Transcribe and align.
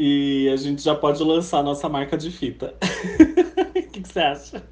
E 0.00 0.48
a 0.48 0.54
gente 0.54 0.80
já 0.80 0.94
pode 0.94 1.20
lançar 1.24 1.60
nossa 1.60 1.88
marca 1.88 2.16
de 2.16 2.30
fita. 2.30 2.72
O 3.58 3.90
que, 3.90 4.02
que 4.02 4.08
você 4.12 4.20
acha? 4.20 4.62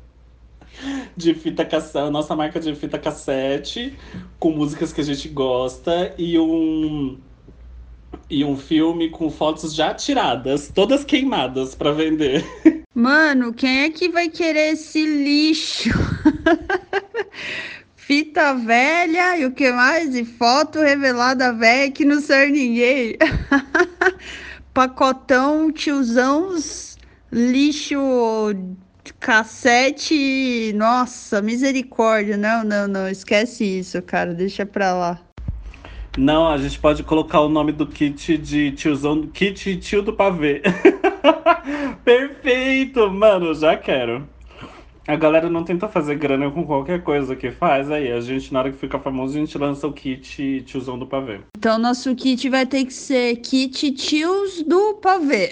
De 1.16 1.34
fita 1.34 1.64
cassete, 1.64 2.10
nossa 2.10 2.36
marca 2.36 2.60
de 2.60 2.72
fita 2.76 2.96
cassete, 2.96 3.96
com 4.38 4.52
músicas 4.52 4.92
que 4.92 5.00
a 5.00 5.04
gente 5.04 5.28
gosta 5.28 6.14
e 6.16 6.38
um 6.38 7.18
e 8.30 8.44
um 8.44 8.56
filme 8.56 9.10
com 9.10 9.28
fotos 9.28 9.74
já 9.74 9.92
tiradas, 9.94 10.70
todas 10.72 11.04
queimadas 11.04 11.74
para 11.74 11.90
vender. 11.90 12.44
Mano, 12.94 13.52
quem 13.52 13.80
é 13.80 13.90
que 13.90 14.08
vai 14.08 14.28
querer 14.28 14.74
esse 14.74 15.04
lixo? 15.04 15.90
Fita 17.96 18.54
velha 18.54 19.38
e 19.38 19.46
o 19.46 19.50
que 19.50 19.72
mais? 19.72 20.14
E 20.14 20.24
foto 20.24 20.78
revelada 20.78 21.52
velha 21.52 21.90
que 21.90 22.04
não 22.04 22.20
serve 22.20 22.52
ninguém. 22.52 23.16
Pacotão, 24.76 25.72
tiozão, 25.72 26.54
lixo, 27.32 27.98
cassete. 29.18 30.70
Nossa, 30.74 31.40
misericórdia. 31.40 32.36
Não, 32.36 32.62
não, 32.62 32.86
não. 32.86 33.08
Esquece 33.08 33.64
isso, 33.64 34.02
cara. 34.02 34.34
Deixa 34.34 34.66
pra 34.66 34.92
lá. 34.92 35.18
Não, 36.18 36.46
a 36.46 36.58
gente 36.58 36.78
pode 36.78 37.02
colocar 37.02 37.40
o 37.40 37.48
nome 37.48 37.72
do 37.72 37.86
kit 37.86 38.36
de 38.36 38.70
tiozão, 38.72 39.26
kit 39.28 39.78
tio 39.78 40.02
do 40.02 40.12
pavê. 40.12 40.60
Perfeito, 42.04 43.10
mano, 43.10 43.54
já 43.54 43.78
quero. 43.78 44.28
A 45.06 45.14
galera 45.14 45.48
não 45.48 45.62
tenta 45.62 45.88
fazer 45.88 46.16
grana 46.16 46.50
com 46.50 46.66
qualquer 46.66 47.00
coisa 47.00 47.36
que 47.36 47.52
faz, 47.52 47.88
aí 47.92 48.10
a 48.10 48.20
gente, 48.20 48.52
na 48.52 48.58
hora 48.58 48.72
que 48.72 48.78
fica 48.78 48.98
famoso, 48.98 49.36
a 49.36 49.40
gente 49.40 49.56
lança 49.56 49.86
o 49.86 49.92
kit 49.92 50.64
tiozão 50.66 50.98
do 50.98 51.06
pavê. 51.06 51.42
Então, 51.56 51.78
nosso 51.78 52.12
kit 52.16 52.48
vai 52.48 52.66
ter 52.66 52.84
que 52.84 52.92
ser 52.92 53.36
kit 53.36 53.92
tios 53.92 54.64
do 54.64 54.94
pavê. 54.94 55.50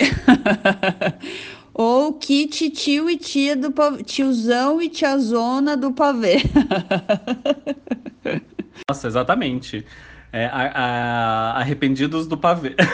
Ou 1.72 2.14
kit 2.14 2.68
tio 2.70 3.08
e 3.08 3.16
tia 3.16 3.55
do 3.55 3.70
pavê. 3.70 4.02
Tiozão 4.02 4.82
e 4.82 4.88
tiazona 4.88 5.77
do 5.77 5.92
pavê. 5.92 6.38
Nossa, 8.91 9.06
exatamente. 9.06 9.86
É, 10.32 10.47
a, 10.47 10.72
a, 10.75 11.60
arrependidos 11.60 12.27
do 12.27 12.36
pavê. 12.36 12.75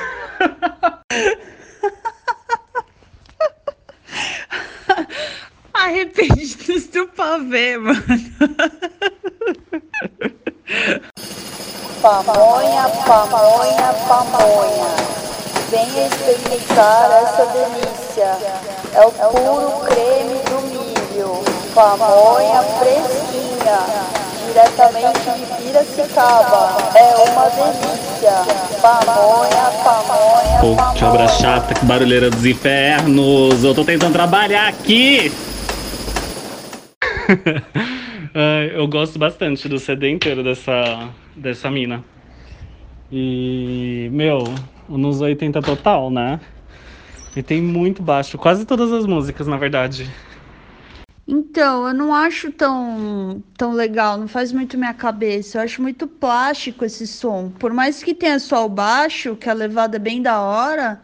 arrependidos 5.85 6.87
do 6.93 7.07
pavê, 7.09 7.77
mano. 7.79 8.03
Pamonha, 12.03 12.89
pamonha, 13.07 13.95
pamonha. 14.09 14.91
Venha 15.71 16.07
experimentar 16.07 17.11
essa 17.23 17.47
delícia. 17.47 18.37
É 18.95 19.05
o 19.05 19.11
puro 19.13 19.81
creme 19.87 20.39
do 20.49 20.61
milho. 20.69 21.43
Pamonha 21.75 22.63
fresquinha 22.79 24.21
diretamente 24.47 25.21
de 25.21 25.63
Piracicaba. 25.63 26.91
É 26.95 27.31
uma 27.31 27.49
delícia. 27.51 28.33
Pamonha, 28.81 29.71
pamonha, 29.85 30.61
Pô, 30.61 30.75
pamonha. 30.75 30.95
que 30.95 31.05
obra 31.05 31.29
chata, 31.29 31.75
que 31.75 31.85
barulheira 31.85 32.31
dos 32.31 32.45
infernos. 32.47 33.63
Eu 33.63 33.75
tô 33.75 33.85
tentando 33.85 34.13
trabalhar 34.13 34.69
aqui. 34.69 35.33
Eu 38.75 38.87
gosto 38.87 39.19
bastante 39.19 39.69
do 39.69 39.79
CD 39.79 40.11
inteiro 40.11 40.43
dessa, 40.43 41.09
dessa 41.37 41.71
mina. 41.71 42.05
E, 43.11 44.09
meu, 44.13 44.45
nos 44.89 45.21
80 45.21 45.61
total, 45.61 46.11
né? 46.11 46.41
E 47.37 47.43
tem 47.43 47.61
muito 47.61 48.03
baixo, 48.03 48.39
quase 48.39 48.65
todas 48.65 48.93
as 48.93 49.07
músicas, 49.07 49.47
na 49.47 49.57
verdade. 49.57 50.09
Então, 51.27 51.87
eu 51.87 51.95
não 51.95 52.13
acho 52.13 52.51
tão, 52.51 53.43
tão 53.57 53.73
legal, 53.73 54.19
não 54.19 54.27
faz 54.27 54.53
muito 54.53 54.77
minha 54.77 54.93
cabeça. 54.93 55.59
Eu 55.59 55.63
acho 55.63 55.81
muito 55.81 56.09
plástico 56.09 56.85
esse 56.85 57.07
som. 57.07 57.51
Por 57.51 57.73
mais 57.73 58.03
que 58.03 58.15
tenha 58.15 58.39
só 58.41 58.67
o 58.67 58.69
baixo, 58.69 59.37
que 59.37 59.49
a 59.49 59.53
levada 59.53 59.97
é 59.97 60.01
bem 60.01 60.21
da 60.21 60.41
hora, 60.41 61.01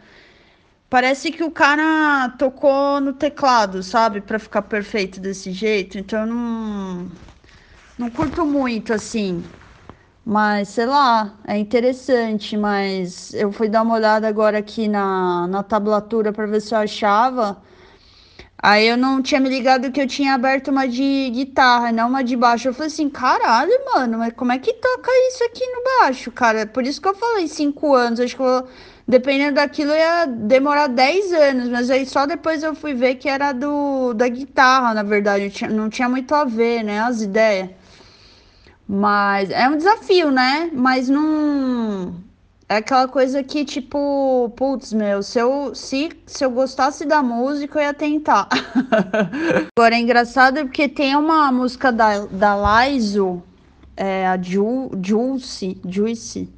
parece 0.91 1.31
que 1.31 1.45
o 1.45 1.51
cara 1.51 2.31
tocou 2.39 3.01
no 3.01 3.13
teclado, 3.13 3.83
sabe? 3.83 4.21
Pra 4.21 4.39
ficar 4.39 4.63
perfeito 4.63 5.21
desse 5.21 5.53
jeito. 5.53 5.99
Então, 5.99 6.21
eu 6.21 6.27
não, 6.27 7.11
não 7.99 8.11
curto 8.11 8.45
muito 8.45 8.93
assim. 8.93 9.45
Mas, 10.25 10.69
sei 10.71 10.87
lá, 10.87 11.35
é 11.47 11.57
interessante. 11.57 12.57
Mas 12.57 13.33
eu 13.35 13.53
fui 13.53 13.69
dar 13.69 13.83
uma 13.83 13.95
olhada 13.95 14.29
agora 14.29 14.59
aqui 14.59 14.89
na, 14.89 15.47
na 15.49 15.63
tablatura 15.63 16.33
pra 16.33 16.47
ver 16.47 16.61
se 16.61 16.75
eu 16.75 16.79
achava. 16.79 17.63
Aí 18.59 18.89
eu 18.89 18.97
não 18.97 19.23
tinha 19.23 19.41
me 19.41 19.49
ligado 19.49 19.93
que 19.93 20.01
eu 20.01 20.07
tinha 20.07 20.35
aberto 20.35 20.69
uma 20.69 20.89
de 20.89 21.31
guitarra, 21.31 21.93
não 21.93 22.09
uma 22.09 22.25
de 22.25 22.37
baixo. 22.37 22.69
Eu 22.69 22.75
falei 22.75 22.89
assim, 22.89 23.09
caralho, 23.09 23.73
mano, 23.95 24.19
mas 24.19 24.33
como 24.33 24.51
é 24.53 24.59
que 24.59 24.73
toca 24.73 25.11
isso 25.29 25.45
aqui 25.45 25.65
no 25.67 25.83
baixo, 26.01 26.33
cara? 26.33 26.67
Por 26.67 26.85
isso 26.85 27.01
que 27.01 27.07
eu 27.09 27.15
falei 27.15 27.47
cinco 27.49 27.95
anos. 27.95 28.19
Acho 28.19 28.35
que 28.35 28.43
eu, 28.43 28.67
dependendo 29.06 29.56
daquilo 29.56 29.93
ia 29.93 30.27
demorar 30.27 30.89
10 30.89 31.33
anos, 31.33 31.69
mas 31.69 31.91
aí 31.91 32.05
só 32.05 32.27
depois 32.27 32.62
eu 32.62 32.75
fui 32.75 32.94
ver 32.94 33.17
que 33.17 33.28
era 33.28 33.53
do 33.53 34.12
da 34.15 34.28
guitarra, 34.28 34.94
na 34.94 35.03
verdade. 35.03 35.53
Não 35.71 35.89
tinha 35.89 36.09
muito 36.09 36.34
a 36.34 36.44
ver, 36.44 36.83
né, 36.83 37.00
as 37.00 37.22
ideias. 37.22 37.71
Mas 38.89 39.50
é 39.50 39.69
um 39.69 39.77
desafio, 39.77 40.31
né? 40.31 40.71
Mas 40.72 41.09
não. 41.09 42.15
É 42.69 42.77
aquela 42.78 43.06
coisa 43.06 43.44
que, 43.44 43.65
tipo, 43.65 44.53
putz, 44.56 44.93
meu, 44.93 45.23
se 45.23 45.38
eu, 45.38 45.73
se, 45.73 46.11
se 46.27 46.44
eu 46.44 46.50
gostasse 46.50 47.05
da 47.05 47.23
música, 47.23 47.78
eu 47.78 47.83
ia 47.84 47.94
tentar. 47.94 48.49
Agora 49.77 49.94
é 49.94 50.00
engraçado 50.00 50.61
porque 50.62 50.88
tem 50.88 51.15
uma 51.15 51.53
música 51.53 51.93
da, 51.93 52.27
da 52.27 52.56
Laiso, 52.56 53.41
é, 53.97 54.27
a 54.27 54.37
Ju, 54.41 54.91
Juicy, 55.00 55.81
Juicy. 55.88 56.56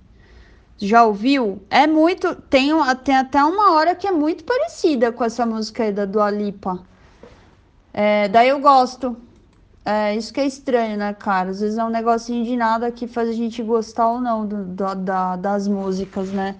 Já 0.79 1.05
ouviu? 1.05 1.61
É 1.69 1.87
muito. 1.87 2.35
Tem, 2.49 2.71
tem 3.05 3.17
até 3.17 3.43
uma 3.45 3.73
hora 3.73 3.95
que 3.95 4.07
é 4.07 4.13
muito 4.13 4.45
parecida 4.45 5.11
com 5.11 5.25
essa 5.25 5.45
música 5.45 5.83
aí 5.83 5.93
da 5.93 6.05
Dua 6.05 6.31
Lipa. 6.31 6.81
É, 7.93 8.29
daí 8.29 8.49
eu 8.49 8.61
gosto. 8.61 9.17
É, 9.85 10.15
isso 10.15 10.33
que 10.33 10.41
é 10.41 10.47
estranho, 10.47 10.97
né, 10.97 11.15
cara? 11.15 11.51
Às 11.51 11.61
vezes 11.61 11.79
é 11.79 11.85
um 11.85 11.89
negocinho 11.89 12.45
de 12.45 12.57
nada 12.57 12.93
que 12.93 13.09
faz 13.09 13.29
a 13.29 13.33
gente 13.33 13.63
gostar 13.63 14.09
ou 14.09 14.21
não 14.21 14.47
do, 14.47 14.65
do, 14.65 14.95
da, 14.95 15.35
das 15.37 15.67
músicas, 15.67 16.31
né? 16.31 16.57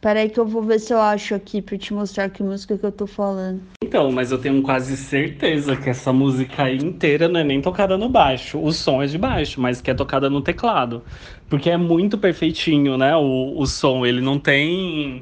Pera 0.00 0.20
aí 0.20 0.28
que 0.28 0.38
eu 0.38 0.46
vou 0.46 0.62
ver 0.62 0.78
se 0.78 0.92
eu 0.92 1.00
acho 1.00 1.34
aqui 1.34 1.62
pra 1.62 1.76
te 1.76 1.92
mostrar 1.94 2.28
que 2.28 2.42
música 2.42 2.76
que 2.76 2.84
eu 2.84 2.92
tô 2.92 3.06
falando. 3.06 3.60
Então, 3.82 4.12
mas 4.12 4.30
eu 4.30 4.38
tenho 4.38 4.62
quase 4.62 4.96
certeza 4.96 5.76
que 5.76 5.88
essa 5.88 6.12
música 6.12 6.64
aí 6.64 6.76
inteira 6.76 7.28
não 7.28 7.40
é 7.40 7.44
nem 7.44 7.60
tocada 7.60 7.96
no 7.96 8.08
baixo. 8.08 8.58
O 8.60 8.72
som 8.72 9.02
é 9.02 9.06
de 9.06 9.16
baixo, 9.16 9.60
mas 9.60 9.80
que 9.80 9.90
é 9.90 9.94
tocada 9.94 10.28
no 10.28 10.42
teclado. 10.42 11.02
Porque 11.48 11.70
é 11.70 11.76
muito 11.76 12.18
perfeitinho, 12.18 12.98
né? 12.98 13.16
O, 13.16 13.58
o 13.58 13.66
som, 13.66 14.04
ele 14.04 14.20
não 14.20 14.38
tem. 14.38 15.20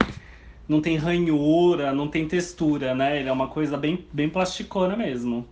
Não 0.69 0.81
tem 0.81 0.97
ranhura, 0.97 1.93
não 1.93 2.09
tem 2.09 2.27
textura, 2.27 2.95
né? 2.95 3.21
Ele 3.21 3.29
é 3.29 3.33
uma 3.33 3.49
coisa 3.49 3.77
bem, 3.77 4.07
bem 4.13 4.29
plasticona 4.29 4.97
mesmo. 4.97 5.47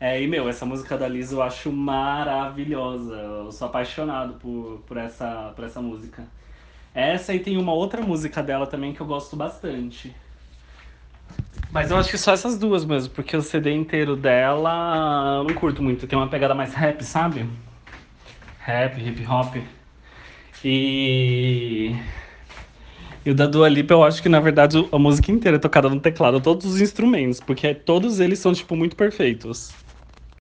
É, 0.00 0.20
e 0.22 0.26
meu, 0.26 0.48
essa 0.48 0.64
música 0.64 0.96
da 0.96 1.08
Liz 1.08 1.32
eu 1.32 1.42
acho 1.42 1.72
maravilhosa. 1.72 3.14
Eu 3.14 3.52
sou 3.52 3.66
apaixonado 3.66 4.34
por, 4.34 4.82
por, 4.86 4.96
essa, 4.96 5.52
por 5.56 5.64
essa 5.64 5.80
música. 5.80 6.24
Essa 6.94 7.34
e 7.34 7.40
tem 7.40 7.56
uma 7.56 7.72
outra 7.72 8.00
música 8.00 8.40
dela 8.42 8.66
também 8.66 8.92
que 8.92 9.00
eu 9.00 9.06
gosto 9.06 9.34
bastante. 9.34 10.14
Mas 11.72 11.90
eu 11.90 11.96
acho 11.96 12.08
que 12.08 12.16
só 12.16 12.32
essas 12.32 12.56
duas 12.56 12.84
mesmo, 12.84 13.12
porque 13.12 13.36
o 13.36 13.42
CD 13.42 13.72
inteiro 13.72 14.14
dela 14.14 15.38
eu 15.38 15.44
não 15.44 15.54
curto 15.54 15.82
muito. 15.82 16.06
Tem 16.06 16.16
uma 16.16 16.28
pegada 16.28 16.54
mais 16.54 16.72
rap, 16.72 17.02
sabe? 17.02 17.48
Rap, 18.60 18.96
hip 19.00 19.26
hop. 19.26 19.56
E. 20.64 21.96
E 23.26 23.30
o 23.30 23.34
da 23.34 23.46
Dua 23.46 23.68
Lipa, 23.68 23.92
eu 23.92 24.04
acho 24.04 24.22
que 24.22 24.28
na 24.28 24.38
verdade 24.38 24.76
a 24.92 24.98
música 24.98 25.32
inteira 25.32 25.56
é 25.56 25.60
tocada 25.60 25.88
no 25.88 25.98
teclado, 25.98 26.40
todos 26.40 26.66
os 26.66 26.80
instrumentos, 26.80 27.40
porque 27.40 27.74
todos 27.74 28.20
eles 28.20 28.38
são 28.38 28.52
tipo 28.52 28.76
muito 28.76 28.94
perfeitos. 28.94 29.74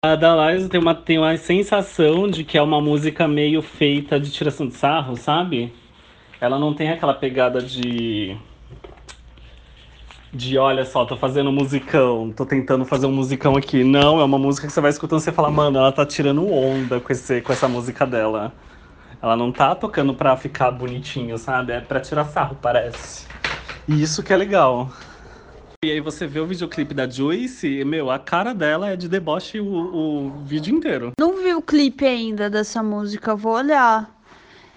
A 0.06 0.16
da 0.16 0.52
Liza 0.52 0.70
tem 0.70 0.80
uma, 0.80 0.94
tem 0.94 1.18
uma 1.18 1.36
sensação 1.38 2.30
de 2.30 2.44
que 2.44 2.58
é 2.58 2.62
uma 2.62 2.82
música 2.82 3.28
meio 3.28 3.62
feita 3.62 4.20
de 4.20 4.30
tiração 4.30 4.68
de 4.68 4.76
sarro, 4.76 5.16
sabe? 5.16 5.74
Ela 6.44 6.60
não 6.60 6.74
tem 6.74 6.90
aquela 6.90 7.14
pegada 7.14 7.62
de. 7.62 8.36
De 10.34 10.58
olha 10.58 10.84
só, 10.84 11.06
tô 11.06 11.16
fazendo 11.16 11.50
musicão, 11.54 12.34
tô 12.36 12.46
tentando 12.46 12.84
fazer 12.84 13.06
um 13.06 13.14
musicão 13.14 13.56
aqui. 13.56 13.82
Não, 13.82 14.20
é 14.20 14.26
uma 14.26 14.38
música 14.38 14.68
que 14.68 14.74
você 14.74 14.82
vai 14.82 14.90
escutando 14.90 15.22
e 15.22 15.24
você 15.24 15.32
fala, 15.32 15.50
mano, 15.50 15.78
ela 15.78 15.94
tá 15.94 16.06
tirando 16.06 16.46
onda 16.52 17.00
com, 17.00 17.14
esse, 17.14 17.40
com 17.40 17.54
essa 17.54 17.70
música 17.70 18.06
dela. 18.06 18.52
Ela 19.22 19.38
não 19.38 19.54
tá 19.54 19.74
tocando 19.74 20.14
pra 20.14 20.36
ficar 20.36 20.70
bonitinho, 20.72 21.38
sabe? 21.38 21.72
É 21.72 21.80
pra 21.80 22.02
tirar 22.02 22.26
sarro, 22.26 22.58
parece. 22.62 23.26
E 23.88 24.02
isso 24.02 24.22
que 24.22 24.34
é 24.34 24.36
legal. 24.36 24.92
E 25.86 25.92
aí 25.92 26.02
você 26.02 26.28
vê 26.28 26.42
o 26.42 26.46
videoclipe 26.46 26.94
da 26.94 27.08
Joyce, 27.08 27.68
e, 27.68 27.86
meu, 27.86 28.12
a 28.12 28.20
cara 28.20 28.54
dela 28.54 28.90
é 28.90 28.98
de 28.98 29.08
deboche 29.08 29.62
o, 29.62 29.66
o 29.66 30.30
vídeo 30.44 30.76
inteiro. 30.76 31.14
Não 31.18 31.42
vi 31.42 31.54
o 31.54 31.62
clipe 31.62 32.06
ainda 32.06 32.50
dessa 32.50 32.84
música, 32.84 33.34
vou 33.34 33.54
olhar. 33.54 34.10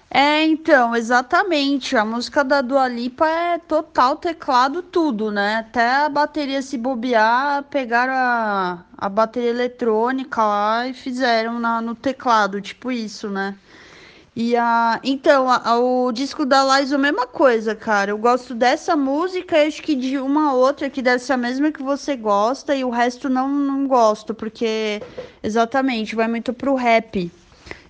É, 0.09 0.43
então, 0.45 0.95
exatamente. 0.95 1.95
A 1.95 2.05
música 2.05 2.43
da 2.43 2.61
Dua 2.61 2.87
Lipa 2.87 3.27
é 3.27 3.57
total 3.57 4.15
teclado, 4.17 4.81
tudo, 4.81 5.31
né? 5.31 5.57
Até 5.57 6.05
a 6.05 6.09
bateria 6.09 6.61
se 6.61 6.77
bobear, 6.77 7.63
pegaram 7.65 8.13
a, 8.13 8.85
a 8.97 9.09
bateria 9.09 9.49
eletrônica 9.49 10.41
lá 10.43 10.87
e 10.87 10.93
fizeram 10.93 11.59
na, 11.59 11.81
no 11.81 11.93
teclado, 11.93 12.61
tipo 12.61 12.91
isso, 12.91 13.29
né? 13.29 13.55
E 14.35 14.55
a, 14.55 14.99
então, 15.03 15.49
a, 15.49 15.57
a, 15.71 15.79
o 15.79 16.11
disco 16.11 16.45
da 16.45 16.79
Liza, 16.79 16.95
a 16.95 16.99
mesma 16.99 17.27
coisa, 17.27 17.75
cara. 17.75 18.11
Eu 18.11 18.17
gosto 18.17 18.53
dessa 18.55 18.95
música 18.95 19.57
e 19.57 19.67
acho 19.67 19.81
que 19.83 19.95
de 19.95 20.17
uma 20.19 20.53
outra 20.53 20.89
que 20.89 21.01
deve 21.01 21.19
ser 21.23 21.33
a 21.33 21.37
mesma 21.37 21.71
que 21.71 21.83
você 21.83 22.15
gosta 22.15 22.75
e 22.75 22.83
o 22.83 22.89
resto 22.89 23.29
não, 23.29 23.49
não 23.49 23.87
gosto, 23.87 24.33
porque 24.35 25.01
exatamente 25.43 26.15
vai 26.15 26.27
muito 26.27 26.53
pro 26.53 26.75
rap. 26.75 27.31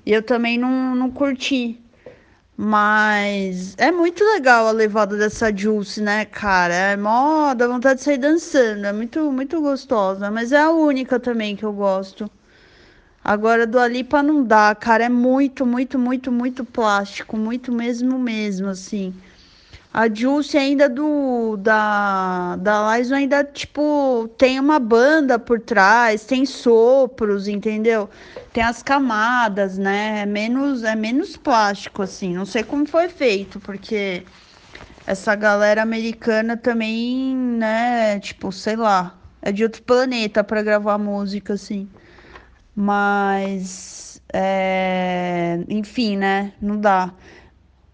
E 0.06 0.12
eu 0.13 0.24
também 0.24 0.58
não, 0.58 0.96
não 0.96 1.12
curti. 1.12 1.80
Mas 2.57 3.75
é 3.77 3.92
muito 3.92 4.24
legal 4.24 4.68
a 4.68 4.71
levada 4.71 5.15
dessa 5.15 5.56
Juice, 5.56 6.01
né, 6.01 6.25
cara? 6.25 6.74
É 6.74 6.98
mó, 6.98 7.54
dá 7.54 7.68
vontade 7.68 8.00
de 8.00 8.04
sair 8.06 8.18
dançando. 8.18 8.86
É 8.86 8.92
muito, 8.92 9.31
muito 9.31 9.62
gostosa. 9.62 10.31
Mas 10.31 10.51
é 10.51 10.59
a 10.59 10.71
única 10.71 11.19
também 11.19 11.56
que 11.56 11.63
eu 11.63 11.71
gosto. 11.71 12.30
Agora 13.24 13.68
do 13.68 13.77
Alipa 13.80 14.24
não 14.24 14.44
dá, 14.44 14.74
cara, 14.74 15.04
é 15.06 15.09
muito, 15.09 15.65
muito, 15.65 16.00
muito, 16.00 16.31
muito 16.31 16.65
plástico, 16.65 17.38
muito 17.38 17.71
mesmo, 17.71 18.18
mesmo, 18.18 18.69
assim. 18.69 19.13
A 19.98 20.08
Juicy 20.14 20.56
ainda 20.60 20.88
do 20.88 21.58
da 21.58 22.56
da 22.58 22.96
Liza 23.00 23.16
ainda 23.16 23.44
tipo 23.44 24.30
tem 24.38 24.60
uma 24.60 24.78
banda 24.78 25.40
por 25.40 25.60
trás, 25.60 26.24
tem 26.24 26.46
sopros, 26.46 27.48
entendeu? 27.48 28.08
Tem 28.54 28.64
as 28.64 28.84
camadas, 28.84 29.76
né? 29.80 30.22
É 30.22 30.26
menos 30.28 30.84
é 30.84 30.96
menos 30.96 31.36
plástico 31.36 32.04
assim. 32.04 32.36
Não 32.36 32.46
sei 32.46 32.64
como 32.64 32.86
foi 32.88 33.10
feito, 33.10 33.60
porque 33.60 34.24
essa 35.08 35.34
galera 35.36 35.82
americana 35.82 36.56
também, 36.56 37.36
né, 37.36 38.20
tipo, 38.20 38.52
sei 38.52 38.76
lá, 38.76 39.18
é 39.42 39.52
de 39.52 39.64
outro 39.64 39.82
planeta 39.82 40.44
para 40.44 40.62
gravar 40.62 41.00
música 41.00 41.54
assim. 41.54 41.90
Mas, 42.76 44.22
é, 44.32 45.60
enfim, 45.68 46.18
né? 46.18 46.54
Não 46.62 46.80
dá. 46.80 47.14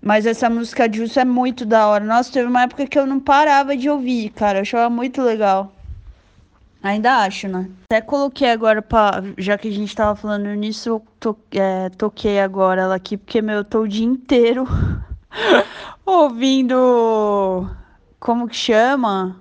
Mas 0.04 0.26
essa 0.26 0.50
música 0.50 0.92
Juice 0.92 1.18
é 1.18 1.24
muito 1.24 1.66
da 1.66 1.88
hora. 1.88 2.04
Nossa, 2.04 2.30
teve 2.30 2.50
uma 2.50 2.64
época 2.64 2.86
que 2.86 3.00
eu 3.00 3.08
não 3.08 3.22
parava 3.22 3.78
de 3.78 3.90
ouvir, 3.90 4.32
cara. 4.32 4.58
Eu 4.58 4.64
achava 4.64 4.90
muito 4.90 5.22
legal. 5.22 5.72
Ainda 6.84 7.20
acho, 7.20 7.48
né? 7.48 7.70
Até 7.86 8.02
coloquei 8.02 8.52
agora, 8.52 8.82
pra, 8.82 9.24
já 9.38 9.58
que 9.58 9.70
a 9.70 9.72
gente 9.72 9.96
tava 9.96 10.14
falando 10.18 10.54
nisso, 10.56 10.90
eu 10.90 11.04
to, 11.22 11.38
é, 11.52 11.88
toquei 11.92 12.42
agora 12.42 12.82
ela 12.82 12.96
aqui, 12.96 13.16
porque, 13.16 13.42
meu, 13.42 13.60
eu 13.60 13.64
tô 13.64 13.84
o 13.84 13.88
dia 13.88 14.06
inteiro 14.06 14.68
ouvindo. 16.06 17.66
Como 18.20 18.50
que 18.50 18.58
chama? 18.58 19.38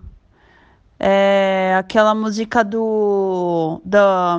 É, 0.97 1.75
aquela 1.77 2.15
música 2.15 2.63
do. 2.63 3.83
Da. 3.85 4.39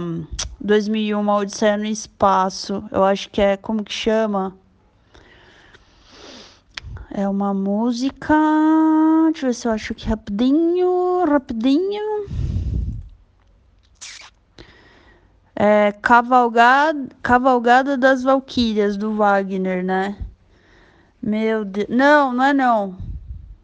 2001, 0.61 1.27
Odisseia 1.27 1.75
no 1.75 1.83
Espaço. 1.83 2.81
Eu 2.89 3.03
acho 3.03 3.29
que 3.29 3.41
é. 3.41 3.57
Como 3.57 3.83
que 3.83 3.91
chama? 3.91 4.55
É 7.15 7.29
uma 7.29 7.53
música. 7.53 8.33
Deixa 9.31 9.45
eu 9.45 9.49
ver 9.49 9.53
se 9.53 9.67
eu 9.67 9.71
acho 9.71 9.93
aqui 9.93 10.09
rapidinho. 10.09 11.23
Rapidinho. 11.25 12.25
É 15.55 15.91
Cavalgada, 15.91 17.09
Cavalgada 17.21 17.95
das 17.95 18.23
Valquírias, 18.23 18.97
do 18.97 19.13
Wagner, 19.13 19.85
né? 19.85 20.17
Meu 21.21 21.63
Deus. 21.63 21.87
Não, 21.87 22.33
não 22.33 22.43
é 22.45 22.51
não. 22.51 22.97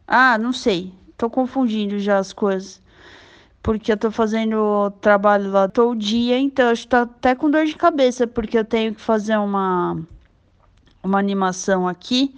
Ah, 0.07 0.37
não 0.37 0.53
sei. 0.53 0.93
Tô 1.17 1.27
confundindo 1.27 1.97
já 1.97 2.19
as 2.19 2.31
coisas 2.31 2.79
porque 3.63 3.91
eu 3.91 3.97
tô 3.97 4.11
fazendo 4.11 4.91
trabalho 5.01 5.51
lá 5.51 5.67
todo 5.67 5.97
dia, 5.97 6.37
então 6.39 6.67
eu 6.67 6.73
estou 6.73 6.99
até 6.99 7.35
com 7.35 7.51
dor 7.51 7.65
de 7.65 7.75
cabeça, 7.75 8.25
porque 8.25 8.57
eu 8.57 8.63
tenho 8.63 8.95
que 8.95 9.01
fazer 9.01 9.37
uma, 9.37 9.99
uma 11.03 11.19
animação 11.19 11.87
aqui 11.87 12.33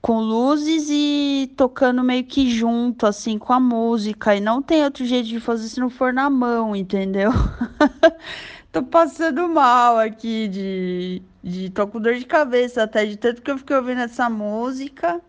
com 0.00 0.20
luzes 0.20 0.88
e 0.90 1.52
tocando 1.56 2.02
meio 2.02 2.24
que 2.24 2.50
junto, 2.50 3.06
assim, 3.06 3.38
com 3.38 3.52
a 3.52 3.60
música. 3.60 4.34
E 4.34 4.40
não 4.40 4.62
tem 4.62 4.84
outro 4.84 5.04
jeito 5.04 5.28
de 5.28 5.40
fazer 5.40 5.68
se 5.68 5.80
não 5.80 5.90
for 5.90 6.12
na 6.12 6.30
mão, 6.30 6.74
entendeu? 6.74 7.30
tô 8.72 8.82
passando 8.82 9.48
mal 9.48 9.98
aqui 9.98 10.48
de, 10.48 11.22
de. 11.42 11.70
tô 11.70 11.86
com 11.86 12.00
dor 12.00 12.14
de 12.14 12.24
cabeça 12.26 12.82
até, 12.84 13.04
de 13.06 13.16
tanto 13.16 13.42
que 13.42 13.50
eu 13.50 13.58
fiquei 13.58 13.76
ouvindo 13.76 14.00
essa 14.00 14.30
música. 14.30 15.20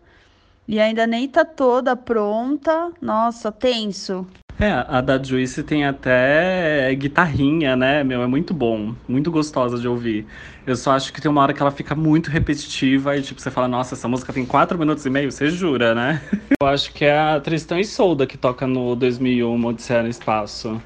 E 0.68 0.78
ainda 0.78 1.06
nem 1.06 1.28
tá 1.28 1.44
toda 1.44 1.96
pronta. 1.96 2.92
Nossa, 3.00 3.50
tenso. 3.50 4.26
É, 4.60 4.84
a 4.88 5.00
da 5.00 5.20
Juice 5.20 5.62
tem 5.62 5.86
até 5.86 6.94
guitarrinha, 6.94 7.74
né? 7.74 8.04
Meu, 8.04 8.22
é 8.22 8.26
muito 8.26 8.52
bom, 8.52 8.94
muito 9.08 9.30
gostosa 9.30 9.78
de 9.78 9.88
ouvir. 9.88 10.26
Eu 10.66 10.76
só 10.76 10.92
acho 10.92 11.14
que 11.14 11.20
tem 11.20 11.30
uma 11.30 11.40
hora 11.40 11.54
que 11.54 11.62
ela 11.62 11.70
fica 11.70 11.94
muito 11.94 12.30
repetitiva 12.30 13.16
e, 13.16 13.22
tipo, 13.22 13.40
você 13.40 13.50
fala, 13.50 13.66
nossa, 13.66 13.94
essa 13.94 14.06
música 14.06 14.34
tem 14.34 14.44
4 14.44 14.78
minutos 14.78 15.06
e 15.06 15.08
meio, 15.08 15.32
você 15.32 15.48
jura, 15.48 15.94
né? 15.94 16.20
Eu 16.60 16.68
acho 16.68 16.92
que 16.92 17.06
é 17.06 17.18
a 17.18 17.40
Tristão 17.40 17.78
e 17.78 17.84
Solda 17.86 18.26
que 18.26 18.36
toca 18.36 18.66
no 18.66 18.94
2001, 18.94 19.64
Odisseia 19.64 20.02
no 20.02 20.10
Espaço. 20.10 20.78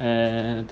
É... 0.00 0.64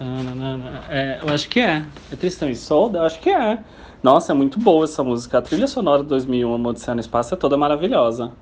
é... 0.88 1.20
eu 1.22 1.28
acho 1.28 1.46
que 1.46 1.60
é. 1.60 1.84
É 2.10 2.16
Tristão 2.16 2.48
e 2.48 2.56
Solda? 2.56 3.00
Eu 3.00 3.04
acho 3.04 3.20
que 3.20 3.28
é. 3.28 3.58
Nossa, 4.02 4.32
é 4.32 4.34
muito 4.34 4.58
boa 4.58 4.84
essa 4.84 5.04
música. 5.04 5.36
A 5.36 5.42
trilha 5.42 5.66
sonora 5.66 6.02
de 6.02 6.08
2001, 6.08 6.66
Odisseia 6.66 6.94
no 6.94 7.02
Espaço, 7.02 7.34
é 7.34 7.36
toda 7.36 7.58
maravilhosa. 7.58 8.32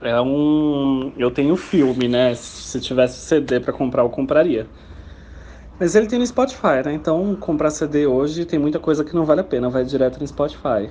É 0.00 0.18
um. 0.20 1.12
Eu 1.16 1.30
tenho 1.30 1.56
filme, 1.56 2.08
né? 2.08 2.34
Se 2.34 2.80
tivesse 2.80 3.20
CD 3.20 3.60
para 3.60 3.72
comprar, 3.72 4.02
eu 4.02 4.10
compraria. 4.10 4.66
Mas 5.78 5.94
ele 5.94 6.06
tem 6.06 6.18
no 6.18 6.26
Spotify, 6.26 6.82
né? 6.84 6.92
Então, 6.92 7.34
comprar 7.36 7.70
CD 7.70 8.06
hoje 8.06 8.44
tem 8.44 8.58
muita 8.58 8.78
coisa 8.78 9.04
que 9.04 9.14
não 9.14 9.24
vale 9.24 9.40
a 9.40 9.44
pena, 9.44 9.70
vai 9.70 9.84
direto 9.84 10.20
no 10.20 10.26
Spotify. 10.26 10.90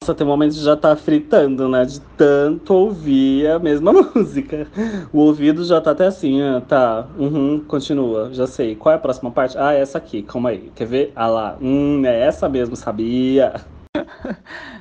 Nossa, 0.00 0.14
tem 0.14 0.26
momentos 0.26 0.56
de 0.56 0.62
já 0.64 0.76
tá 0.76 0.94
fritando, 0.94 1.68
né? 1.68 1.84
De 1.84 2.00
tanto 2.16 2.72
ouvir 2.72 3.48
a 3.48 3.58
mesma 3.58 3.92
música. 4.14 4.68
O 5.12 5.18
ouvido 5.18 5.64
já 5.64 5.80
tá 5.80 5.90
até 5.90 6.06
assim, 6.06 6.40
ah, 6.40 6.60
tá, 6.60 7.08
uhum, 7.18 7.64
continua, 7.66 8.32
já 8.32 8.46
sei. 8.46 8.76
Qual 8.76 8.92
é 8.92 8.96
a 8.96 9.00
próxima 9.00 9.30
parte? 9.30 9.58
Ah, 9.58 9.74
é 9.74 9.80
essa 9.80 9.98
aqui, 9.98 10.22
calma 10.22 10.50
aí. 10.50 10.70
Quer 10.70 10.86
ver? 10.86 11.12
Ah 11.16 11.26
lá, 11.26 11.58
hum, 11.60 12.04
é 12.06 12.20
essa 12.20 12.48
mesmo, 12.48 12.76
sabia? 12.76 13.52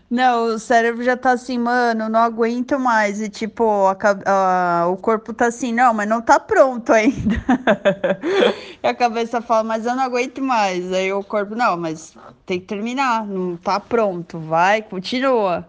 Não, 0.10 0.46
o 0.56 0.60
cérebro 0.60 1.04
já 1.04 1.18
tá 1.18 1.32
assim, 1.32 1.58
mano, 1.58 2.08
não 2.10 2.22
aguento 2.22 2.80
mais. 2.80 3.22
E 3.22 3.30
tipo, 3.30 3.88
a, 3.88 3.98
a, 4.84 4.88
o 4.88 4.98
corpo 4.98 5.34
tá 5.34 5.48
assim, 5.48 5.74
não, 5.74 5.94
mas 5.94 6.08
não 6.08 6.22
tá 6.22 6.40
pronto 6.40 6.94
ainda. 6.94 7.36
e 8.82 8.88
a 8.88 8.94
cabeça 8.94 9.42
fala, 9.42 9.64
mas 9.64 9.86
eu 9.86 9.96
não 9.96 10.04
aguento 10.04 10.42
mais. 10.42 10.92
Aí 10.94 11.12
o 11.12 11.24
corpo, 11.24 11.56
não, 11.56 11.76
mas 11.78 12.16
tem 12.46 12.60
que 12.60 12.66
terminar, 12.68 13.26
não 13.26 13.58
tá 13.58 13.80
pronto, 13.80 14.40
vai, 14.40 14.82
continua. 14.82 15.68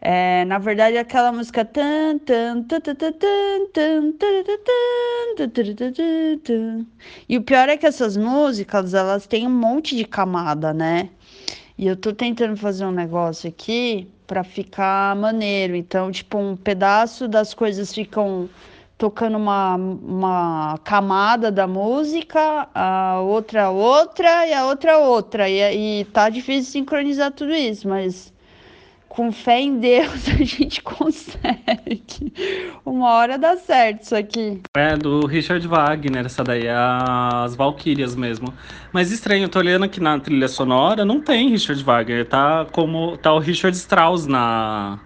É, 0.00 0.44
na 0.44 0.58
verdade, 0.58 0.96
aquela 0.96 1.32
música. 1.32 1.68
E 7.28 7.36
o 7.36 7.42
pior 7.42 7.68
é 7.68 7.76
que 7.76 7.86
essas 7.86 8.16
músicas, 8.16 8.94
elas 8.94 9.26
têm 9.26 9.46
um 9.46 9.50
monte 9.50 9.96
de 9.96 10.04
camada, 10.04 10.72
né? 10.72 11.10
E 11.78 11.86
eu 11.86 11.96
tô 11.96 12.12
tentando 12.12 12.56
fazer 12.56 12.84
um 12.84 12.90
negócio 12.90 13.48
aqui 13.48 14.08
para 14.26 14.42
ficar 14.42 15.14
maneiro. 15.16 15.76
Então, 15.76 16.10
tipo, 16.10 16.36
um 16.36 16.56
pedaço 16.56 17.28
das 17.28 17.54
coisas 17.54 17.94
ficam 17.94 18.48
tocando 18.98 19.36
uma, 19.38 19.76
uma 19.76 20.78
camada 20.84 21.52
da 21.52 21.68
música, 21.68 22.68
a 22.74 23.20
outra 23.20 23.70
outra 23.70 24.46
e 24.48 24.52
a 24.52 24.66
outra 24.66 24.98
outra. 24.98 25.48
E, 25.48 26.00
e 26.00 26.04
tá 26.06 26.28
difícil 26.28 26.72
sincronizar 26.72 27.30
tudo 27.32 27.54
isso, 27.54 27.88
mas 27.88 28.32
com 29.08 29.32
fé 29.32 29.60
em 29.60 29.78
Deus 29.78 30.28
a 30.28 30.44
gente 30.44 30.82
consegue. 30.82 32.32
Uma 32.84 33.10
hora 33.10 33.38
dá 33.38 33.56
certo 33.56 34.02
isso 34.02 34.14
aqui. 34.16 34.62
É, 34.76 34.96
do 34.96 35.26
Richard 35.26 35.66
Wagner, 35.66 36.26
essa 36.26 36.44
daí, 36.44 36.66
é 36.66 36.74
as 36.74 37.54
Valkyrias 37.54 38.14
mesmo. 38.14 38.54
Mas 38.92 39.10
estranho, 39.10 39.44
eu 39.44 39.48
tô 39.48 39.58
olhando 39.58 39.84
aqui 39.84 40.00
na 40.00 40.18
trilha 40.20 40.48
sonora, 40.48 41.04
não 41.04 41.20
tem 41.20 41.48
Richard 41.50 41.82
Wagner, 41.82 42.28
tá 42.28 42.66
como 42.70 43.16
tá 43.16 43.32
o 43.32 43.38
Richard 43.38 43.76
Strauss 43.76 44.26
na 44.26 44.98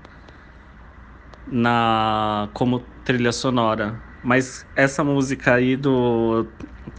na 1.46 2.48
como 2.54 2.80
trilha 3.04 3.32
sonora. 3.32 4.00
Mas 4.22 4.64
essa 4.76 5.02
música 5.02 5.54
aí 5.54 5.76
do 5.76 6.46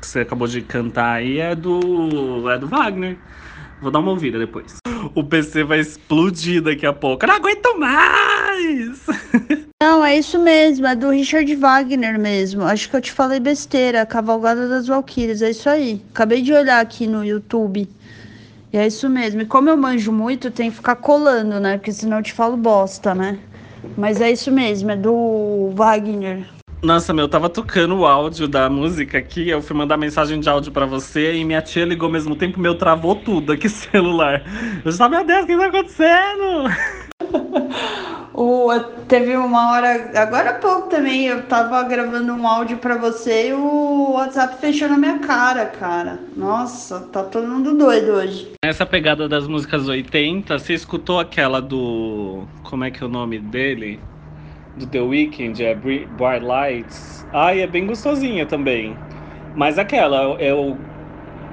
que 0.02 0.08
você 0.08 0.20
acabou 0.22 0.48
de 0.48 0.62
cantar 0.62 1.14
aí 1.16 1.40
é 1.40 1.56
do 1.56 2.50
é 2.50 2.58
do 2.58 2.68
Wagner. 2.68 3.18
Vou 3.84 3.92
dar 3.92 4.00
uma 4.00 4.12
ouvida 4.12 4.40
depois. 4.40 4.78
O 5.14 5.26
PC 5.26 5.66
vai 5.66 5.82
explodir 5.82 6.62
daqui 6.62 6.86
a 6.86 6.94
pouco. 6.94 7.26
Eu 7.26 7.28
não 7.28 7.36
aguento 7.36 7.78
mais! 7.78 9.06
Não, 9.84 10.06
é 10.06 10.18
isso 10.18 10.40
mesmo, 10.40 10.88
é 10.88 10.96
do 10.96 11.10
Richard 11.10 11.54
Wagner 11.58 12.18
mesmo. 12.18 12.64
Acho 12.64 12.90
que 12.90 12.96
eu 12.96 13.02
te 13.02 13.12
falei 13.12 13.42
besteira, 13.42 14.06
Cavalgada 14.06 14.70
das 14.70 14.88
Valquírias, 14.88 15.42
é 15.42 15.50
isso 15.50 15.68
aí. 15.68 16.02
Acabei 16.14 16.42
de 16.42 16.54
olhar 16.54 16.80
aqui 16.80 17.06
no 17.06 17.26
YouTube. 17.26 17.90
E 18.72 18.78
é 18.78 18.88
isso 18.88 19.10
mesmo. 19.10 19.42
E 19.42 19.46
como 19.46 19.70
eu 19.70 19.76
manjo 19.76 20.14
muito, 20.14 20.50
tem 20.50 20.70
que 20.70 20.78
ficar 20.78 20.96
colando, 20.96 21.60
né? 21.60 21.78
Porque 21.78 21.92
senão 21.92 22.18
eu 22.20 22.24
te 22.24 22.32
falo 22.32 22.56
bosta, 22.56 23.14
né? 23.14 23.38
Mas 23.98 24.22
é 24.22 24.32
isso 24.32 24.50
mesmo, 24.50 24.92
é 24.92 24.96
do 24.96 25.72
Wagner. 25.76 26.48
Nossa, 26.84 27.14
meu, 27.14 27.24
eu 27.24 27.30
tava 27.30 27.50
tocando 27.50 27.96
o 27.96 28.06
áudio 28.06 28.46
da 28.46 28.70
música 28.70 29.18
aqui, 29.18 29.48
eu 29.48 29.62
fui 29.62 29.74
mandar 29.74 29.96
mensagem 29.96 30.38
de 30.38 30.50
áudio 30.50 30.70
para 30.70 30.86
você 30.86 31.34
e 31.34 31.46
minha 31.46 31.62
tia 31.62 31.86
ligou 31.86 32.08
ao 32.08 32.12
mesmo 32.12 32.36
tempo, 32.36 32.60
meu, 32.60 32.76
travou 32.76 33.16
tudo 33.16 33.54
aqui 33.54 33.70
celular. 33.72 34.44
Eu 34.84 34.92
já 34.92 35.08
meu 35.08 35.24
Deus, 35.24 35.46
o 35.46 35.48
que 35.48 35.58
tá 35.58 35.68
acontecendo? 35.68 36.70
o, 38.36 38.68
teve 39.08 39.38
uma 39.38 39.72
hora, 39.72 40.12
agora 40.14 40.50
há 40.50 40.54
pouco 40.56 40.90
também, 40.90 41.28
eu 41.28 41.44
tava 41.44 41.82
gravando 41.84 42.34
um 42.34 42.46
áudio 42.46 42.78
para 42.80 42.98
você 42.98 43.48
e 43.48 43.54
o 43.54 44.16
WhatsApp 44.16 44.60
fechou 44.60 44.90
na 44.90 44.98
minha 44.98 45.20
cara, 45.20 45.68
cara. 45.68 46.20
Nossa, 46.36 47.00
tá 47.00 47.24
todo 47.24 47.48
mundo 47.48 47.78
doido 47.78 48.12
hoje. 48.12 48.52
Essa 48.62 48.86
pegada 48.86 49.30
das 49.30 49.48
músicas 49.48 49.88
80, 49.88 50.60
você 50.60 50.74
escutou 50.74 51.18
aquela 51.18 51.62
do. 51.62 52.44
Como 52.62 52.84
é 52.84 52.92
que 52.92 53.02
é 53.02 53.06
o 53.06 53.10
nome 53.10 53.40
dele? 53.40 54.02
Do 54.76 54.88
The 54.88 55.02
Weeknd, 55.02 55.64
é 55.64 55.76
Bright 55.76 56.44
Lights. 56.44 57.26
Ai, 57.32 57.62
é 57.62 57.68
bem 57.68 57.86
gostosinha 57.86 58.46
também. 58.46 59.00
Mas 59.54 59.78
aquela, 59.78 60.36
é, 60.42 60.54
o, 60.54 60.88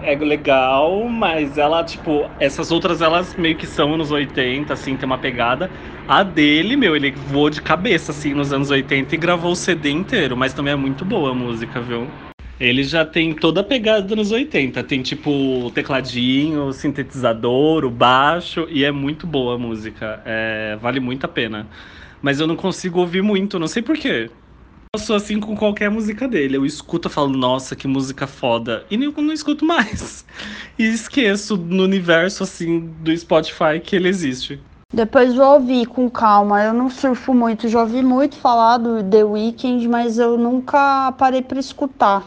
é 0.01 0.17
legal, 0.17 1.09
mas 1.09 1.59
ela, 1.59 1.85
tipo, 1.85 2.31
essas 2.39 2.71
outras 2.71 3.03
elas 3.03 3.37
meio 3.37 3.57
que 3.57 3.67
são 3.67 3.95
anos 3.95 4.11
80, 4.11 4.73
assim, 4.75 4.97
tem 4.97 5.07
uma 5.07 5.19
pegada. 5.19 5.71
A 6.09 6.23
dele, 6.23 6.77
meu, 6.77 6.97
ele 6.97 7.13
voou 7.13 7.51
de 7.51 7.63
cabeça, 7.63 8.13
assim, 8.13 8.35
nos 8.35 8.53
anos 8.53 8.71
80 8.71 9.15
e 9.15 9.19
gravou 9.19 9.53
o 9.53 9.57
CD 9.57 9.91
inteiro, 9.91 10.37
mas 10.37 10.55
também 10.55 10.73
é 10.73 10.77
muito 10.77 11.05
boa 11.05 11.31
a 11.33 11.35
música, 11.35 11.81
viu? 11.81 12.15
Ele 12.59 12.83
já 12.85 13.07
tem 13.07 13.35
toda 13.35 13.61
a 13.63 13.65
pegada 13.65 14.03
dos 14.03 14.13
anos 14.13 14.31
80. 14.33 14.85
Tem 14.85 15.03
tipo 15.03 15.31
o 15.31 15.71
tecladinho, 15.71 16.65
o 16.67 16.73
sintetizador, 16.73 17.85
o 17.87 17.91
baixo, 17.91 18.67
e 18.71 18.85
é 18.85 18.93
muito 18.93 19.27
boa 19.27 19.55
a 19.55 19.59
música. 19.59 20.21
É, 20.27 20.77
vale 20.81 21.01
muito 21.01 21.25
a 21.25 21.29
pena 21.29 21.71
mas 22.23 22.41
eu 22.41 22.47
não 22.47 22.57
consigo 22.57 23.01
ouvir 23.01 23.23
muito, 23.23 23.59
não 23.59 23.67
sei 23.67 23.83
porquê. 23.83 24.31
Eu 24.93 25.01
sou 25.01 25.15
assim 25.15 25.39
com 25.39 25.57
qualquer 25.57 25.89
música 25.89 26.27
dele. 26.27 26.57
Eu 26.57 26.67
escuto 26.67 27.07
e 27.07 27.11
falo, 27.11 27.29
nossa, 27.29 27.77
que 27.77 27.87
música 27.87 28.27
foda. 28.27 28.85
E 28.91 28.97
nem, 28.97 29.13
não 29.13 29.33
escuto 29.33 29.65
mais. 29.65 30.25
E 30.77 30.85
esqueço 30.85 31.57
no 31.59 31.85
universo, 31.85 32.43
assim, 32.43 32.81
do 33.03 33.15
Spotify 33.15 33.79
que 33.83 33.95
ele 33.95 34.09
existe. 34.09 34.59
Depois 34.93 35.35
vou 35.35 35.55
ouvir 35.55 35.87
com 35.87 36.11
calma. 36.11 36.63
Eu 36.65 36.73
não 36.73 36.91
surfo 36.91 37.35
muito. 37.35 37.69
Já 37.69 37.83
ouvi 37.83 38.03
muito 38.03 38.37
falar 38.37 38.79
do 38.79 39.05
The 39.05 39.23
Weeknd, 39.23 39.87
mas 39.87 40.19
eu 40.19 40.39
nunca 40.39 41.13
parei 41.13 41.43
para 41.43 41.61
escutar. 41.61 42.27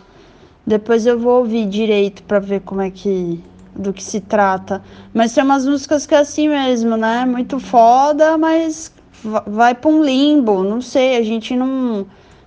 Depois 0.65 1.05
eu 1.05 1.19
vou 1.19 1.39
ouvir 1.39 1.65
direito 1.65 2.23
para 2.23 2.39
ver 2.39 2.61
como 2.61 2.81
é 2.81 2.89
que 2.89 3.43
do 3.75 3.91
que 3.91 4.03
se 4.03 4.21
trata. 4.21 4.81
Mas 5.13 5.33
tem 5.33 5.43
umas 5.43 5.65
músicas 5.65 6.05
que 6.05 6.15
é 6.15 6.19
assim 6.19 6.47
mesmo, 6.47 6.95
né? 6.95 7.25
Muito 7.25 7.59
foda, 7.59 8.37
mas 8.37 8.93
vai 9.23 9.73
para 9.73 9.89
um 9.89 10.03
limbo, 10.03 10.63
não 10.63 10.81
sei, 10.81 11.17
a 11.17 11.23
gente 11.23 11.55
não, 11.55 12.05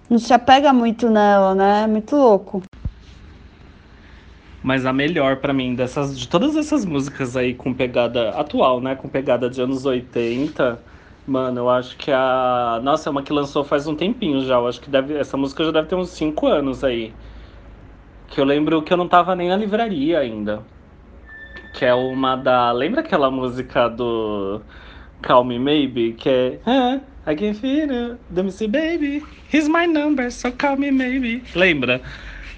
não 0.08 0.18
se 0.18 0.32
apega 0.32 0.72
muito 0.72 1.08
nela, 1.08 1.54
né? 1.54 1.84
É 1.84 1.86
muito 1.86 2.14
louco. 2.16 2.62
Mas 4.62 4.84
a 4.84 4.92
melhor 4.92 5.36
para 5.36 5.52
mim 5.52 5.74
dessas 5.74 6.18
de 6.18 6.28
todas 6.28 6.56
essas 6.56 6.84
músicas 6.84 7.36
aí 7.36 7.54
com 7.54 7.72
pegada 7.72 8.30
atual, 8.30 8.80
né, 8.80 8.96
com 8.96 9.08
pegada 9.08 9.48
de 9.48 9.62
anos 9.62 9.86
80, 9.86 10.80
mano, 11.26 11.60
eu 11.60 11.70
acho 11.70 11.96
que 11.96 12.10
a 12.10 12.80
nossa, 12.82 13.08
é 13.08 13.10
uma 13.12 13.22
que 13.22 13.32
lançou 13.32 13.62
faz 13.62 13.86
um 13.86 13.94
tempinho 13.94 14.44
já, 14.44 14.56
eu 14.56 14.66
acho 14.66 14.80
que 14.80 14.90
deve 14.90 15.14
essa 15.14 15.36
música 15.36 15.64
já 15.64 15.70
deve 15.70 15.88
ter 15.88 15.94
uns 15.94 16.10
5 16.10 16.46
anos 16.46 16.82
aí. 16.82 17.14
Que 18.28 18.40
eu 18.40 18.44
lembro 18.44 18.82
que 18.82 18.92
eu 18.92 18.96
não 18.96 19.06
tava 19.06 19.36
nem 19.36 19.48
na 19.48 19.56
livraria 19.56 20.18
ainda. 20.18 20.62
Que 21.72 21.84
é 21.84 21.94
uma 21.94 22.34
da, 22.34 22.72
lembra 22.72 23.02
aquela 23.02 23.30
música 23.30 23.88
do 23.88 24.60
Call 25.26 25.44
Me 25.44 25.58
Maybe, 25.58 26.12
que 26.12 26.28
é 26.28 26.60
ah, 26.64 27.00
I 27.26 27.34
can 27.34 27.52
feel 27.52 27.90
it, 27.90 28.52
see 28.52 28.68
baby, 28.68 29.24
here's 29.52 29.68
my 29.68 29.84
number, 29.84 30.30
so 30.30 30.52
call 30.52 30.76
me 30.76 30.92
maybe. 30.92 31.42
Lembra? 31.52 32.00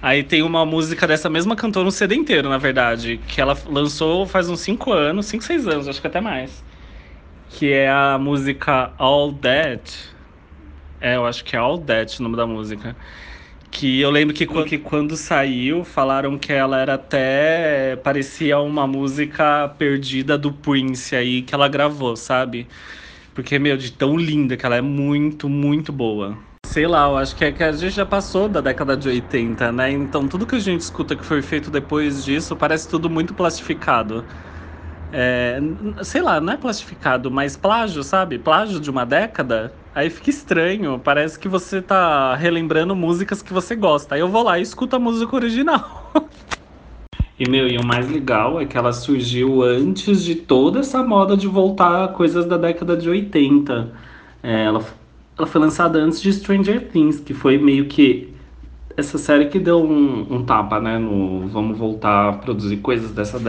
Aí 0.02 0.22
tem 0.22 0.42
uma 0.42 0.66
música 0.66 1.06
dessa 1.06 1.30
mesma 1.30 1.56
cantora, 1.56 1.88
um 1.88 1.90
CD 1.90 2.14
inteiro, 2.14 2.50
na 2.50 2.58
verdade, 2.58 3.18
que 3.26 3.40
ela 3.40 3.56
lançou 3.66 4.26
faz 4.26 4.50
uns 4.50 4.60
5 4.60 4.92
anos, 4.92 5.24
5, 5.26 5.42
6 5.42 5.66
anos, 5.66 5.88
acho 5.88 6.00
que 6.00 6.06
até 6.06 6.20
mais. 6.20 6.62
Que 7.48 7.72
é 7.72 7.88
a 7.88 8.18
música 8.18 8.92
All 8.98 9.32
That. 9.32 9.90
É, 11.00 11.16
eu 11.16 11.24
acho 11.24 11.42
que 11.42 11.56
é 11.56 11.58
All 11.58 11.78
That 11.78 12.20
o 12.20 12.22
nome 12.22 12.36
da 12.36 12.46
música. 12.46 12.94
Que 13.70 14.00
eu 14.00 14.10
lembro 14.10 14.34
que, 14.34 14.46
que 14.64 14.78
quando 14.78 15.16
saiu, 15.16 15.84
falaram 15.84 16.38
que 16.38 16.52
ela 16.52 16.78
era 16.80 16.94
até. 16.94 17.96
parecia 17.96 18.58
uma 18.60 18.86
música 18.86 19.68
perdida 19.78 20.38
do 20.38 20.52
Prince 20.52 21.14
aí 21.14 21.42
que 21.42 21.54
ela 21.54 21.68
gravou, 21.68 22.16
sabe? 22.16 22.68
Porque, 23.34 23.58
meu, 23.58 23.76
de 23.76 23.92
tão 23.92 24.16
linda 24.16 24.56
que 24.56 24.66
ela 24.66 24.76
é 24.76 24.80
muito, 24.82 25.48
muito 25.48 25.92
boa. 25.92 26.38
Sei 26.66 26.86
lá, 26.86 27.06
eu 27.06 27.16
acho 27.16 27.34
que, 27.36 27.44
é 27.44 27.52
que 27.52 27.62
a 27.62 27.72
gente 27.72 27.94
já 27.94 28.04
passou 28.06 28.48
da 28.48 28.60
década 28.60 28.96
de 28.96 29.08
80, 29.08 29.72
né? 29.72 29.90
Então 29.90 30.28
tudo 30.28 30.46
que 30.46 30.56
a 30.56 30.58
gente 30.60 30.80
escuta 30.82 31.16
que 31.16 31.24
foi 31.24 31.40
feito 31.42 31.70
depois 31.70 32.22
disso 32.24 32.56
parece 32.56 32.88
tudo 32.88 33.08
muito 33.08 33.34
plastificado. 33.34 34.26
É, 35.12 35.58
sei 36.04 36.22
lá, 36.22 36.40
não 36.40 36.52
é 36.52 36.56
plastificado, 36.56 37.30
mas 37.30 37.56
plágio, 37.56 38.02
sabe? 38.04 38.38
Plágio 38.38 38.80
de 38.80 38.90
uma 38.90 39.04
década. 39.06 39.78
Aí 39.98 40.10
fica 40.10 40.30
estranho, 40.30 41.00
parece 41.02 41.36
que 41.36 41.48
você 41.48 41.82
tá 41.82 42.32
relembrando 42.36 42.94
músicas 42.94 43.42
que 43.42 43.52
você 43.52 43.74
gosta. 43.74 44.14
Aí 44.14 44.20
eu 44.20 44.28
vou 44.28 44.44
lá 44.44 44.56
e 44.56 44.62
escuto 44.62 44.94
a 44.94 44.98
música 45.00 45.34
original. 45.34 46.12
e 47.36 47.50
meu, 47.50 47.66
e 47.66 47.76
o 47.76 47.84
mais 47.84 48.08
legal 48.08 48.60
é 48.60 48.64
que 48.64 48.78
ela 48.78 48.92
surgiu 48.92 49.60
antes 49.60 50.22
de 50.22 50.36
toda 50.36 50.78
essa 50.78 51.02
moda 51.02 51.36
de 51.36 51.48
voltar 51.48 52.04
a 52.04 52.06
coisas 52.06 52.46
da 52.46 52.56
década 52.56 52.96
de 52.96 53.10
80. 53.10 53.90
É, 54.40 54.66
ela, 54.66 54.84
ela 55.36 55.46
foi 55.48 55.60
lançada 55.60 55.98
antes 55.98 56.22
de 56.22 56.32
Stranger 56.32 56.92
Things, 56.92 57.18
que 57.18 57.34
foi 57.34 57.58
meio 57.58 57.86
que 57.86 58.32
essa 58.96 59.18
série 59.18 59.46
que 59.46 59.58
deu 59.58 59.82
um, 59.82 60.32
um 60.32 60.44
tapa, 60.44 60.78
né? 60.78 60.96
No 60.96 61.48
vamos 61.48 61.76
voltar 61.76 62.28
a 62.28 62.32
produzir 62.34 62.76
coisas 62.76 63.10
dessa, 63.10 63.40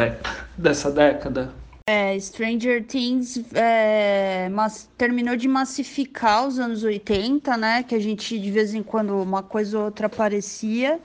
dessa 0.57 0.89
década. 0.89 1.53
É, 1.91 2.19
Stranger 2.19 2.85
Things 2.85 3.43
é, 3.51 4.47
mas, 4.49 4.87
terminou 4.95 5.35
de 5.35 5.47
massificar 5.47 6.47
os 6.47 6.59
anos 6.59 6.83
80, 6.83 7.57
né? 7.57 7.81
Que 7.81 7.95
a 7.95 7.99
gente 7.99 8.37
de 8.37 8.51
vez 8.51 8.75
em 8.75 8.83
quando 8.83 9.19
uma 9.19 9.41
coisa 9.41 9.79
ou 9.79 9.85
outra 9.85 10.05
aparecia. 10.05 10.99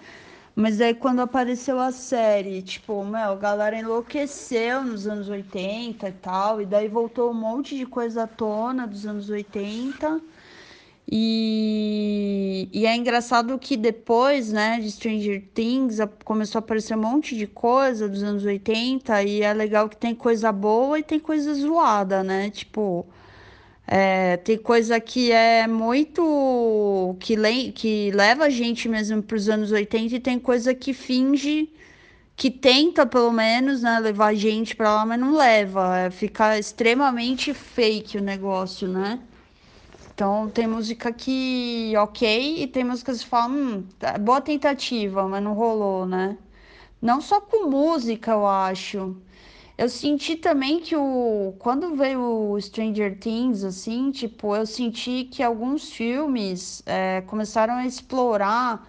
Mas 0.55 0.83
aí 0.83 0.93
quando 0.93 1.21
apareceu 1.21 1.81
a 1.81 1.91
série, 1.91 2.61
tipo, 2.61 3.03
meu, 3.03 3.33
a 3.33 3.35
galera 3.35 3.79
enlouqueceu 3.79 4.85
nos 4.85 5.07
anos 5.07 5.31
80 5.31 6.07
e 6.07 6.13
tal. 6.13 6.61
E 6.61 6.67
daí 6.67 6.87
voltou 6.87 7.31
um 7.31 7.35
monte 7.35 7.79
de 7.79 7.87
coisa 7.87 8.25
à 8.25 8.27
tona 8.27 8.87
dos 8.87 9.07
anos 9.07 9.31
80. 9.31 10.21
E, 11.11 12.69
e 12.73 12.87
é 12.87 12.97
engraçado 12.97 13.59
que 13.59 13.77
depois, 13.77 14.51
né, 14.53 14.81
de 14.81 14.91
Stranger 14.91 15.43
Things, 15.55 15.99
começou 16.25 16.59
a 16.59 16.61
aparecer 16.61 16.97
um 16.97 17.01
monte 17.01 17.37
de 17.37 17.47
coisa 17.47 18.09
dos 18.09 18.23
anos 18.23 18.45
80, 18.45 19.23
e 19.23 19.43
é 19.43 19.53
legal 19.53 19.89
que 19.89 19.97
tem 19.97 20.15
coisa 20.15 20.51
boa 20.51 20.99
e 20.99 21.03
tem 21.03 21.21
coisa 21.21 21.53
zoada, 21.55 22.23
né? 22.25 22.51
Tipo, 22.51 23.07
é, 23.87 24.37
tem 24.39 24.59
coisa 24.59 24.99
que 25.01 25.31
é 25.33 25.67
muito. 25.67 27.17
que, 27.21 27.37
le, 27.37 27.73
que 27.73 28.11
leva 28.13 28.45
a 28.47 28.51
gente 28.51 28.89
mesmo 28.89 29.23
para 29.23 29.37
os 29.37 29.49
anos 29.49 29.73
80, 29.73 30.15
e 30.17 30.21
tem 30.21 30.39
coisa 30.39 30.75
que 30.75 30.93
finge. 30.95 31.71
que 32.37 32.51
tenta, 32.51 33.07
pelo 33.07 33.33
menos, 33.33 33.83
né, 33.83 33.99
levar 34.01 34.29
a 34.29 34.35
gente 34.35 34.77
para 34.77 34.95
lá, 34.95 35.07
mas 35.07 35.21
não 35.21 35.35
leva. 35.37 35.99
É, 35.99 36.11
fica 36.11 36.59
extremamente 36.59 37.55
fake 37.55 38.19
o 38.19 38.23
negócio, 38.23 38.89
né? 38.89 39.21
Então 40.15 40.49
tem 40.49 40.67
música 40.67 41.13
que 41.13 41.93
ok 41.97 42.63
e 42.63 42.67
tem 42.69 42.85
músicas 42.85 43.23
que 43.23 43.29
falam, 43.29 43.57
hum, 43.57 43.83
tá, 43.99 44.17
boa 44.17 44.41
tentativa, 44.41 45.27
mas 45.29 45.43
não 45.43 45.55
rolou, 45.55 46.07
né? 46.07 46.39
Não 47.03 47.21
só 47.21 47.41
com 47.41 47.69
música, 47.71 48.33
eu 48.33 48.47
acho. 48.47 49.17
Eu 49.79 49.89
senti 49.89 50.37
também 50.37 50.81
que 50.81 50.97
o 50.97 51.55
quando 51.59 51.97
veio 51.97 52.21
o 52.53 52.61
Stranger 52.61 53.19
Things, 53.19 53.65
assim, 53.65 54.11
tipo, 54.13 54.55
eu 54.57 54.67
senti 54.67 55.25
que 55.25 55.43
alguns 55.43 55.91
filmes 55.93 56.83
é, 56.87 57.23
começaram 57.23 57.75
a 57.75 57.87
explorar 57.87 58.89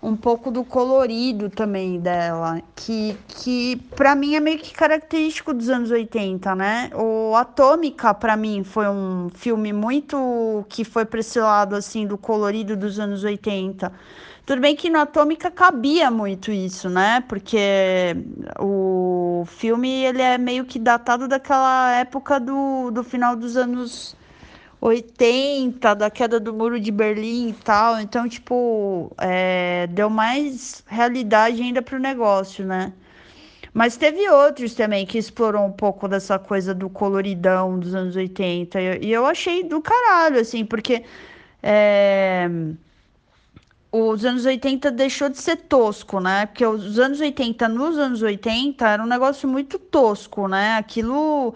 um 0.00 0.16
pouco 0.16 0.50
do 0.50 0.62
colorido 0.64 1.50
também 1.50 1.98
dela, 1.98 2.62
que, 2.76 3.16
que 3.26 3.76
para 3.96 4.14
mim 4.14 4.36
é 4.36 4.40
meio 4.40 4.58
que 4.58 4.72
característico 4.72 5.52
dos 5.52 5.68
anos 5.68 5.90
80, 5.90 6.54
né? 6.54 6.90
O 6.94 7.34
Atômica, 7.34 8.14
para 8.14 8.36
mim, 8.36 8.62
foi 8.62 8.88
um 8.88 9.28
filme 9.34 9.72
muito 9.72 10.64
que 10.68 10.84
foi 10.84 11.04
para 11.04 11.18
esse 11.18 11.40
lado, 11.40 11.74
assim, 11.74 12.06
do 12.06 12.16
colorido 12.16 12.76
dos 12.76 12.98
anos 13.00 13.24
80. 13.24 13.92
Tudo 14.46 14.62
bem 14.62 14.74
que 14.76 14.88
no 14.88 15.00
Atômica 15.00 15.50
cabia 15.50 16.10
muito 16.10 16.50
isso, 16.52 16.88
né? 16.88 17.22
Porque 17.28 18.16
o 18.58 19.44
filme, 19.46 20.04
ele 20.04 20.22
é 20.22 20.38
meio 20.38 20.64
que 20.64 20.78
datado 20.78 21.26
daquela 21.26 21.92
época 21.96 22.38
do, 22.38 22.90
do 22.92 23.02
final 23.02 23.34
dos 23.34 23.56
anos 23.56 24.16
80, 24.80 25.94
da 25.94 26.10
queda 26.10 26.38
do 26.38 26.52
muro 26.52 26.78
de 26.78 26.90
Berlim 26.90 27.48
e 27.50 27.52
tal. 27.52 28.00
Então, 28.00 28.28
tipo, 28.28 29.12
é, 29.18 29.86
deu 29.88 30.08
mais 30.08 30.82
realidade 30.86 31.60
ainda 31.62 31.82
pro 31.82 31.98
negócio, 31.98 32.64
né? 32.64 32.92
Mas 33.74 33.96
teve 33.96 34.28
outros 34.28 34.74
também 34.74 35.06
que 35.06 35.18
explorou 35.18 35.64
um 35.64 35.72
pouco 35.72 36.08
dessa 36.08 36.38
coisa 36.38 36.74
do 36.74 36.88
coloridão 36.88 37.78
dos 37.78 37.94
anos 37.94 38.16
80. 38.16 38.80
E 38.80 39.12
eu 39.12 39.26
achei 39.26 39.62
do 39.62 39.80
caralho, 39.80 40.40
assim, 40.40 40.64
porque 40.64 41.04
é, 41.62 42.48
os 43.92 44.24
anos 44.24 44.44
80 44.44 44.90
deixou 44.90 45.28
de 45.28 45.38
ser 45.38 45.56
tosco, 45.56 46.20
né? 46.20 46.46
Porque 46.46 46.64
os 46.64 46.98
anos 46.98 47.20
80, 47.20 47.68
nos 47.68 47.98
anos 47.98 48.22
80, 48.22 48.88
era 48.88 49.02
um 49.02 49.06
negócio 49.06 49.48
muito 49.48 49.78
tosco, 49.78 50.48
né? 50.48 50.76
Aquilo 50.76 51.54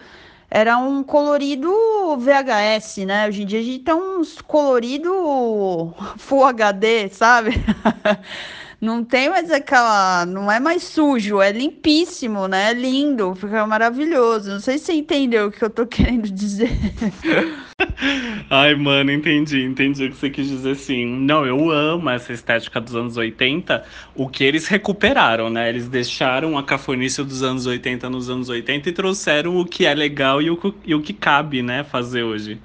era 0.55 0.77
um 0.77 1.03
colorido 1.03 1.73
VHS, 2.19 3.07
né? 3.07 3.27
Hoje 3.27 3.43
em 3.43 3.47
dia 3.47 3.61
a 3.61 3.63
gente 3.63 3.79
tem 3.79 3.95
uns 3.95 4.39
colorido 4.43 5.95
Full 6.19 6.45
HD, 6.45 7.09
sabe? 7.09 7.53
não 8.83 9.05
tem 9.05 9.31
mais 9.31 9.49
aquela. 9.49 10.27
Não 10.27 10.51
é 10.51 10.59
mais 10.59 10.83
sujo, 10.83 11.41
é 11.41 11.53
limpíssimo, 11.53 12.49
né? 12.49 12.71
É 12.71 12.75
lindo, 12.75 13.33
fica 13.37 13.65
maravilhoso. 13.65 14.51
Não 14.51 14.59
sei 14.59 14.77
se 14.77 14.87
você 14.87 14.95
entendeu 14.95 15.47
o 15.47 15.53
que 15.53 15.63
eu 15.63 15.71
tô 15.71 15.87
querendo 15.87 16.29
dizer. 16.29 16.69
Ai, 18.51 18.75
mano, 18.75 19.13
entendi, 19.13 19.63
entendi 19.63 20.07
o 20.07 20.11
que 20.11 20.17
você 20.17 20.31
quis 20.31 20.49
dizer 20.49 20.75
sim. 20.75 21.07
Não, 21.07 21.47
eu 21.47 21.71
amo 21.71 22.11
essa 22.11 22.33
estética 22.33 22.81
dos 22.81 22.97
anos 22.97 23.17
80, 23.17 23.85
o 24.17 24.29
que 24.29 24.43
eles 24.43 24.67
recuperaram, 24.67 25.49
né? 25.49 25.69
Eles 25.69 25.89
deixaram 25.89 26.59
a 26.59 26.63
cafonice 26.65 27.23
dos 27.23 27.45
anos 27.45 27.67
80 27.67 28.11
nos 28.11 28.29
anos 28.29 28.49
80 28.49 28.89
e 28.89 28.93
trouxeram 28.93 29.59
o 29.59 29.65
que 29.65 29.87
é 29.87 29.95
legal 29.95 30.43
e 30.43 30.51
o, 30.51 30.75
e 30.85 30.93
o 30.93 31.01
que 31.01 31.13
cabe, 31.13 31.63
né, 31.63 31.85
fazer 31.85 32.25
hoje. 32.25 32.61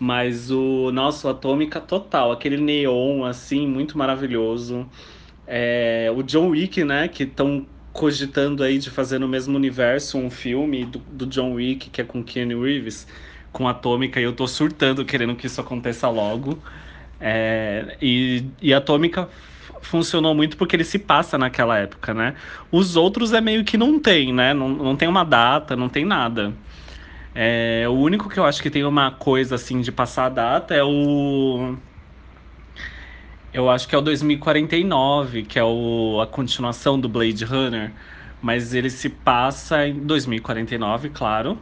Mas 0.00 0.50
o 0.50 0.90
nosso 0.90 1.28
Atômica 1.28 1.80
total, 1.80 2.32
aquele 2.32 2.56
neon 2.56 3.24
assim, 3.24 3.66
muito 3.66 3.96
maravilhoso. 3.96 4.88
É, 5.46 6.10
o 6.14 6.22
John 6.22 6.48
Wick, 6.48 6.84
né, 6.84 7.08
que 7.08 7.24
estão 7.24 7.66
cogitando 7.92 8.62
aí 8.62 8.78
de 8.78 8.90
fazer 8.90 9.18
no 9.18 9.28
mesmo 9.28 9.56
universo 9.56 10.18
um 10.18 10.30
filme 10.30 10.84
do, 10.84 10.98
do 10.98 11.26
John 11.26 11.52
Wick, 11.52 11.90
que 11.90 12.00
é 12.00 12.04
com 12.04 12.24
Keanu 12.24 12.62
Reeves, 12.62 13.06
com 13.52 13.68
Atômica, 13.68 14.20
e 14.20 14.24
eu 14.24 14.32
tô 14.32 14.48
surtando 14.48 15.04
querendo 15.04 15.36
que 15.36 15.46
isso 15.46 15.60
aconteça 15.60 16.08
logo. 16.08 16.58
É, 17.20 17.96
e, 18.02 18.44
e 18.60 18.74
Atômica 18.74 19.28
funcionou 19.80 20.34
muito 20.34 20.56
porque 20.56 20.74
ele 20.74 20.84
se 20.84 20.98
passa 20.98 21.38
naquela 21.38 21.78
época, 21.78 22.12
né? 22.12 22.34
Os 22.72 22.96
outros 22.96 23.32
é 23.32 23.40
meio 23.40 23.64
que 23.64 23.78
não 23.78 24.00
tem, 24.00 24.32
né? 24.32 24.52
Não, 24.52 24.68
não 24.68 24.96
tem 24.96 25.08
uma 25.08 25.24
data, 25.24 25.76
não 25.76 25.88
tem 25.88 26.04
nada. 26.04 26.52
É, 27.34 27.84
o 27.88 27.92
único 27.92 28.28
que 28.28 28.38
eu 28.38 28.44
acho 28.44 28.62
que 28.62 28.70
tem 28.70 28.84
uma 28.84 29.10
coisa 29.10 29.54
assim 29.54 29.80
de 29.80 29.92
passar 29.92 30.26
a 30.26 30.28
data 30.28 30.74
é 30.74 30.82
o 30.82 31.76
eu 33.54 33.70
acho 33.70 33.88
que 33.88 33.94
é 33.94 33.98
o 33.98 34.00
2049, 34.00 35.44
que 35.44 35.58
é 35.58 35.64
o, 35.64 36.20
a 36.20 36.26
continuação 36.26 36.98
do 36.98 37.08
Blade 37.08 37.44
Runner. 37.44 37.92
Mas 38.42 38.74
ele 38.74 38.90
se 38.90 39.08
passa 39.08 39.86
em 39.86 40.00
2049, 40.00 41.10
claro. 41.10 41.58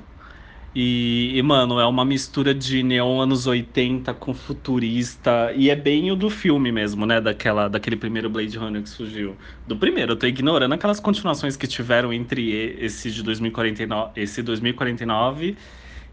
E, 0.75 1.33
e, 1.37 1.43
mano, 1.43 1.79
é 1.79 1.87
uma 1.87 2.05
mistura 2.05 2.55
de 2.55 2.83
neon 2.83 3.21
anos 3.21 3.47
80 3.47 4.15
com 4.15 4.33
futurista. 4.33 5.53
E 5.55 5.69
é 5.69 5.77
bem 5.77 6.11
o 6.11 6.17
do 6.17 6.31
filme 6.31 6.73
mesmo, 6.73 7.05
né? 7.05 7.21
Daquela, 7.21 7.69
daquele 7.69 7.97
primeiro 7.97 8.31
Blade 8.31 8.57
Runner 8.57 8.83
que 8.83 8.89
surgiu. 8.89 9.37
Do 9.67 9.77
primeiro, 9.77 10.13
eu 10.13 10.17
tô 10.17 10.27
ignorando 10.27 10.73
aquelas 10.73 10.99
continuações 10.99 11.57
que 11.57 11.67
tiveram 11.67 12.11
entre 12.13 12.51
esse 12.81 13.11
de 13.11 13.23
2049, 13.23 14.13
esse 14.17 14.43
2049 14.43 15.57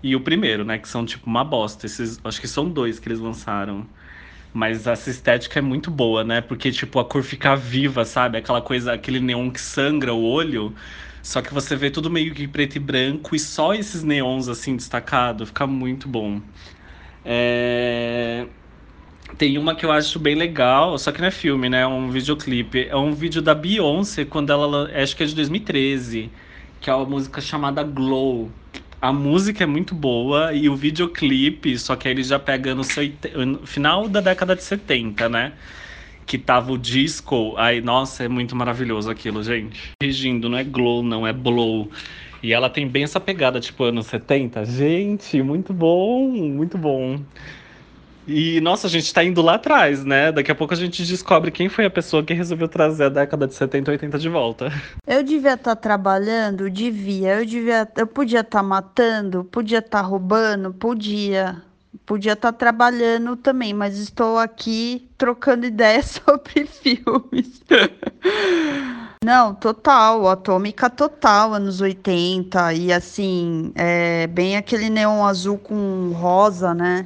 e 0.03 0.15
o 0.15 0.19
primeiro, 0.21 0.65
né? 0.65 0.77
Que 0.77 0.89
são 0.89 1.05
tipo 1.05 1.25
uma 1.25 1.43
bosta. 1.45 1.86
Esses, 1.86 2.19
acho 2.24 2.41
que 2.41 2.48
são 2.48 2.69
dois 2.69 3.00
que 3.00 3.07
eles 3.07 3.19
lançaram. 3.19 3.88
Mas 4.53 4.88
essa 4.88 5.10
estética 5.10 5.60
é 5.60 5.62
muito 5.62 5.91
boa, 5.91 6.24
né? 6.24 6.41
Porque, 6.41 6.72
tipo, 6.72 7.00
a 7.00 7.06
cor 7.06 7.24
fica 7.24 7.56
viva, 7.56 8.03
sabe? 8.03 8.38
Aquela 8.38 8.62
coisa, 8.62 8.94
aquele 8.94 9.20
neon 9.20 9.51
que 9.51 9.62
sangra 9.62 10.13
o 10.13 10.24
olho. 10.24 10.74
Só 11.22 11.41
que 11.41 11.53
você 11.53 11.75
vê 11.75 11.91
tudo 11.91 12.10
meio 12.10 12.34
que 12.34 12.48
preto 12.48 12.77
e 12.77 12.79
branco 12.79 13.36
e 13.36 13.39
só 13.39 13.74
esses 13.74 14.03
neons, 14.03 14.48
assim, 14.48 14.75
destacados. 14.75 15.50
Fica 15.50 15.68
muito 15.68 16.08
bom. 16.08 16.41
É... 17.24 18.48
Tem 19.38 19.58
uma 19.58 19.75
que 19.75 19.86
eu 19.86 19.91
acho 19.91 20.20
bem 20.20 20.36
legal, 20.36 20.98
só 20.98 21.12
que 21.12 21.22
não 21.22 21.27
é 21.27 21.32
filme, 21.32 21.70
né? 21.70 21.82
É 21.82 21.88
um 21.88 22.10
videoclipe. 22.10 22.88
É 22.89 22.95
um 22.95 23.13
vídeo 23.13 23.41
da 23.41 23.54
Beyoncé, 23.54 24.26
quando 24.26 24.52
ela. 24.52 24.89
Acho 25.02 25.15
que 25.15 25.23
é 25.23 25.26
de 25.26 25.36
2013. 25.36 26.32
Que 26.82 26.89
é 26.89 26.95
uma 26.95 27.06
música 27.06 27.39
chamada 27.41 27.84
Glow. 27.84 28.52
A 29.01 29.13
música 29.13 29.63
é 29.63 29.67
muito 29.67 29.95
boa 29.95 30.53
e 30.53 30.67
o 30.67 30.75
videoclipe, 30.75 31.77
só 31.79 31.95
que 31.95 32.07
aí 32.07 32.13
eles 32.13 32.27
já 32.27 32.38
pegando 32.38 32.81
no 33.45 33.65
final 33.65 34.09
da 34.09 34.19
década 34.19 34.55
de 34.55 34.63
70, 34.63 35.29
né? 35.29 35.53
Que 36.25 36.38
tava 36.38 36.73
o 36.73 36.77
disco. 36.77 37.55
Aí, 37.57 37.79
nossa, 37.81 38.23
é 38.25 38.27
muito 38.27 38.55
maravilhoso 38.55 39.09
aquilo, 39.09 39.41
gente. 39.41 39.93
Corrigindo, 40.01 40.49
não 40.49 40.57
é 40.57 40.65
glow, 40.65 41.01
não, 41.01 41.25
é 41.25 41.31
blow. 41.31 41.89
E 42.43 42.53
ela 42.53 42.69
tem 42.69 42.88
bem 42.88 43.03
essa 43.03 43.19
pegada, 43.21 43.59
tipo, 43.62 43.83
anos 43.85 44.07
70. 44.07 44.65
Gente, 44.65 45.41
muito 45.41 45.73
bom, 45.73 46.29
muito 46.31 46.77
bom. 46.77 47.21
E, 48.32 48.62
nossa, 48.62 48.86
a 48.86 48.89
gente 48.89 49.12
tá 49.12 49.24
indo 49.24 49.42
lá 49.42 49.56
atrás, 49.56 50.06
né? 50.06 50.32
Daqui 50.32 50.52
a 50.52 50.56
pouco 50.56 50.72
a 50.72 50.78
gente 50.78 51.04
descobre 51.04 51.50
quem 51.50 51.68
foi 51.68 51.86
a 51.86 51.89
pessoa 51.89 52.24
que 52.24 52.32
resolveu 52.32 52.68
trazer 52.68 53.06
a 53.06 53.10
década 53.10 53.48
de 53.48 53.56
70 53.56 53.89
e 53.89 53.94
80 53.94 54.20
de 54.20 54.30
volta. 54.30 54.72
Eu 55.08 55.24
devia 55.24 55.56
estar 55.56 55.76
tá 55.76 55.82
trabalhando? 55.82 56.70
Devia. 56.70 57.39
Eu 57.39 57.46
devia. 57.46 57.89
Eu 57.98 58.06
podia 58.06 58.42
estar 58.42 58.60
tá 58.60 58.63
matando? 58.63 59.44
Podia 59.46 59.80
estar 59.80 60.02
tá 60.02 60.08
roubando? 60.08 60.72
Podia. 60.72 61.60
Podia 62.06 62.34
estar 62.34 62.52
tá 62.52 62.58
trabalhando 62.58 63.36
também, 63.36 63.74
mas 63.74 63.98
estou 63.98 64.38
aqui 64.38 65.10
trocando 65.18 65.65
ideias 65.65 66.22
sobre 66.24 66.68
filmes. 66.68 67.63
Não, 69.24 69.54
total, 69.54 70.30
atômica 70.30 70.89
total, 70.89 71.54
anos 71.54 71.82
80, 71.82 72.74
e 72.74 72.94
assim, 72.94 73.72
é 73.76 74.28
bem 74.28 74.56
aquele 74.56 74.89
neon 74.89 75.26
azul 75.26 75.58
com 75.58 76.12
rosa, 76.13 76.74
né? 76.74 77.06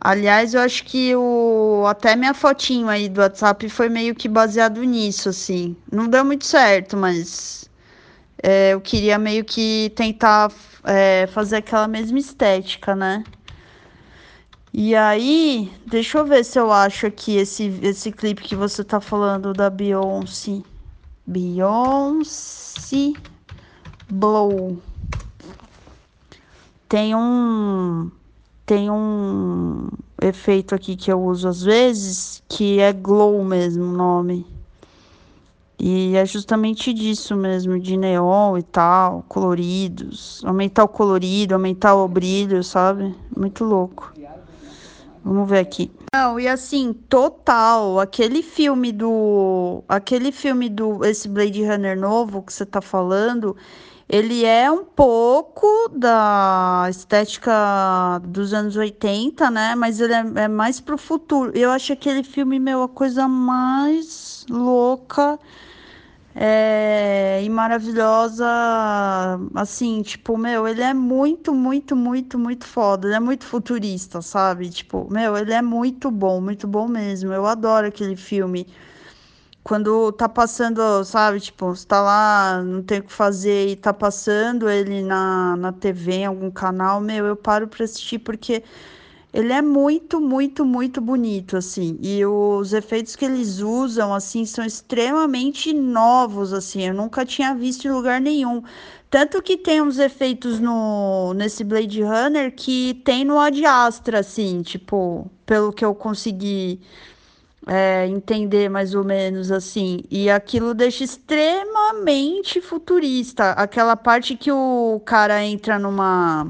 Aliás, 0.00 0.54
eu 0.54 0.60
acho 0.60 0.84
que 0.84 1.14
o 1.16 1.84
até 1.88 2.14
minha 2.14 2.32
fotinho 2.32 2.88
aí 2.88 3.08
do 3.08 3.20
WhatsApp 3.20 3.68
foi 3.68 3.88
meio 3.88 4.14
que 4.14 4.28
baseado 4.28 4.82
nisso, 4.84 5.28
assim. 5.28 5.76
Não 5.90 6.08
deu 6.08 6.24
muito 6.24 6.46
certo, 6.46 6.96
mas 6.96 7.68
é, 8.42 8.74
eu 8.74 8.80
queria 8.80 9.18
meio 9.18 9.44
que 9.44 9.92
tentar 9.96 10.52
é, 10.84 11.26
fazer 11.28 11.56
aquela 11.56 11.88
mesma 11.88 12.18
estética, 12.18 12.94
né? 12.94 13.24
E 14.72 14.94
aí, 14.94 15.72
deixa 15.86 16.18
eu 16.18 16.26
ver 16.26 16.44
se 16.44 16.58
eu 16.58 16.70
acho 16.70 17.06
aqui 17.06 17.36
esse, 17.36 17.80
esse 17.82 18.12
clipe 18.12 18.42
que 18.42 18.54
você 18.54 18.84
tá 18.84 19.00
falando 19.00 19.52
da 19.52 19.68
Beyoncé. 19.68 20.62
Beyoncé 21.26 23.14
Blow. 24.08 24.80
Tem 26.88 27.14
um 27.14 28.10
tem 28.68 28.90
um 28.90 29.88
efeito 30.20 30.74
aqui 30.74 30.94
que 30.94 31.10
eu 31.10 31.18
uso 31.18 31.48
às 31.48 31.62
vezes, 31.62 32.42
que 32.46 32.78
é 32.78 32.92
glow 32.92 33.42
mesmo 33.42 33.84
o 33.84 33.92
nome. 33.92 34.46
E 35.78 36.14
é 36.14 36.26
justamente 36.26 36.92
disso 36.92 37.34
mesmo, 37.34 37.80
de 37.80 37.96
neon 37.96 38.58
e 38.58 38.62
tal, 38.62 39.24
coloridos. 39.26 40.42
Aumentar 40.44 40.84
o 40.84 40.88
colorido, 40.88 41.54
aumentar 41.54 41.94
o 41.94 42.06
brilho, 42.06 42.62
sabe? 42.62 43.14
Muito 43.34 43.64
louco. 43.64 44.12
Vamos 45.24 45.48
ver 45.48 45.60
aqui. 45.60 45.90
Não, 46.12 46.38
e 46.38 46.46
assim, 46.46 46.92
total, 46.92 47.98
aquele 47.98 48.42
filme 48.42 48.92
do. 48.92 49.82
Aquele 49.88 50.30
filme 50.30 50.68
do. 50.68 51.02
Esse 51.06 51.26
Blade 51.26 51.64
Runner 51.64 51.98
novo 51.98 52.42
que 52.42 52.52
você 52.52 52.66
tá 52.66 52.82
falando, 52.82 53.56
ele 54.08 54.44
é 54.44 54.70
um 54.70 54.84
pouco 54.84 55.66
da 55.92 56.86
estética 56.88 57.52
dos 58.24 58.54
anos 58.54 58.74
80, 58.74 59.50
né? 59.50 59.74
Mas 59.74 60.00
ele 60.00 60.14
é, 60.14 60.24
é 60.44 60.48
mais 60.48 60.80
pro 60.80 60.96
futuro. 60.96 61.52
Eu 61.54 61.70
acho 61.70 61.92
aquele 61.92 62.22
filme, 62.22 62.58
meu, 62.58 62.82
a 62.82 62.88
coisa 62.88 63.28
mais 63.28 64.46
louca 64.48 65.38
é, 66.34 67.42
e 67.44 67.48
maravilhosa. 67.50 68.46
Assim, 69.54 70.00
tipo, 70.02 70.38
meu, 70.38 70.66
ele 70.66 70.82
é 70.82 70.94
muito, 70.94 71.54
muito, 71.54 71.94
muito, 71.94 72.38
muito 72.38 72.64
foda. 72.64 73.08
Ele 73.08 73.16
é 73.16 73.20
muito 73.20 73.44
futurista, 73.44 74.22
sabe? 74.22 74.70
Tipo, 74.70 75.06
meu, 75.10 75.36
ele 75.36 75.52
é 75.52 75.60
muito 75.60 76.10
bom, 76.10 76.40
muito 76.40 76.66
bom 76.66 76.88
mesmo. 76.88 77.30
Eu 77.32 77.44
adoro 77.44 77.88
aquele 77.88 78.16
filme 78.16 78.66
quando 79.68 80.10
tá 80.12 80.26
passando, 80.26 81.04
sabe, 81.04 81.40
tipo, 81.40 81.66
você 81.66 81.86
tá 81.86 82.00
lá, 82.00 82.62
não 82.64 82.82
tem 82.82 83.00
o 83.00 83.02
que 83.02 83.12
fazer 83.12 83.68
e 83.68 83.76
tá 83.76 83.92
passando 83.92 84.66
ele 84.66 85.02
na, 85.02 85.56
na 85.58 85.72
TV, 85.72 86.12
em 86.12 86.24
algum 86.24 86.50
canal, 86.50 87.02
meu, 87.02 87.26
eu 87.26 87.36
paro 87.36 87.68
pra 87.68 87.84
assistir 87.84 88.18
porque 88.18 88.62
ele 89.30 89.52
é 89.52 89.60
muito, 89.60 90.22
muito, 90.22 90.64
muito 90.64 91.02
bonito, 91.02 91.54
assim. 91.54 91.98
E 92.00 92.24
os 92.24 92.72
efeitos 92.72 93.14
que 93.14 93.26
eles 93.26 93.58
usam, 93.58 94.14
assim, 94.14 94.46
são 94.46 94.64
extremamente 94.64 95.74
novos, 95.74 96.54
assim. 96.54 96.86
Eu 96.86 96.94
nunca 96.94 97.26
tinha 97.26 97.54
visto 97.54 97.86
em 97.86 97.90
lugar 97.90 98.22
nenhum. 98.22 98.62
Tanto 99.10 99.42
que 99.42 99.58
tem 99.58 99.82
uns 99.82 99.98
efeitos 99.98 100.58
no 100.58 101.34
nesse 101.34 101.62
Blade 101.62 102.02
Runner 102.02 102.54
que 102.54 102.94
tem 103.04 103.22
no 103.22 103.38
Ad 103.38 103.62
Astra, 103.66 104.20
assim, 104.20 104.62
tipo, 104.62 105.30
pelo 105.44 105.74
que 105.74 105.84
eu 105.84 105.94
consegui 105.94 106.80
é, 107.68 108.06
entender 108.06 108.70
mais 108.70 108.94
ou 108.94 109.04
menos 109.04 109.52
assim. 109.52 110.02
E 110.10 110.30
aquilo 110.30 110.72
deixa 110.72 111.04
extremamente 111.04 112.62
futurista. 112.62 113.50
Aquela 113.50 113.94
parte 113.94 114.34
que 114.34 114.50
o 114.50 115.00
cara 115.04 115.44
entra 115.44 115.78
numa. 115.78 116.48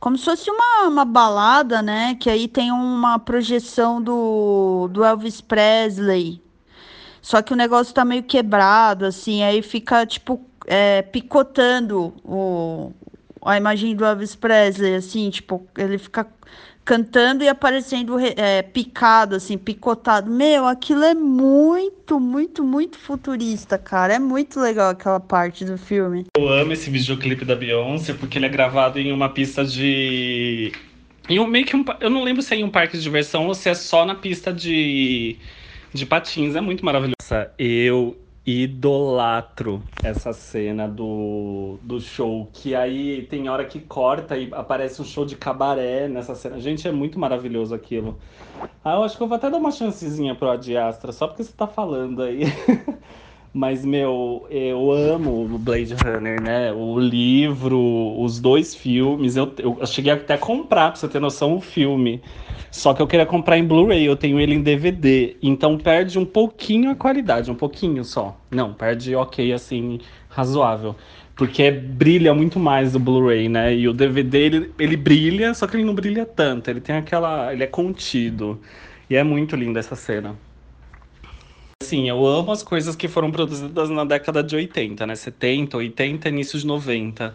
Como 0.00 0.18
se 0.18 0.24
fosse 0.24 0.50
uma, 0.50 0.88
uma 0.88 1.04
balada, 1.04 1.80
né? 1.80 2.16
Que 2.18 2.28
aí 2.28 2.48
tem 2.48 2.72
uma 2.72 3.20
projeção 3.20 4.02
do, 4.02 4.88
do 4.90 5.04
Elvis 5.04 5.40
Presley. 5.40 6.42
Só 7.22 7.40
que 7.40 7.52
o 7.52 7.56
negócio 7.56 7.94
tá 7.94 8.04
meio 8.04 8.24
quebrado, 8.24 9.06
assim, 9.06 9.44
aí 9.44 9.62
fica, 9.62 10.04
tipo, 10.04 10.44
é, 10.66 11.02
picotando 11.02 12.12
o, 12.24 12.92
a 13.44 13.56
imagem 13.56 13.94
do 13.94 14.04
Elvis 14.04 14.34
Presley, 14.34 14.96
assim, 14.96 15.30
tipo, 15.30 15.64
ele 15.78 15.98
fica 15.98 16.26
cantando 16.84 17.44
e 17.44 17.48
aparecendo 17.48 18.16
é, 18.18 18.62
picado, 18.62 19.36
assim, 19.36 19.56
picotado. 19.56 20.30
Meu, 20.30 20.66
aquilo 20.66 21.04
é 21.04 21.14
muito, 21.14 22.18
muito, 22.18 22.64
muito 22.64 22.98
futurista, 22.98 23.78
cara. 23.78 24.14
É 24.14 24.18
muito 24.18 24.60
legal 24.60 24.90
aquela 24.90 25.20
parte 25.20 25.64
do 25.64 25.78
filme. 25.78 26.26
Eu 26.36 26.48
amo 26.48 26.72
esse 26.72 26.90
videoclipe 26.90 27.44
da 27.44 27.54
Beyoncé 27.54 28.14
porque 28.14 28.38
ele 28.38 28.46
é 28.46 28.48
gravado 28.48 28.98
em 28.98 29.12
uma 29.12 29.28
pista 29.28 29.64
de. 29.64 30.72
Em 31.28 31.38
um, 31.38 31.46
meio 31.46 31.64
que 31.64 31.76
um, 31.76 31.84
eu 32.00 32.10
não 32.10 32.24
lembro 32.24 32.42
se 32.42 32.52
é 32.52 32.58
em 32.58 32.64
um 32.64 32.70
parque 32.70 32.96
de 32.96 33.02
diversão 33.02 33.46
ou 33.46 33.54
se 33.54 33.68
é 33.68 33.74
só 33.74 34.04
na 34.04 34.14
pista 34.14 34.52
de, 34.52 35.36
de 35.94 36.04
patins. 36.04 36.56
É 36.56 36.60
muito 36.60 36.84
maravilhoso. 36.84 37.14
Eu 37.58 38.16
idolatro 38.44 39.82
essa 40.02 40.32
cena 40.32 40.88
do, 40.88 41.78
do 41.82 42.00
show. 42.00 42.48
Que 42.52 42.74
aí 42.74 43.22
tem 43.26 43.48
hora 43.48 43.64
que 43.64 43.80
corta 43.80 44.36
e 44.36 44.48
aparece 44.52 45.00
um 45.00 45.04
show 45.04 45.24
de 45.24 45.36
cabaré 45.36 46.08
nessa 46.08 46.34
cena. 46.34 46.58
Gente, 46.60 46.86
é 46.86 46.92
muito 46.92 47.18
maravilhoso 47.18 47.74
aquilo. 47.74 48.18
Ah, 48.84 48.94
eu 48.94 49.04
acho 49.04 49.16
que 49.16 49.22
eu 49.22 49.28
vou 49.28 49.36
até 49.36 49.48
dar 49.48 49.58
uma 49.58 49.70
chancezinha 49.70 50.34
pro 50.34 50.50
Adiastra, 50.50 51.12
só 51.12 51.28
porque 51.28 51.44
você 51.44 51.52
tá 51.52 51.66
falando 51.66 52.22
aí. 52.22 52.42
Mas, 53.54 53.84
meu, 53.84 54.46
eu 54.48 54.90
amo 54.90 55.44
o 55.44 55.58
Blade 55.58 55.94
Runner, 55.94 56.40
né? 56.40 56.72
O 56.72 56.98
livro, 56.98 57.78
os 58.18 58.40
dois 58.40 58.74
filmes. 58.74 59.36
Eu, 59.36 59.52
eu 59.58 59.86
cheguei 59.86 60.10
até 60.12 60.34
a 60.34 60.38
comprar, 60.38 60.90
pra 60.90 60.98
você 60.98 61.06
ter 61.06 61.20
noção, 61.20 61.56
o 61.56 61.60
filme. 61.60 62.22
Só 62.70 62.94
que 62.94 63.02
eu 63.02 63.06
queria 63.06 63.26
comprar 63.26 63.58
em 63.58 63.64
Blu-ray, 63.66 64.04
eu 64.04 64.16
tenho 64.16 64.40
ele 64.40 64.54
em 64.54 64.62
DVD. 64.62 65.36
Então 65.42 65.76
perde 65.76 66.18
um 66.18 66.24
pouquinho 66.24 66.90
a 66.90 66.94
qualidade, 66.94 67.50
um 67.50 67.54
pouquinho 67.54 68.02
só. 68.02 68.34
Não, 68.50 68.72
perde 68.72 69.14
ok, 69.14 69.52
assim, 69.52 70.00
razoável. 70.30 70.96
Porque 71.36 71.70
brilha 71.70 72.32
muito 72.32 72.58
mais 72.58 72.94
o 72.94 72.98
Blu-ray, 72.98 73.50
né? 73.50 73.74
E 73.74 73.86
o 73.86 73.92
DVD 73.92 74.38
ele, 74.38 74.72
ele 74.78 74.96
brilha, 74.96 75.52
só 75.52 75.66
que 75.66 75.76
ele 75.76 75.84
não 75.84 75.94
brilha 75.94 76.24
tanto. 76.24 76.70
Ele 76.70 76.80
tem 76.80 76.96
aquela. 76.96 77.52
Ele 77.52 77.64
é 77.64 77.66
contido. 77.66 78.58
E 79.10 79.16
é 79.16 79.22
muito 79.22 79.54
linda 79.56 79.78
essa 79.78 79.94
cena. 79.94 80.34
Assim, 81.82 82.08
eu 82.08 82.24
amo 82.24 82.52
as 82.52 82.62
coisas 82.62 82.94
que 82.94 83.08
foram 83.08 83.32
produzidas 83.32 83.90
na 83.90 84.04
década 84.04 84.40
de 84.40 84.54
80, 84.54 85.04
né? 85.04 85.16
70, 85.16 85.76
80, 85.76 86.28
início 86.28 86.56
de 86.56 86.64
90. 86.64 87.34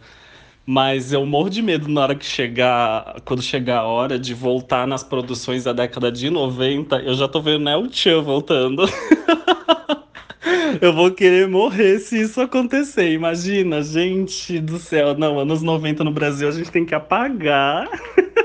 Mas 0.65 1.12
eu 1.12 1.25
morro 1.25 1.49
de 1.49 1.62
medo 1.62 1.89
na 1.89 2.01
hora 2.01 2.15
que 2.15 2.25
chegar, 2.25 3.21
quando 3.25 3.41
chegar 3.41 3.79
a 3.79 3.83
hora 3.83 4.17
de 4.17 4.33
voltar 4.33 4.88
nas 4.88 5.03
produções 5.03 5.65
da 5.65 5.73
década 5.73 6.10
de 6.10 6.29
90, 6.29 6.97
eu 6.99 7.13
já 7.13 7.27
tô 7.27 7.41
vendo 7.41 7.65
né, 7.65 7.75
o 7.75 7.91
Chan 7.91 8.21
voltando. 8.21 8.83
eu 10.82 10.93
vou 10.93 11.12
querer 11.12 11.47
morrer 11.47 12.00
se 12.00 12.21
isso 12.21 12.41
acontecer. 12.41 13.12
Imagina, 13.12 13.82
gente 13.82 14.60
do 14.60 14.78
céu. 14.78 15.17
Não, 15.17 15.39
anos 15.39 15.62
90 15.62 16.04
no 16.04 16.12
Brasil 16.12 16.47
a 16.47 16.52
gente 16.52 16.71
tem 16.71 16.86
que 16.86 16.95
apagar 16.95 17.88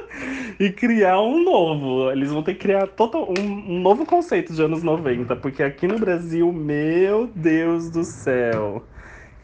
e 0.59 0.71
criar 0.71 1.21
um 1.21 1.43
novo. 1.43 2.11
Eles 2.11 2.31
vão 2.31 2.43
ter 2.43 2.55
que 2.55 2.61
criar 2.61 2.87
total, 2.87 3.33
um, 3.39 3.77
um 3.77 3.81
novo 3.81 4.07
conceito 4.07 4.53
de 4.53 4.63
anos 4.63 4.83
90, 4.83 5.37
porque 5.37 5.63
aqui 5.63 5.87
no 5.87 5.99
Brasil, 5.99 6.53
meu 6.53 7.31
Deus 7.35 7.91
do 7.91 8.05
céu. 8.05 8.85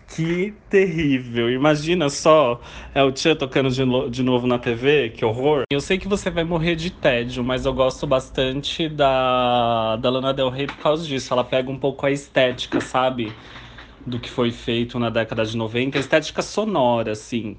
Que 0.09 0.55
terrível. 0.71 1.51
Imagina 1.51 2.09
só 2.09 2.61
é 2.95 3.03
o 3.03 3.13
Tia 3.13 3.37
tocando 3.37 3.71
de, 3.71 3.85
de 4.11 4.23
novo 4.23 4.47
na 4.47 4.59
TV, 4.59 5.11
que 5.11 5.25
horror. 5.25 5.65
Eu 5.71 5.81
sei 5.81 5.99
que 5.99 6.09
você 6.09 6.31
vai 6.31 6.45
morrer 6.45 6.77
de 6.77 6.91
tédio, 6.91 7.45
mas 7.45 7.67
eu 7.67 7.75
gosto 7.75 8.07
bastante 8.07 8.89
da, 8.89 9.97
da 9.97 10.11
Lana 10.11 10.33
Del 10.33 10.49
Rey 10.49 10.67
por 10.67 10.79
causa 10.79 11.07
disso. 11.07 11.33
Ela 11.33 11.45
pega 11.45 11.71
um 11.71 11.79
pouco 11.79 12.07
a 12.07 12.11
estética, 12.11 12.81
sabe? 12.81 13.33
Do 14.05 14.19
que 14.19 14.31
foi 14.31 14.51
feito 14.51 14.99
na 14.99 15.11
década 15.11 15.45
de 15.45 15.57
90. 15.57 15.99
A 15.99 16.01
estética 16.01 16.41
sonora, 16.43 17.13
assim. 17.13 17.57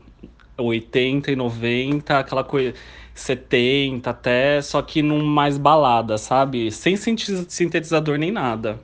80 0.57 1.31
e 1.31 1.35
90, 1.35 2.19
aquela 2.19 2.43
coisa. 2.43 2.73
70 3.13 4.09
até, 4.09 4.61
só 4.61 4.81
que 4.81 5.01
num 5.01 5.23
mais 5.23 5.57
balada, 5.57 6.17
sabe? 6.17 6.71
Sem 6.71 6.95
sintetizador 6.97 8.17
nem 8.17 8.31
nada. 8.31 8.79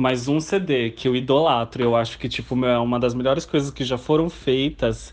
Mas 0.00 0.28
um 0.28 0.38
CD 0.38 0.90
que 0.90 1.08
eu 1.08 1.16
idolatro, 1.16 1.82
eu 1.82 1.96
acho 1.96 2.20
que, 2.20 2.28
tipo, 2.28 2.64
é 2.64 2.78
uma 2.78 3.00
das 3.00 3.14
melhores 3.14 3.44
coisas 3.44 3.68
que 3.72 3.82
já 3.82 3.98
foram 3.98 4.30
feitas. 4.30 5.12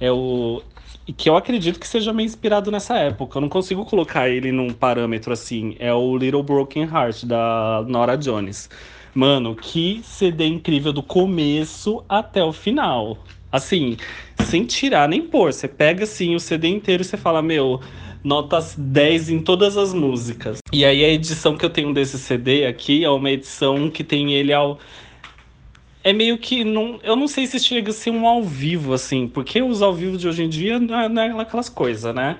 É 0.00 0.10
o. 0.10 0.62
Que 1.18 1.28
eu 1.28 1.36
acredito 1.36 1.78
que 1.78 1.86
seja 1.86 2.14
meio 2.14 2.24
inspirado 2.24 2.70
nessa 2.70 2.96
época. 2.96 3.36
Eu 3.36 3.42
não 3.42 3.48
consigo 3.50 3.84
colocar 3.84 4.30
ele 4.30 4.50
num 4.50 4.72
parâmetro 4.72 5.34
assim. 5.34 5.76
É 5.78 5.92
o 5.92 6.16
Little 6.16 6.42
Broken 6.42 6.84
Heart, 6.84 7.24
da 7.26 7.84
Nora 7.86 8.16
Jones. 8.16 8.70
Mano, 9.14 9.54
que 9.54 10.00
CD 10.02 10.46
incrível 10.46 10.94
do 10.94 11.02
começo 11.02 12.02
até 12.08 12.42
o 12.42 12.54
final. 12.54 13.18
Assim, 13.50 13.98
sem 14.46 14.64
tirar 14.64 15.10
nem 15.10 15.20
pôr. 15.20 15.52
Você 15.52 15.68
pega 15.68 16.04
assim 16.04 16.34
o 16.34 16.40
CD 16.40 16.68
inteiro 16.68 17.02
e 17.02 17.04
você 17.04 17.18
fala, 17.18 17.42
meu, 17.42 17.82
notas 18.22 18.74
10 18.76 19.30
em 19.30 19.40
todas 19.40 19.76
as 19.76 19.92
músicas. 19.92 20.58
E 20.72 20.84
aí 20.84 21.04
a 21.04 21.08
edição 21.08 21.56
que 21.56 21.64
eu 21.64 21.70
tenho 21.70 21.92
desse 21.92 22.18
CD 22.18 22.66
aqui 22.66 23.04
é 23.04 23.10
uma 23.10 23.30
edição 23.30 23.90
que 23.90 24.04
tem 24.04 24.32
ele 24.32 24.52
ao 24.52 24.78
é 26.04 26.12
meio 26.12 26.36
que 26.36 26.64
não, 26.64 26.98
eu 27.02 27.14
não 27.14 27.28
sei 27.28 27.46
se 27.46 27.60
chega 27.60 27.90
a 27.90 27.94
ser 27.94 28.10
um 28.10 28.26
ao 28.26 28.42
vivo 28.42 28.92
assim, 28.92 29.28
porque 29.28 29.62
os 29.62 29.82
ao 29.82 29.94
vivo 29.94 30.18
de 30.18 30.26
hoje 30.26 30.42
em 30.42 30.48
dia 30.48 30.78
não 30.78 30.98
é, 30.98 31.08
não 31.08 31.22
é 31.22 31.42
aquelas 31.42 31.68
coisas, 31.68 32.12
né? 32.12 32.38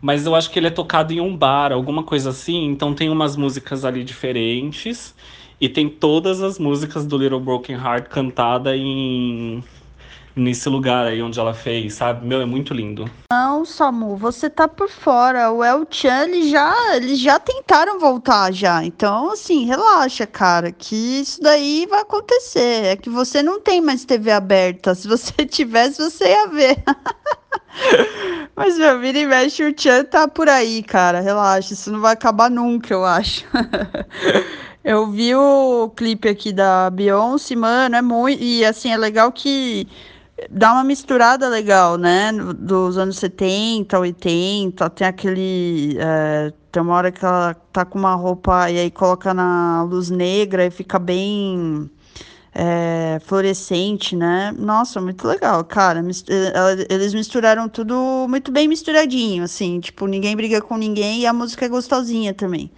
Mas 0.00 0.26
eu 0.26 0.34
acho 0.34 0.50
que 0.50 0.58
ele 0.58 0.66
é 0.66 0.70
tocado 0.70 1.12
em 1.12 1.20
um 1.20 1.36
bar, 1.36 1.72
alguma 1.72 2.02
coisa 2.02 2.30
assim, 2.30 2.64
então 2.64 2.94
tem 2.94 3.08
umas 3.10 3.36
músicas 3.36 3.84
ali 3.84 4.02
diferentes 4.02 5.14
e 5.60 5.68
tem 5.68 5.88
todas 5.88 6.42
as 6.42 6.58
músicas 6.58 7.06
do 7.06 7.16
Little 7.18 7.38
Broken 7.38 7.76
Heart 7.76 8.08
cantada 8.08 8.76
em 8.76 9.62
nesse 10.34 10.68
lugar 10.68 11.06
aí 11.06 11.22
onde 11.22 11.38
ela 11.38 11.54
fez, 11.54 11.94
sabe? 11.94 12.26
Meu, 12.26 12.40
é 12.40 12.46
muito 12.46 12.72
lindo. 12.72 13.08
Não, 13.30 13.64
Samu, 13.64 14.16
você 14.16 14.48
tá 14.48 14.66
por 14.66 14.88
fora. 14.88 15.50
O 15.50 15.62
El 15.62 15.86
Chan, 15.90 16.24
eles 16.24 16.50
já, 16.50 16.96
eles 16.96 17.18
já 17.18 17.38
tentaram 17.38 17.98
voltar 17.98 18.52
já. 18.52 18.84
Então, 18.84 19.30
assim, 19.30 19.64
relaxa, 19.64 20.26
cara, 20.26 20.72
que 20.72 21.20
isso 21.20 21.40
daí 21.42 21.86
vai 21.88 22.00
acontecer. 22.00 22.86
É 22.86 22.96
que 22.96 23.10
você 23.10 23.42
não 23.42 23.60
tem 23.60 23.80
mais 23.80 24.04
TV 24.04 24.30
aberta. 24.30 24.94
Se 24.94 25.06
você 25.06 25.32
tivesse, 25.46 26.02
você 26.02 26.30
ia 26.30 26.46
ver. 26.48 26.82
Mas, 28.56 28.76
meu, 28.76 29.00
vira 29.00 29.18
e 29.18 29.26
mexe, 29.26 29.64
o 29.64 29.74
Chan 29.76 30.04
tá 30.04 30.28
por 30.28 30.48
aí, 30.48 30.82
cara. 30.82 31.20
Relaxa, 31.20 31.72
isso 31.74 31.90
não 31.90 32.00
vai 32.00 32.12
acabar 32.12 32.50
nunca, 32.50 32.92
eu 32.92 33.04
acho. 33.04 33.44
Eu 34.84 35.06
vi 35.08 35.32
o 35.32 35.90
clipe 35.96 36.28
aqui 36.28 36.52
da 36.52 36.90
Beyoncé, 36.90 37.54
mano, 37.54 37.94
é 37.94 38.02
muito. 38.02 38.42
E 38.42 38.64
assim, 38.64 38.90
é 38.90 38.96
legal 38.96 39.30
que 39.30 39.86
dá 40.50 40.72
uma 40.72 40.84
misturada 40.84 41.48
legal, 41.48 41.96
né? 41.96 42.32
Dos 42.32 42.98
anos 42.98 43.18
70, 43.18 43.98
80, 43.98 44.90
tem 44.90 45.06
aquele. 45.06 45.96
É, 45.98 46.52
tem 46.70 46.82
uma 46.82 46.94
hora 46.94 47.12
que 47.12 47.24
ela 47.24 47.54
tá 47.72 47.84
com 47.84 47.98
uma 47.98 48.14
roupa 48.14 48.70
e 48.70 48.78
aí 48.78 48.90
coloca 48.90 49.34
na 49.34 49.82
luz 49.84 50.10
negra 50.10 50.64
e 50.66 50.70
fica 50.70 50.98
bem 50.98 51.90
é, 52.54 53.18
fluorescente, 53.24 54.14
né? 54.16 54.52
Nossa, 54.56 55.00
muito 55.00 55.26
legal, 55.26 55.64
cara. 55.64 56.00
É, 56.00 56.94
eles 56.94 57.14
misturaram 57.14 57.68
tudo 57.68 58.26
muito 58.28 58.52
bem 58.52 58.68
misturadinho, 58.68 59.44
assim, 59.44 59.80
tipo, 59.80 60.06
ninguém 60.06 60.36
briga 60.36 60.60
com 60.60 60.76
ninguém 60.76 61.20
e 61.20 61.26
a 61.26 61.32
música 61.32 61.64
é 61.66 61.68
gostosinha 61.68 62.34
também. 62.34 62.70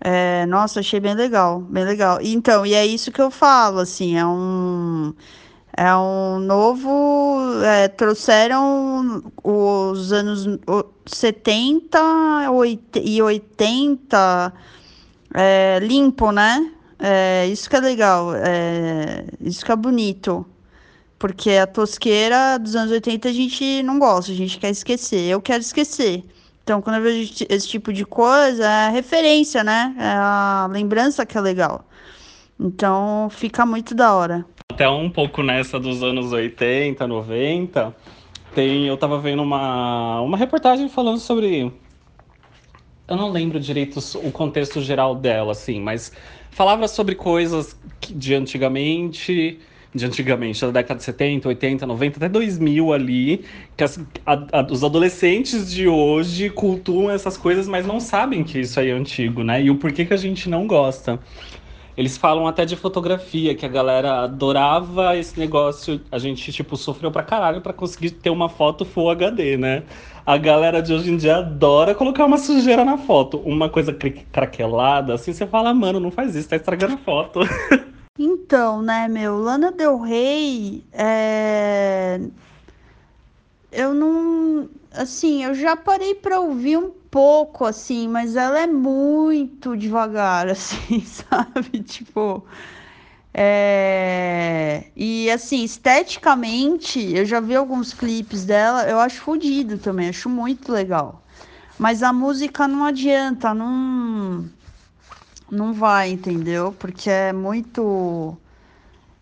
É, 0.00 0.46
nossa, 0.46 0.80
achei 0.80 1.00
bem 1.00 1.14
legal, 1.14 1.60
bem 1.60 1.84
legal. 1.84 2.18
Então, 2.22 2.64
e 2.64 2.74
é 2.74 2.86
isso 2.86 3.10
que 3.10 3.20
eu 3.20 3.30
falo, 3.30 3.80
assim, 3.80 4.16
é 4.16 4.24
um 4.26 5.12
é 5.78 5.94
um 5.96 6.40
novo. 6.40 7.62
É, 7.64 7.86
trouxeram 7.86 9.22
os 9.44 10.12
anos 10.12 10.58
70 11.06 11.98
e 13.04 13.22
80 13.22 14.52
é, 15.34 15.78
limpo, 15.80 16.32
né? 16.32 16.72
É, 16.98 17.46
isso 17.46 17.70
que 17.70 17.76
é 17.76 17.80
legal, 17.80 18.34
é, 18.34 19.24
isso 19.40 19.64
que 19.64 19.70
é 19.70 19.76
bonito. 19.76 20.44
Porque 21.16 21.52
a 21.52 21.66
tosqueira 21.66 22.58
dos 22.58 22.74
anos 22.74 22.90
80 22.92 23.28
a 23.28 23.32
gente 23.32 23.82
não 23.84 23.98
gosta, 24.00 24.32
a 24.32 24.34
gente 24.34 24.58
quer 24.58 24.70
esquecer. 24.70 25.28
Eu 25.30 25.40
quero 25.40 25.60
esquecer. 25.60 26.24
Então, 26.64 26.82
quando 26.82 26.96
eu 26.96 27.02
vejo 27.02 27.46
esse 27.48 27.68
tipo 27.68 27.92
de 27.92 28.04
coisa, 28.04 28.64
é 28.68 28.90
referência, 28.90 29.62
né? 29.64 29.94
É 29.98 30.08
a 30.08 30.68
lembrança 30.70 31.24
que 31.24 31.38
é 31.38 31.40
legal. 31.40 31.84
Então, 32.58 33.28
fica 33.30 33.64
muito 33.64 33.94
da 33.94 34.12
hora 34.12 34.44
até 34.78 34.88
um 34.88 35.10
pouco 35.10 35.42
nessa 35.42 35.80
dos 35.80 36.04
anos 36.04 36.30
80, 36.30 37.04
90, 37.04 37.96
tem, 38.54 38.86
eu 38.86 38.96
tava 38.96 39.18
vendo 39.18 39.42
uma, 39.42 40.20
uma 40.20 40.36
reportagem 40.36 40.88
falando 40.88 41.18
sobre 41.18 41.72
Eu 43.08 43.16
não 43.16 43.28
lembro 43.28 43.58
direito 43.58 43.98
o 44.22 44.30
contexto 44.30 44.80
geral 44.80 45.16
dela, 45.16 45.50
assim, 45.50 45.80
mas 45.80 46.12
falava 46.52 46.86
sobre 46.86 47.16
coisas 47.16 47.76
de 48.08 48.34
antigamente, 48.34 49.58
de 49.92 50.06
antigamente, 50.06 50.60
da 50.60 50.70
década 50.70 50.98
de 50.98 51.04
70, 51.04 51.48
80, 51.48 51.84
90, 51.84 52.16
até 52.18 52.28
2000 52.28 52.92
ali, 52.92 53.44
que 53.76 53.82
as, 53.82 53.98
a, 54.24 54.60
a, 54.60 54.66
os 54.70 54.84
adolescentes 54.84 55.72
de 55.72 55.88
hoje 55.88 56.50
cultuam 56.50 57.10
essas 57.10 57.36
coisas, 57.36 57.66
mas 57.66 57.84
não 57.84 57.98
sabem 57.98 58.44
que 58.44 58.60
isso 58.60 58.78
aí 58.78 58.90
é 58.90 58.92
antigo, 58.92 59.42
né? 59.42 59.60
E 59.60 59.70
o 59.70 59.76
porquê 59.76 60.04
que 60.04 60.14
a 60.14 60.18
gente 60.18 60.48
não 60.48 60.68
gosta. 60.68 61.18
Eles 61.98 62.16
falam 62.16 62.46
até 62.46 62.64
de 62.64 62.76
fotografia, 62.76 63.56
que 63.56 63.66
a 63.66 63.68
galera 63.68 64.22
adorava 64.22 65.16
esse 65.16 65.36
negócio. 65.36 66.00
A 66.12 66.18
gente, 66.20 66.52
tipo, 66.52 66.76
sofreu 66.76 67.10
pra 67.10 67.24
caralho 67.24 67.60
pra 67.60 67.72
conseguir 67.72 68.12
ter 68.12 68.30
uma 68.30 68.48
foto 68.48 68.84
Full 68.84 69.10
HD, 69.10 69.56
né? 69.56 69.82
A 70.24 70.36
galera 70.36 70.80
de 70.80 70.94
hoje 70.94 71.10
em 71.10 71.16
dia 71.16 71.38
adora 71.38 71.96
colocar 71.96 72.24
uma 72.24 72.38
sujeira 72.38 72.84
na 72.84 72.96
foto. 72.96 73.38
Uma 73.38 73.68
coisa 73.68 73.92
craquelada, 74.30 75.14
assim, 75.14 75.32
você 75.32 75.44
fala, 75.44 75.74
mano, 75.74 75.98
não 75.98 76.12
faz 76.12 76.36
isso, 76.36 76.48
tá 76.48 76.54
estragando 76.54 76.94
a 76.94 76.98
foto. 76.98 77.40
Então, 78.20 78.82
né, 78.82 79.06
meu, 79.06 79.38
Lana 79.38 79.70
Del 79.70 80.00
Rey, 80.00 80.82
é... 80.92 82.20
eu 83.70 83.94
não, 83.94 84.68
assim, 84.92 85.44
eu 85.44 85.54
já 85.54 85.76
parei 85.76 86.14
para 86.14 86.40
ouvir 86.40 86.76
um 86.76 86.90
pouco, 87.10 87.64
assim, 87.64 88.08
mas 88.08 88.36
ela 88.36 88.60
é 88.60 88.66
muito 88.66 89.76
devagar, 89.76 90.48
assim, 90.50 91.04
sabe? 91.04 91.82
Tipo. 91.82 92.44
É... 93.32 94.86
E 94.96 95.30
assim, 95.30 95.62
esteticamente, 95.62 96.98
eu 97.14 97.24
já 97.24 97.40
vi 97.40 97.54
alguns 97.54 97.92
clipes 97.92 98.44
dela, 98.44 98.88
eu 98.88 98.98
acho 98.98 99.20
fodido 99.20 99.78
também, 99.78 100.08
acho 100.08 100.28
muito 100.28 100.72
legal. 100.72 101.22
Mas 101.78 102.02
a 102.02 102.12
música 102.12 102.66
não 102.66 102.84
adianta, 102.84 103.54
não. 103.54 104.48
Não 105.50 105.72
vai, 105.72 106.10
entendeu? 106.10 106.74
Porque 106.78 107.08
é 107.08 107.32
muito 107.32 108.36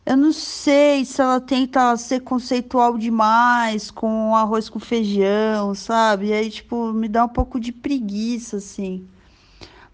eu 0.07 0.17
não 0.17 0.33
sei 0.33 1.05
se 1.05 1.21
ela 1.21 1.41
tenta 1.41 1.97
ser 1.97 2.21
conceitual 2.21 2.97
demais 2.97 3.91
com 3.91 4.37
arroz 4.37 4.69
com 4.69 4.79
feijão, 4.79 5.75
sabe? 5.75 6.29
E 6.29 6.33
aí, 6.33 6.49
tipo, 6.49 6.93
me 6.93 7.09
dá 7.09 7.25
um 7.25 7.29
pouco 7.29 7.59
de 7.59 7.73
preguiça, 7.73 8.59
assim. 8.59 9.05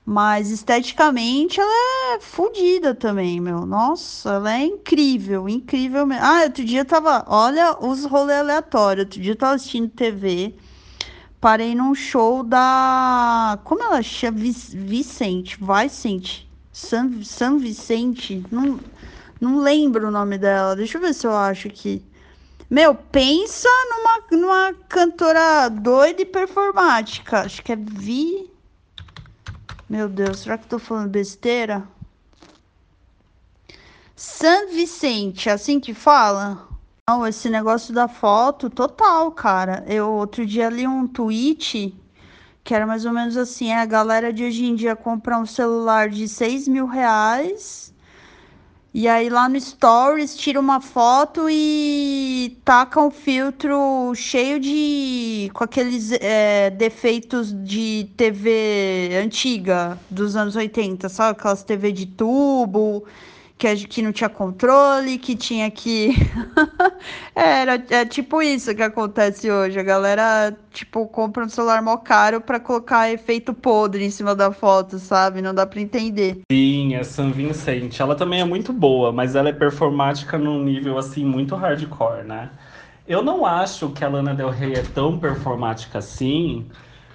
Mas 0.05 0.51
esteticamente 0.51 1.59
ela 1.61 2.17
é 2.17 2.21
fodida 2.21 2.95
também, 2.95 3.41
meu. 3.41 3.65
Nossa, 3.65 4.35
ela 4.35 4.53
é 4.53 4.67
incrível, 4.67 5.49
incrível 5.49 6.05
mesmo. 6.07 6.25
Ah, 6.25 6.43
outro 6.45 6.65
dia 6.65 6.81
eu 6.81 6.85
tava. 6.85 7.25
Olha 7.29 7.79
os 7.81 8.05
rolês 8.05 8.41
aleatórios. 8.41 9.07
Outro 9.07 9.21
dia 9.21 9.33
eu 9.33 9.37
tava 9.37 9.55
assistindo 9.55 9.89
TV. 9.89 10.55
Parei 11.41 11.75
num 11.75 11.95
show 11.95 12.43
da. 12.43 13.59
Como 13.65 13.83
ela 13.83 14.03
chama? 14.03 14.39
Vicente. 14.39 15.57
Vicente. 15.59 16.51
San, 16.71 17.23
San 17.23 17.59
Vicente. 17.59 18.45
Não. 18.51 18.79
Não 19.43 19.59
lembro 19.59 20.07
o 20.07 20.11
nome 20.13 20.39
dela. 20.39 20.77
Deixa 20.77 20.99
eu 20.99 21.03
ver 21.03 21.13
se 21.13 21.27
eu 21.27 21.37
acho 21.37 21.67
aqui. 21.67 22.01
Meu, 22.71 22.95
pensa 22.95 23.69
numa, 23.91 24.41
numa 24.41 24.75
cantora 24.89 25.69
doida 25.69 26.23
e 26.23 26.25
performática. 26.25 27.41
Acho 27.41 27.61
que 27.61 27.73
é 27.73 27.77
Vi. 27.77 28.49
Meu 29.91 30.09
Deus, 30.09 30.39
será 30.39 30.57
que 30.57 30.67
eu 30.67 30.69
tô 30.69 30.79
falando 30.79 31.11
besteira? 31.11 31.83
San 34.15 34.69
Vicente, 34.69 35.49
é 35.49 35.53
assim 35.53 35.81
que 35.81 35.93
fala? 35.93 36.69
Não, 37.11 37.27
esse 37.27 37.51
negócio 37.51 37.93
da 37.93 38.07
foto, 38.07 38.71
total, 38.71 39.33
cara. 39.33 39.85
Eu 39.89 40.09
outro 40.09 40.47
dia 40.47 40.71
li 40.71 40.87
um 40.87 41.09
tweet 41.09 41.93
que 42.63 42.73
era 42.73 42.87
mais 42.87 43.05
ou 43.05 43.13
menos 43.13 43.37
assim: 43.37 43.73
é, 43.73 43.81
a 43.81 43.87
galera 43.87 44.33
de 44.33 44.45
hoje 44.45 44.67
em 44.67 44.77
dia 44.77 44.95
compra 44.95 45.37
um 45.37 45.45
celular 45.45 46.09
de 46.09 46.29
6 46.29 46.69
mil 46.69 46.87
reais 46.87 47.92
e 48.95 49.09
aí 49.09 49.31
lá 49.31 49.49
no 49.49 49.59
Stories 49.59 50.37
tira 50.37 50.61
uma 50.61 50.79
foto 50.79 51.49
e 51.49 52.59
taca 52.63 53.01
um 53.01 53.11
filtro 53.11 54.15
cheio 54.15 54.61
de. 54.61 55.51
com 55.55 55.65
aqueles 55.65 56.13
é, 56.13 56.69
defeitos 56.69 57.55
de 57.65 58.11
TV 58.19 59.19
antiga 59.23 59.99
dos 60.11 60.37
anos 60.37 60.57
80, 60.57 61.09
sabe? 61.09 61.39
Aquelas 61.39 61.63
TV 61.63 61.91
de 61.91 62.05
tubo 62.05 63.05
que, 63.63 63.87
que 63.87 64.03
não 64.03 64.11
tinha 64.11 64.29
controle, 64.29 65.19
que 65.19 65.37
tinha 65.37 65.71
que. 65.71 66.15
Era 67.33 67.83
é 67.91 68.05
tipo 68.05 68.43
isso 68.43 68.75
que 68.75 68.83
acontece 68.83 69.49
hoje. 69.49 69.79
A 69.79 69.85
galera, 69.85 70.57
tipo, 70.73 71.07
compra 71.07 71.45
um 71.45 71.49
celular 71.49 71.81
mó 71.81 71.97
caro 71.97 72.41
pra 72.41 72.59
colocar 72.59 73.11
efeito 73.13 73.55
podre 73.55 74.05
em 74.05 74.11
cima 74.11 74.35
da 74.35 74.51
foto, 74.51 74.99
sabe? 74.99 75.41
Não 75.41 75.55
dá 75.55 75.65
pra 75.65 75.81
entender. 75.81 76.41
Sim, 76.51 76.97
é 76.97 77.05
San 77.05 77.31
Vicente. 77.31 78.03
Ela 78.03 78.17
também 78.17 78.41
é 78.41 78.45
muito 78.45 78.73
boa, 78.73 79.13
mas 79.13 79.37
ela 79.37 79.49
é 79.49 79.53
performática 79.53 80.37
num 80.37 80.63
nível, 80.65 80.99
assim, 80.99 81.25
muito 81.25 81.55
hardcore, 81.55 82.25
né? 82.25 82.51
Eu 83.07 83.23
não 83.23 83.47
acho 83.47 83.91
que 83.91 84.05
a 84.05 84.09
Lana 84.09 84.35
Del 84.35 84.51
Rey 84.51 84.73
é 84.73 84.83
tão 84.83 85.19
performática 85.19 85.99
assim. 85.99 86.67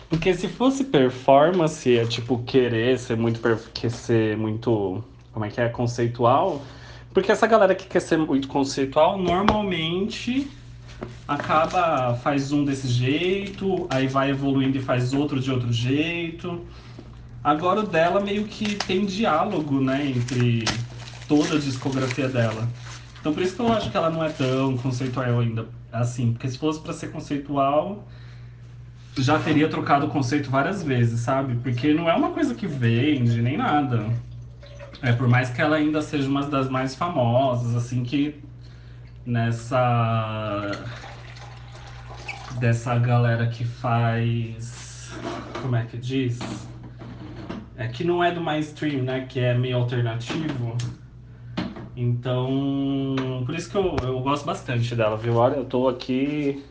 Porque 0.10 0.33
se 0.33 0.47
fosse 0.47 0.86
performance, 0.86 1.97
é 1.97 2.05
tipo 2.05 2.41
querer 2.43 2.97
ser 2.97 3.17
muito, 3.17 3.41
quer 3.73 3.91
ser 3.91 4.38
muito 4.38 5.03
como 5.38 5.45
é 5.45 5.50
que 5.50 5.62
é, 5.62 5.69
conceitual, 5.69 6.63
porque 7.13 7.32
essa 7.32 7.45
galera 7.45 7.76
que 7.76 7.86
quer 7.86 8.00
ser 8.00 8.17
muito 8.17 8.47
conceitual, 8.47 9.19
normalmente 9.19 10.50
acaba, 11.28 12.15
faz 12.15 12.52
um 12.52 12.65
desse 12.65 12.88
jeito, 12.88 13.86
aí 13.88 14.08
vai 14.08 14.32
evoluindo 14.32 14.80
e 14.80 14.82
faz 14.82 15.13
outro 15.13 15.39
de 15.39 15.52
outro 15.52 15.71
jeito. 15.71 16.65
Agora 17.43 17.82
o 17.82 17.84
dela 17.88 18.19
meio 18.19 18.45
que 18.45 18.76
tem 18.76 19.06
diálogo, 19.06 19.80
né, 19.80 20.08
entre 20.08 20.65
toda 21.28 21.56
a 21.56 21.60
discografia 21.60 22.28
dela. 22.28 22.67
Então 23.19 23.32
por 23.32 23.43
isso 23.43 23.56
que 23.56 23.62
eu 23.62 23.71
acho 23.71 23.91
que 23.91 23.97
ela 23.97 24.10
não 24.10 24.23
é 24.23 24.30
tão 24.30 24.76
conceitual 24.78 25.39
ainda, 25.39 25.67
assim, 25.91 26.34
porque 26.34 26.50
se 26.50 26.58
fosse 26.58 26.80
para 26.80 26.93
ser 26.93 27.12
conceitual, 27.12 28.08
já 29.15 29.38
teria 29.38 29.69
trocado 29.69 30.08
o 30.08 30.10
conceito 30.10 30.50
várias 30.50 30.82
vezes, 30.82 31.19
sabe? 31.19 31.56
Porque 31.58 31.93
não 31.93 32.10
é 32.10 32.15
uma 32.15 32.32
coisa 32.32 32.56
que 32.56 32.65
vende 32.65 33.39
nem 33.39 33.56
nada. 33.56 34.04
É, 35.01 35.12
por 35.13 35.27
mais 35.27 35.49
que 35.49 35.62
ela 35.62 35.75
ainda 35.75 36.01
seja 36.01 36.27
uma 36.27 36.45
das 36.45 36.69
mais 36.69 36.95
famosas, 36.95 37.75
assim, 37.75 38.03
que 38.03 38.41
nessa. 39.25 40.71
dessa 42.60 42.97
galera 42.97 43.47
que 43.47 43.63
faz. 43.63 45.12
como 45.62 45.75
é 45.75 45.86
que 45.86 45.97
diz? 45.97 46.39
É 47.77 47.88
que 47.88 48.03
não 48.03 48.23
é 48.23 48.31
do 48.31 48.41
mainstream, 48.41 49.03
né? 49.03 49.25
Que 49.29 49.39
é 49.39 49.53
meio 49.53 49.77
alternativo. 49.77 50.75
Então, 51.95 53.43
por 53.45 53.55
isso 53.55 53.69
que 53.69 53.77
eu, 53.77 53.95
eu 54.03 54.19
gosto 54.19 54.45
bastante 54.45 54.95
dela, 54.95 55.17
viu? 55.17 55.36
Olha, 55.36 55.55
eu 55.55 55.65
tô 55.65 55.88
aqui 55.88 56.63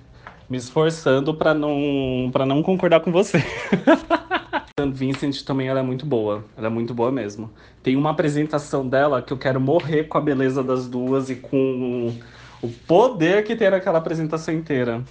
me 0.48 0.56
esforçando 0.56 1.34
para 1.34 1.52
não 1.52 2.30
para 2.32 2.46
não 2.46 2.62
concordar 2.62 3.00
com 3.00 3.12
você. 3.12 3.38
St. 4.78 4.92
Vincent 4.92 5.42
também 5.42 5.68
ela 5.68 5.80
é 5.80 5.82
muito 5.82 6.04
boa. 6.04 6.44
Ela 6.54 6.66
é 6.66 6.68
muito 6.68 6.92
boa 6.92 7.10
mesmo. 7.10 7.50
Tem 7.82 7.96
uma 7.96 8.10
apresentação 8.10 8.86
dela 8.86 9.22
que 9.22 9.32
eu 9.32 9.38
quero 9.38 9.58
morrer 9.58 10.04
com 10.04 10.18
a 10.18 10.20
beleza 10.20 10.62
das 10.62 10.86
duas 10.86 11.30
e 11.30 11.36
com 11.36 12.14
o 12.60 12.68
poder 12.86 13.42
que 13.44 13.56
tem 13.56 13.70
naquela 13.70 13.96
apresentação 13.96 14.52
inteira. 14.52 15.02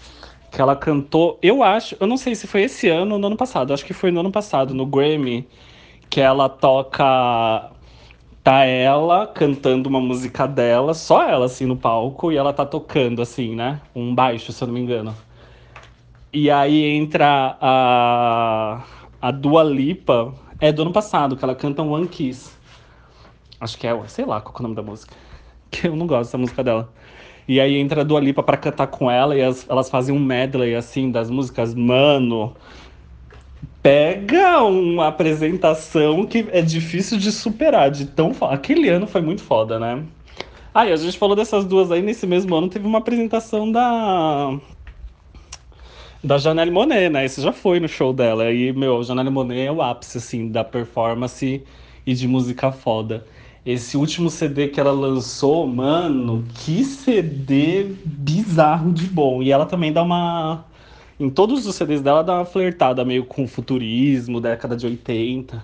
Que 0.51 0.61
ela 0.61 0.75
cantou, 0.75 1.39
eu 1.41 1.63
acho, 1.63 1.97
eu 1.99 2.05
não 2.05 2.15
sei 2.15 2.35
se 2.35 2.45
foi 2.45 2.61
esse 2.61 2.87
ano 2.89 3.15
ou 3.15 3.19
no 3.19 3.25
ano 3.25 3.35
passado, 3.35 3.73
acho 3.73 3.83
que 3.83 3.91
foi 3.91 4.11
no 4.11 4.19
ano 4.19 4.31
passado, 4.31 4.71
no 4.75 4.85
Grammy, 4.85 5.47
que 6.11 6.21
ela 6.21 6.47
toca. 6.47 7.71
Tá 8.43 8.65
ela 8.65 9.25
cantando 9.25 9.89
uma 9.89 9.99
música 9.99 10.47
dela, 10.47 10.93
só 10.93 11.27
ela 11.27 11.47
assim 11.47 11.65
no 11.65 11.75
palco, 11.75 12.31
e 12.31 12.37
ela 12.37 12.53
tá 12.53 12.67
tocando 12.67 13.19
assim, 13.19 13.55
né? 13.55 13.81
Um 13.95 14.13
baixo, 14.13 14.51
se 14.51 14.63
eu 14.63 14.67
não 14.67 14.75
me 14.75 14.81
engano. 14.81 15.15
E 16.31 16.51
aí 16.51 16.83
entra 16.83 17.57
a, 17.59 18.83
a 19.25 19.31
Dua 19.31 19.63
Lipa, 19.63 20.35
é 20.61 20.71
do 20.71 20.83
ano 20.83 20.91
passado, 20.91 21.35
que 21.35 21.43
ela 21.43 21.55
canta 21.55 21.81
One 21.81 22.07
Kiss. 22.07 22.51
Acho 23.59 23.75
que 23.75 23.87
é, 23.87 23.99
sei 24.05 24.23
lá 24.23 24.39
qual 24.39 24.53
é 24.55 24.59
o 24.59 24.61
nome 24.61 24.75
da 24.75 24.83
música. 24.83 25.15
Que 25.71 25.87
eu 25.87 25.95
não 25.95 26.05
gosto 26.05 26.25
dessa 26.25 26.37
música 26.37 26.63
dela. 26.63 26.93
E 27.47 27.59
aí 27.59 27.75
entra 27.75 28.01
a 28.01 28.03
Dua 28.03 28.19
Lipa 28.19 28.43
pra 28.43 28.55
cantar 28.55 28.85
com 28.85 29.09
ela 29.09 29.35
e 29.35 29.41
as, 29.41 29.67
elas 29.67 29.89
fazem 29.89 30.15
um 30.15 30.19
medley, 30.19 30.75
assim, 30.75 31.09
das 31.09 31.31
músicas. 31.31 31.73
Mano, 31.73 32.55
pega 33.81 34.61
uma 34.63 35.07
apresentação 35.07 36.27
que 36.27 36.47
é 36.51 36.61
difícil 36.61 37.17
de 37.17 37.31
superar, 37.31 37.89
de 37.89 38.05
tão 38.05 38.31
Aquele 38.41 38.89
ano 38.89 39.07
foi 39.07 39.21
muito 39.21 39.41
foda, 39.41 39.79
né? 39.79 40.03
Ah, 40.71 40.81
a 40.81 40.95
gente 40.95 41.17
falou 41.17 41.35
dessas 41.35 41.65
duas 41.65 41.91
aí, 41.91 42.03
nesse 42.03 42.27
mesmo 42.27 42.55
ano 42.55 42.69
teve 42.69 42.85
uma 42.85 42.99
apresentação 42.99 43.71
da 43.71 44.55
da 46.25 46.39
Janelle 46.39 46.71
Monet, 46.71 47.09
né? 47.09 47.23
Esse 47.23 47.39
já 47.39 47.53
foi 47.53 47.79
no 47.79 47.87
show 47.87 48.11
dela. 48.11 48.51
E, 48.51 48.73
meu, 48.73 49.03
Janelle 49.03 49.29
Monet 49.29 49.67
é 49.67 49.71
o 49.71 49.81
ápice, 49.81 50.17
assim, 50.17 50.49
da 50.49 50.63
performance 50.63 51.63
e 52.05 52.13
de 52.13 52.27
música 52.27 52.71
foda. 52.71 53.25
Esse 53.65 53.95
último 53.95 54.29
CD 54.29 54.67
que 54.67 54.79
ela 54.79 54.91
lançou, 54.91 55.67
mano, 55.67 56.43
que 56.55 56.83
CD 56.83 57.95
bizarro 58.03 58.91
de 58.91 59.05
bom. 59.05 59.41
E 59.43 59.51
ela 59.51 59.65
também 59.65 59.93
dá 59.93 60.01
uma. 60.01 60.65
Em 61.19 61.29
todos 61.29 61.65
os 61.65 61.75
CDs 61.75 62.01
dela 62.01 62.23
dá 62.23 62.35
uma 62.35 62.45
flertada 62.45 63.05
meio 63.05 63.25
com 63.25 63.47
futurismo, 63.47 64.41
década 64.41 64.75
de 64.75 64.85
80. 64.85 65.63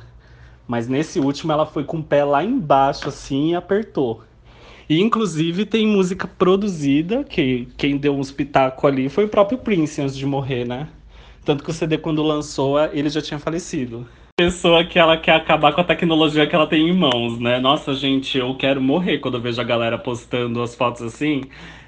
Mas 0.67 0.88
nesse 0.88 1.19
último 1.19 1.52
ela 1.52 1.65
foi 1.65 1.84
com 1.84 1.97
o 1.97 2.04
pé 2.04 2.24
lá 2.24 2.43
embaixo, 2.43 3.10
assim, 3.10 3.52
e 3.52 3.56
apertou. 3.56 4.21
E 4.91 4.99
inclusive 4.99 5.65
tem 5.65 5.88
música 5.88 6.27
produzida, 6.27 7.23
que 7.23 7.65
quem 7.77 7.95
deu 7.95 8.13
um 8.13 8.19
espetáculo 8.19 8.91
ali 8.91 9.08
foi 9.08 9.23
o 9.23 9.30
próprio 9.30 9.58
Prince 9.58 10.01
antes 10.01 10.17
de 10.17 10.25
morrer, 10.25 10.65
né? 10.65 10.89
Tanto 11.45 11.63
que 11.63 11.69
o 11.69 11.73
CD, 11.73 11.97
quando 11.97 12.21
lançou, 12.21 12.77
ele 12.91 13.10
já 13.10 13.21
tinha 13.21 13.39
falecido. 13.39 14.06
Pessoa 14.38 14.84
que 14.84 14.99
ela 14.99 15.15
quer 15.15 15.36
acabar 15.36 15.71
com 15.71 15.80
a 15.80 15.86
tecnologia 15.86 16.45
que 16.45 16.54
ela 16.54 16.67
tem 16.67 16.89
em 16.89 16.93
mãos, 16.93 17.39
né? 17.39 17.58
Nossa, 17.58 17.93
gente, 17.93 18.38
eu 18.38 18.54
quero 18.56 18.82
morrer 18.82 19.19
quando 19.19 19.36
eu 19.36 19.41
vejo 19.41 19.62
a 19.62 19.63
galera 19.63 19.97
postando 19.97 20.62
as 20.62 20.75
fotos 20.75 21.04
assim. 21.04 21.45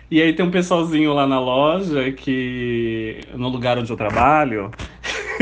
E 0.09 0.21
aí 0.21 0.31
tem 0.31 0.45
um 0.45 0.51
pessoalzinho 0.51 1.11
lá 1.13 1.27
na 1.27 1.41
loja 1.41 2.09
que. 2.13 3.19
no 3.35 3.49
lugar 3.49 3.77
onde 3.77 3.91
eu 3.91 3.97
trabalho, 3.97 4.71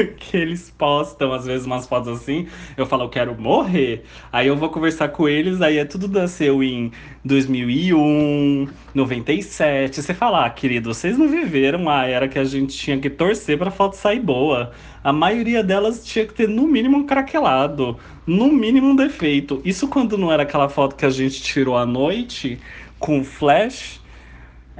que 0.18 0.38
eles 0.38 0.70
postam 0.78 1.34
às 1.34 1.46
vezes 1.46 1.66
umas 1.66 1.88
fotos 1.88 2.22
assim, 2.22 2.48
eu 2.76 2.86
falo, 2.86 3.04
eu 3.04 3.10
quero 3.10 3.40
morrer. 3.40 4.04
Aí 4.32 4.48
eu 4.48 4.56
vou 4.56 4.70
conversar 4.70 5.10
com 5.10 5.28
eles, 5.28 5.62
aí 5.62 5.78
é 5.78 5.86
tudo 5.86 6.08
nasceu 6.08 6.64
em 6.64 6.92
2001, 7.24 8.68
97. 8.94 10.02
Você 10.02 10.14
fala, 10.14 10.46
ah, 10.46 10.50
querido, 10.50 10.94
vocês 10.94 11.18
não 11.18 11.28
viveram 11.28 11.90
a 11.90 12.06
era 12.06 12.28
que 12.28 12.40
a 12.40 12.44
gente 12.44 12.78
tinha 12.78 12.98
que 13.00 13.10
torcer 13.10 13.58
pra 13.58 13.72
foto 13.72 13.96
sair 13.96 14.20
boa. 14.20 14.72
A 15.04 15.14
maioria 15.14 15.64
delas 15.64 16.06
tinha 16.06 16.26
que 16.26 16.34
ter 16.34 16.48
no 16.48 16.68
mínimo 16.68 16.98
um 16.98 17.06
craquelado, 17.06 17.98
no 18.26 18.52
mínimo 18.52 18.88
um 18.90 18.96
defeito. 18.96 19.62
Isso 19.64 19.88
quando 19.88 20.18
não 20.18 20.32
era 20.32 20.44
aquela 20.44 20.70
foto 20.70 20.96
que 20.96 21.06
a 21.06 21.10
gente 21.10 21.42
tirou 21.42 21.78
à 21.78 21.86
noite 21.86 22.60
com 23.00 23.24
flash 23.24 24.01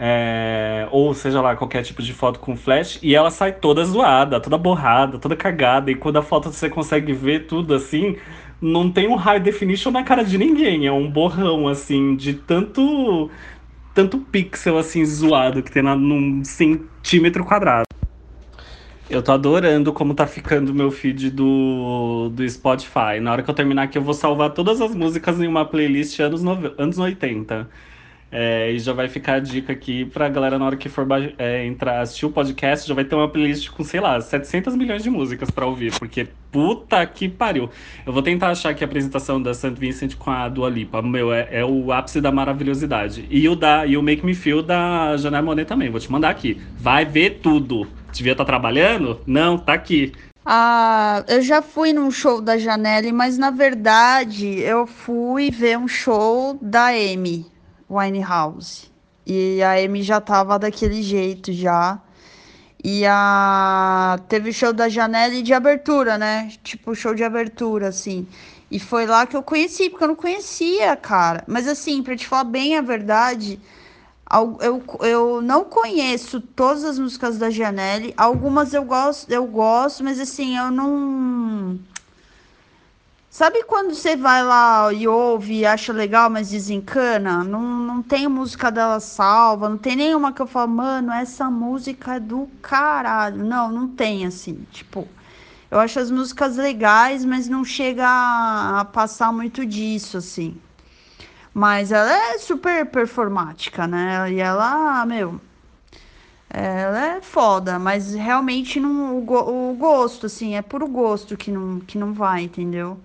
é, 0.04 0.88
ou 0.90 1.14
seja 1.14 1.40
lá, 1.42 1.56
qualquer 1.56 1.84
tipo 1.84 2.02
de 2.02 2.12
foto 2.12 2.40
com 2.40 2.58
flash, 2.58 2.98
e 3.04 3.14
ela 3.14 3.30
sai 3.30 3.52
toda 3.52 3.86
zoada, 3.86 4.40
toda 4.40 4.58
borrada, 4.58 5.20
toda 5.20 5.36
cagada, 5.36 5.92
e 5.92 5.96
quando 5.96 6.18
a 6.18 6.24
foto 6.24 6.52
você 6.52 6.68
consegue 6.72 7.14
ver 7.14 7.46
tudo 7.46 7.76
assim, 7.76 8.18
não 8.60 8.92
tem 8.92 9.08
um 9.08 9.14
high 9.14 9.40
definition 9.40 9.92
na 9.92 10.02
cara 10.02 10.24
de 10.24 10.40
ninguém, 10.40 10.88
é 10.88 10.92
um 10.92 11.08
borrão 11.08 11.68
assim, 11.68 12.16
de 12.16 12.34
tanto 12.34 13.30
tanto 13.94 14.18
pixel 14.18 14.80
assim 14.80 15.06
zoado 15.06 15.62
que 15.62 15.72
tem 15.72 15.84
na, 15.84 15.96
num 15.96 16.44
centímetro 16.44 17.46
quadrado. 17.46 17.86
Eu 19.08 19.22
tô 19.22 19.34
adorando 19.34 19.94
como 19.94 20.16
tá 20.16 20.26
ficando 20.26 20.70
o 20.70 20.74
meu 20.74 20.90
feed 20.90 21.30
do, 21.30 22.30
do 22.34 22.50
Spotify. 22.50 23.20
Na 23.22 23.34
hora 23.34 23.44
que 23.44 23.50
eu 23.50 23.54
terminar 23.54 23.84
aqui, 23.84 23.98
eu 23.98 24.02
vou 24.02 24.14
salvar 24.14 24.52
todas 24.52 24.82
as 24.82 24.96
músicas 24.96 25.40
em 25.40 25.48
uma 25.48 25.66
playlist 25.66 26.18
anos, 26.22 26.42
no, 26.42 26.74
anos 26.78 26.98
80. 26.98 27.70
É, 28.32 28.72
e 28.72 28.80
já 28.80 28.94
vai 28.94 29.10
ficar 29.10 29.34
a 29.34 29.40
dica 29.40 29.74
aqui 29.74 30.06
pra 30.06 30.30
galera 30.30 30.58
na 30.58 30.66
hora 30.66 30.78
que 30.78 30.88
for 30.88 31.06
é, 31.38 31.66
entrar, 31.66 32.00
assistir 32.00 32.26
o 32.26 32.32
podcast, 32.32 32.88
já 32.88 32.94
vai 32.94 33.04
ter 33.04 33.14
uma 33.14 33.28
playlist 33.28 33.70
com, 33.72 33.84
sei 33.84 34.00
lá, 34.00 34.20
700 34.22 34.76
milhões 34.76 35.04
de 35.04 35.10
músicas 35.10 35.52
pra 35.52 35.66
ouvir, 35.66 35.92
porque 36.00 36.28
puta 36.50 37.06
que 37.06 37.28
pariu. 37.28 37.70
Eu 38.06 38.14
vou 38.14 38.22
tentar 38.22 38.50
achar 38.50 38.70
aqui 38.70 38.84
a 38.84 38.88
apresentação 38.88 39.42
da 39.42 39.54
St. 39.54 39.72
Vincent 39.72 40.16
com 40.16 40.32
a 40.32 40.48
Dua 40.48 40.70
Lipa. 40.70 41.02
Meu, 41.02 41.34
é, 41.34 41.50
é, 41.52 41.66
o 41.66 41.92
ápice 41.92 42.22
da 42.22 42.32
maravilhosidade. 42.32 43.28
E 43.30 43.48
o, 43.50 43.56
da, 43.56 43.86
e 43.86 43.98
o 43.98 44.02
Make 44.02 44.26
Me 44.26 44.34
Feel 44.34 44.64
da 44.64 45.18
Janelle 45.18 45.46
Monet 45.46 45.68
também, 45.68 45.90
vou 45.90 46.00
te 46.00 46.10
mandar 46.10 46.30
aqui. 46.30 46.62
Vai 46.78 47.04
ver 47.04 47.40
tudo. 47.42 47.86
Devia 48.14 48.32
estar 48.32 48.46
tá 48.46 48.48
trabalhando? 48.48 49.20
Não, 49.28 49.58
tá 49.58 49.74
aqui. 49.74 50.14
Ah, 50.46 51.24
eu 51.28 51.42
já 51.42 51.62
fui 51.62 51.94
num 51.94 52.10
show 52.10 52.42
da 52.42 52.58
Janelle, 52.58 53.12
mas 53.12 53.38
na 53.38 53.52
verdade 53.52 54.60
eu 54.60 54.88
fui 54.88 55.52
ver 55.52 55.78
um 55.78 55.88
show 55.88 56.58
da 56.62 56.88
Amy. 56.88 57.46
Winehouse. 57.92 58.92
E 59.26 59.62
a 59.62 59.74
Amy 59.74 60.02
já 60.02 60.22
tava 60.22 60.58
daquele 60.58 61.04
jeito 61.04 61.52
já. 61.52 62.00
E 62.84 63.06
a 63.06 64.18
teve 64.28 64.52
show 64.52 64.74
da 64.74 64.90
Janelle 64.90 65.44
de 65.44 65.54
abertura, 65.54 66.18
né? 66.18 66.52
Tipo 66.64 66.96
show 66.96 67.14
de 67.14 67.24
abertura 67.24 67.90
assim. 67.90 68.28
E 68.72 68.80
foi 68.80 69.06
lá 69.06 69.28
que 69.28 69.36
eu 69.36 69.44
conheci, 69.44 69.90
porque 69.90 70.04
eu 70.04 70.08
não 70.08 70.16
conhecia, 70.16 70.96
cara. 70.96 71.44
Mas 71.46 71.68
assim, 71.68 72.02
para 72.02 72.16
te 72.16 72.26
falar 72.26 72.46
bem 72.46 72.78
a 72.78 72.82
verdade, 72.82 73.60
eu, 74.62 74.82
eu 75.02 75.42
não 75.42 75.66
conheço 75.66 76.40
todas 76.40 76.86
as 76.86 76.98
músicas 76.98 77.38
da 77.38 77.50
Janelle. 77.50 78.14
Algumas 78.16 78.74
eu 78.74 78.84
gosto, 78.84 79.30
eu 79.30 79.46
gosto, 79.46 80.04
mas 80.04 80.20
assim, 80.20 80.58
eu 80.58 80.72
não 80.72 81.78
Sabe 83.32 83.64
quando 83.64 83.96
você 83.96 84.18
vai 84.18 84.44
lá 84.44 84.92
e 84.92 85.08
ouve 85.08 85.60
e 85.60 85.66
acha 85.66 85.94
legal, 85.94 86.30
mas 86.30 86.50
desencana? 86.50 87.46
Não, 87.46 87.62
não 87.62 88.04
tem 88.04 88.28
música 88.28 88.70
dela 88.70 89.00
salva, 89.00 89.70
não 89.70 89.78
tem 89.78 89.96
nenhuma 89.96 90.34
que 90.34 90.42
eu 90.42 90.46
falo, 90.46 90.70
mano, 90.70 91.14
essa 91.14 91.50
música 91.50 92.16
é 92.16 92.20
do 92.20 92.50
caralho. 92.62 93.46
Não, 93.46 93.72
não 93.72 93.88
tem 93.88 94.26
assim. 94.26 94.68
Tipo, 94.70 95.08
eu 95.72 95.80
acho 95.80 95.98
as 95.98 96.12
músicas 96.12 96.58
legais, 96.58 97.24
mas 97.24 97.48
não 97.48 97.64
chega 97.64 98.04
a, 98.06 98.84
passar 98.92 99.32
muito 99.32 99.66
disso, 99.66 100.18
assim. 100.18 100.58
Mas 101.54 101.94
ela 101.94 102.12
é 102.12 102.38
super 102.38 102.86
performática, 102.88 103.88
né? 103.88 104.30
E 104.30 104.40
ela, 104.42 105.06
meu, 105.06 105.40
ela 106.50 107.16
é 107.16 107.22
foda, 107.22 107.80
mas 107.80 108.14
realmente 108.14 108.78
não, 108.78 109.18
o, 109.20 109.72
o 109.72 109.74
gosto, 109.76 110.26
assim, 110.26 110.56
é 110.56 110.62
puro 110.62 110.86
gosto 110.88 111.38
que 111.38 111.50
não, 111.50 111.80
que 111.80 111.98
não 111.98 112.14
vai, 112.14 112.44
entendeu? 112.44 113.00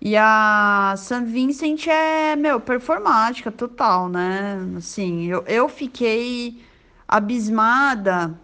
E 0.00 0.16
a 0.16 0.94
San 0.96 1.24
Vincent 1.26 1.86
é, 1.86 2.34
meu, 2.34 2.58
performática 2.58 3.50
total, 3.52 4.08
né? 4.08 4.58
Assim, 4.78 5.26
eu, 5.26 5.44
eu 5.46 5.68
fiquei 5.68 6.62
abismada 7.06 8.34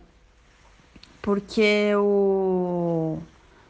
porque 1.22 1.92
o, 1.96 3.18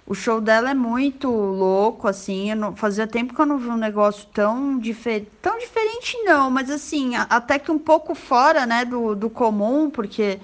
o 0.06 0.14
show 0.14 0.40
dela 0.40 0.70
é 0.70 0.74
muito 0.74 1.30
louco, 1.30 2.08
assim. 2.08 2.54
Não, 2.54 2.76
fazia 2.76 3.06
tempo 3.06 3.34
que 3.34 3.40
eu 3.40 3.46
não 3.46 3.58
vi 3.58 3.68
um 3.68 3.76
negócio 3.76 4.28
tão, 4.34 4.78
difer, 4.78 5.26
tão 5.40 5.58
diferente, 5.58 6.18
não, 6.24 6.50
mas 6.50 6.70
assim, 6.70 7.12
até 7.16 7.58
que 7.58 7.70
um 7.70 7.78
pouco 7.78 8.14
fora, 8.14 8.66
né, 8.66 8.84
do, 8.84 9.14
do 9.14 9.30
comum, 9.30 9.88
porque 9.88 10.40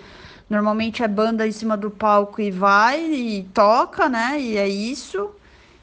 normalmente 0.49 1.03
é 1.03 1.09
banda 1.09 1.47
em 1.47 1.53
cima 1.53 1.77
do 1.77 1.91
palco 1.91 2.41
e 2.41 2.51
vai 2.51 3.05
e 3.05 3.43
toca, 3.53 4.09
né? 4.09 4.41
E 4.41 4.57
é 4.57 4.69
isso. 4.69 5.31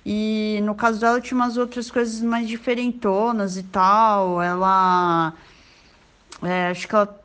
E 0.06 0.60
no 0.64 0.74
caso 0.76 1.00
dela 1.00 1.22
tinha 1.22 1.36
umas 1.36 1.58
outras 1.58 1.92
coisas 1.92 2.22
mais 2.22 2.48
diferentonas 2.48 3.58
e 3.58 3.64
tal. 3.64 4.42
Ela. 4.42 5.34
É, 6.42 6.68
acho 6.70 6.88
que 6.88 6.96
ela 6.96 7.20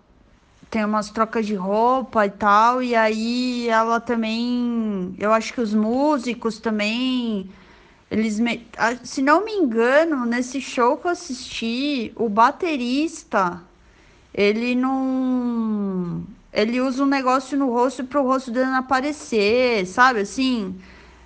tem 0.71 0.85
umas 0.85 1.09
trocas 1.11 1.47
de 1.47 1.55
roupa 1.55 2.27
e 2.27 2.31
tal. 2.31 2.83
E 2.83 2.95
aí 2.95 3.69
ela 3.69 4.01
também. 4.01 5.15
Eu 5.19 5.33
acho 5.33 5.53
que 5.53 5.61
os 5.61 5.73
músicos 5.75 6.59
também. 6.59 7.51
Eles 8.11 8.39
me... 8.39 8.67
Se 9.03 9.23
não 9.23 9.45
me 9.45 9.53
engano, 9.53 10.25
nesse 10.27 10.61
show 10.61 10.97
que 10.97 11.07
eu 11.07 11.11
assisti, 11.11 12.13
o 12.17 12.29
baterista, 12.29 13.61
ele 14.33 14.75
não. 14.75 16.23
Ele 16.53 16.81
usa 16.81 17.03
um 17.03 17.07
negócio 17.07 17.59
no 17.59 17.71
rosto 17.71 18.05
para 18.05 18.21
o 18.21 18.25
rosto 18.27 18.51
dele 18.51 18.67
não 18.67 18.77
aparecer, 18.77 19.87
sabe? 19.87 20.21
Assim. 20.21 20.79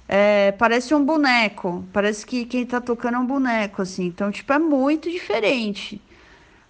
É, 0.09 0.53
parece 0.53 0.95
um 0.95 1.05
boneco. 1.05 1.85
Parece 1.93 2.25
que 2.27 2.47
quem 2.47 2.65
tá 2.65 2.81
tocando 2.81 3.17
é 3.17 3.19
um 3.19 3.27
boneco, 3.27 3.83
assim. 3.83 4.07
Então, 4.07 4.31
tipo, 4.31 4.53
é 4.53 4.59
muito 4.59 5.11
diferente. 5.11 6.01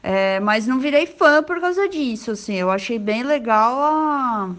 É, 0.03 0.41
mas 0.41 0.67
não 0.67 0.81
virei 0.81 1.07
fã 1.07 1.43
por 1.43 1.61
causa 1.61 1.89
disso, 1.89 2.33
assim. 2.33 2.55
Eu 2.57 2.71
achei 2.71 2.99
bem 2.99 3.23
legal 3.23 3.79
a, 3.81 4.55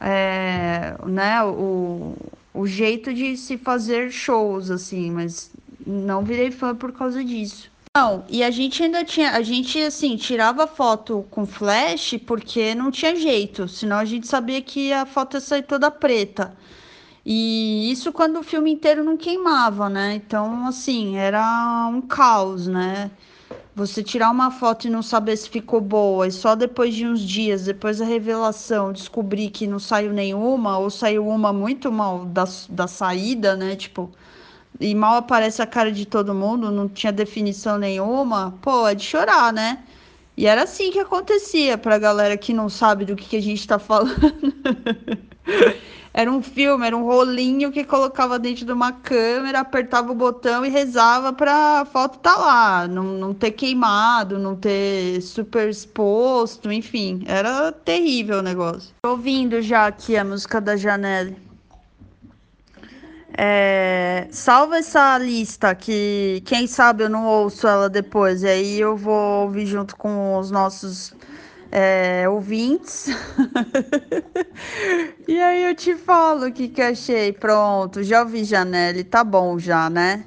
é, 0.00 0.94
né, 1.06 1.42
o, 1.44 2.16
o 2.54 2.66
jeito 2.66 3.12
de 3.12 3.36
se 3.36 3.58
fazer 3.58 4.10
shows, 4.10 4.70
assim. 4.70 5.10
Mas 5.10 5.50
não 5.86 6.24
virei 6.24 6.50
fã 6.50 6.74
por 6.74 6.92
causa 6.92 7.22
disso. 7.22 7.70
Não, 7.96 8.24
e 8.28 8.44
a 8.44 8.50
gente 8.52 8.84
ainda 8.84 9.04
tinha, 9.04 9.32
a 9.32 9.42
gente 9.42 9.82
assim, 9.82 10.16
tirava 10.16 10.64
foto 10.68 11.26
com 11.28 11.44
flash 11.44 12.14
porque 12.24 12.72
não 12.72 12.88
tinha 12.88 13.16
jeito, 13.16 13.66
senão 13.66 13.96
a 13.96 14.04
gente 14.04 14.28
sabia 14.28 14.62
que 14.62 14.92
a 14.92 15.04
foto 15.04 15.34
ia 15.36 15.40
sair 15.40 15.64
toda 15.64 15.90
preta. 15.90 16.56
E 17.24 17.90
isso 17.90 18.12
quando 18.12 18.38
o 18.38 18.42
filme 18.42 18.72
inteiro 18.72 19.04
não 19.04 19.16
queimava, 19.16 19.88
né? 19.88 20.14
Então, 20.14 20.66
assim, 20.66 21.16
era 21.16 21.88
um 21.92 22.00
caos, 22.00 22.66
né? 22.66 23.10
Você 23.74 24.02
tirar 24.02 24.30
uma 24.30 24.50
foto 24.50 24.86
e 24.86 24.90
não 24.90 25.02
saber 25.02 25.36
se 25.36 25.48
ficou 25.48 25.80
boa, 25.80 26.26
e 26.26 26.32
só 26.32 26.54
depois 26.54 26.94
de 26.94 27.06
uns 27.06 27.20
dias, 27.20 27.64
depois 27.64 27.98
da 27.98 28.04
revelação, 28.04 28.92
descobrir 28.92 29.50
que 29.50 29.66
não 29.66 29.78
saiu 29.78 30.12
nenhuma, 30.12 30.78
ou 30.78 30.90
saiu 30.90 31.26
uma 31.28 31.52
muito 31.52 31.90
mal 31.92 32.24
da, 32.26 32.44
da 32.68 32.86
saída, 32.86 33.56
né? 33.56 33.76
Tipo, 33.76 34.10
e 34.78 34.94
mal 34.94 35.16
aparece 35.16 35.62
a 35.62 35.66
cara 35.66 35.92
de 35.92 36.06
todo 36.06 36.34
mundo, 36.34 36.70
não 36.70 36.88
tinha 36.88 37.12
definição 37.12 37.78
nenhuma, 37.78 38.58
pô, 38.62 38.88
é 38.88 38.94
de 38.94 39.04
chorar, 39.04 39.52
né? 39.52 39.82
E 40.36 40.46
era 40.46 40.62
assim 40.62 40.90
que 40.90 40.98
acontecia, 40.98 41.76
pra 41.76 41.98
galera 41.98 42.36
que 42.36 42.52
não 42.54 42.68
sabe 42.68 43.04
do 43.04 43.14
que, 43.14 43.28
que 43.28 43.36
a 43.36 43.42
gente 43.42 43.66
tá 43.66 43.78
falando. 43.78 44.14
era 46.12 46.30
um 46.30 46.42
filme, 46.42 46.86
era 46.86 46.96
um 46.96 47.04
rolinho 47.04 47.70
que 47.70 47.84
colocava 47.84 48.38
dentro 48.38 48.64
de 48.64 48.72
uma 48.72 48.92
câmera, 48.92 49.60
apertava 49.60 50.10
o 50.10 50.14
botão 50.14 50.64
e 50.64 50.68
rezava 50.68 51.32
pra 51.32 51.86
foto 51.92 52.16
estar 52.16 52.34
tá 52.34 52.38
lá, 52.38 52.88
não, 52.88 53.04
não 53.04 53.32
ter 53.32 53.52
queimado, 53.52 54.38
não 54.38 54.56
ter 54.56 55.20
super 55.22 55.68
exposto, 55.68 56.72
enfim, 56.72 57.22
era 57.26 57.70
terrível 57.70 58.38
o 58.38 58.42
negócio. 58.42 58.92
Tô 59.02 59.10
ouvindo 59.10 59.62
já 59.62 59.86
aqui 59.86 60.16
a 60.16 60.24
música 60.24 60.60
da 60.60 60.76
Janelle. 60.76 61.36
É, 63.38 64.26
salva 64.32 64.78
essa 64.78 65.16
lista 65.16 65.72
que 65.74 66.42
quem 66.44 66.66
sabe 66.66 67.04
eu 67.04 67.08
não 67.08 67.24
ouço 67.24 67.68
ela 67.68 67.88
depois, 67.88 68.42
e 68.42 68.48
aí 68.48 68.80
eu 68.80 68.96
vou 68.96 69.44
ouvir 69.44 69.66
junto 69.66 69.96
com 69.96 70.36
os 70.36 70.50
nossos 70.50 71.14
é, 71.70 72.28
ouvintes. 72.28 73.08
e 75.28 75.40
aí 75.40 75.64
eu 75.64 75.74
te 75.74 75.94
falo 75.94 76.46
o 76.46 76.52
que, 76.52 76.68
que 76.68 76.82
achei. 76.82 77.32
Pronto, 77.32 78.02
já 78.02 78.22
ouvi 78.22 78.44
Janelle, 78.44 79.04
tá 79.04 79.22
bom 79.22 79.58
já, 79.58 79.88
né? 79.88 80.24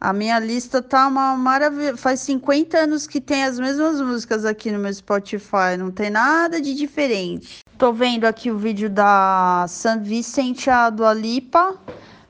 A 0.00 0.12
minha 0.14 0.38
lista 0.38 0.80
tá 0.80 1.08
uma 1.08 1.36
maravilha. 1.36 1.96
Faz 1.96 2.20
50 2.20 2.78
anos 2.78 3.06
que 3.06 3.20
tem 3.20 3.44
as 3.44 3.58
mesmas 3.58 4.00
músicas 4.00 4.44
aqui 4.44 4.70
no 4.70 4.78
meu 4.78 4.92
Spotify, 4.94 5.76
não 5.78 5.90
tem 5.90 6.08
nada 6.08 6.60
de 6.60 6.74
diferente. 6.74 7.58
Tô 7.76 7.92
vendo 7.92 8.24
aqui 8.24 8.50
o 8.50 8.56
vídeo 8.56 8.88
da 8.88 9.66
San 9.68 9.98
Vicente, 9.98 10.70
a 10.70 10.88
do 10.88 11.04
Alipa. 11.04 11.74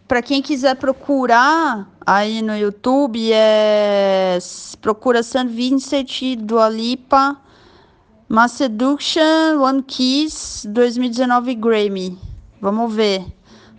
Para 0.09 0.23
quem 0.23 0.43
quiser 0.43 0.75
procurar 0.75 1.89
aí 2.05 2.43
no 2.43 2.57
YouTube, 2.57 3.33
é 3.33 4.39
procura 4.81 5.23
San 5.23 5.47
Vincent 5.47 6.37
do 6.39 6.59
Alipa 6.59 7.41
Mass 8.33 8.53
Seduction, 8.53 9.61
One 9.61 9.83
Kiss, 9.83 10.65
2019 10.69 11.53
Grammy. 11.57 12.17
Vamos 12.61 12.95
ver. 12.95 13.25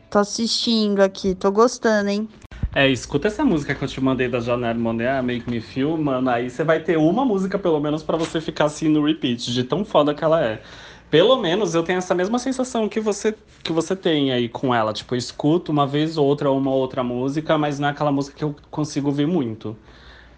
Tô 0.10 0.20
assistindo 0.20 0.99
aqui, 0.99 1.34
tô 1.34 1.49
gostando, 1.54 2.10
hein? 2.10 2.28
É, 2.76 2.89
escuta 2.89 3.30
essa 3.30 3.45
música 3.45 3.74
que 3.74 3.82
eu 3.82 3.88
te 3.88 4.02
mandei 4.02 4.28
da 4.28 4.41
Janelle 4.41 4.78
Monáe, 4.78 5.22
Make 5.22 5.49
Me 5.49 5.62
Feel, 5.62 5.95
mano. 5.95 6.30
Aí 6.30 6.49
você 6.49 6.66
vai 6.66 6.82
ter 6.82 6.97
uma 6.97 7.24
música, 7.24 7.58
pelo 7.58 7.80
menos, 7.80 8.04
para 8.04 8.18
você 8.18 8.41
ficar 8.41 8.66
assim 8.66 8.89
no 8.89 9.06
repeat, 9.06 9.54
de 9.54 9.64
tão 9.64 9.86
foda 9.86 10.14
que 10.14 10.22
ela 10.22 10.43
é. 10.43 10.62
Pelo 11.10 11.38
menos 11.38 11.74
eu 11.74 11.82
tenho 11.82 11.99
essa 11.99 12.14
mesma 12.14 12.38
sensação 12.38 12.89
que 12.89 12.99
você 12.99 13.34
que 13.64 13.72
você 13.72 13.95
tem 13.95 14.34
aí 14.34 14.49
com 14.49 14.76
ela. 14.76 14.91
Tipo, 14.91 15.16
eu 15.16 15.18
escuto 15.18 15.72
uma 15.72 15.88
vez 15.88 16.18
ou 16.18 16.26
outra 16.26 16.52
uma 16.52 16.72
outra 16.72 17.02
música, 17.02 17.58
mas 17.58 17.80
não 17.80 17.88
é 17.88 17.91
aquela 17.91 18.12
música 18.12 18.36
que 18.36 18.43
eu 18.43 18.54
consigo 18.70 19.08
ouvir 19.08 19.28
muito. 19.28 19.78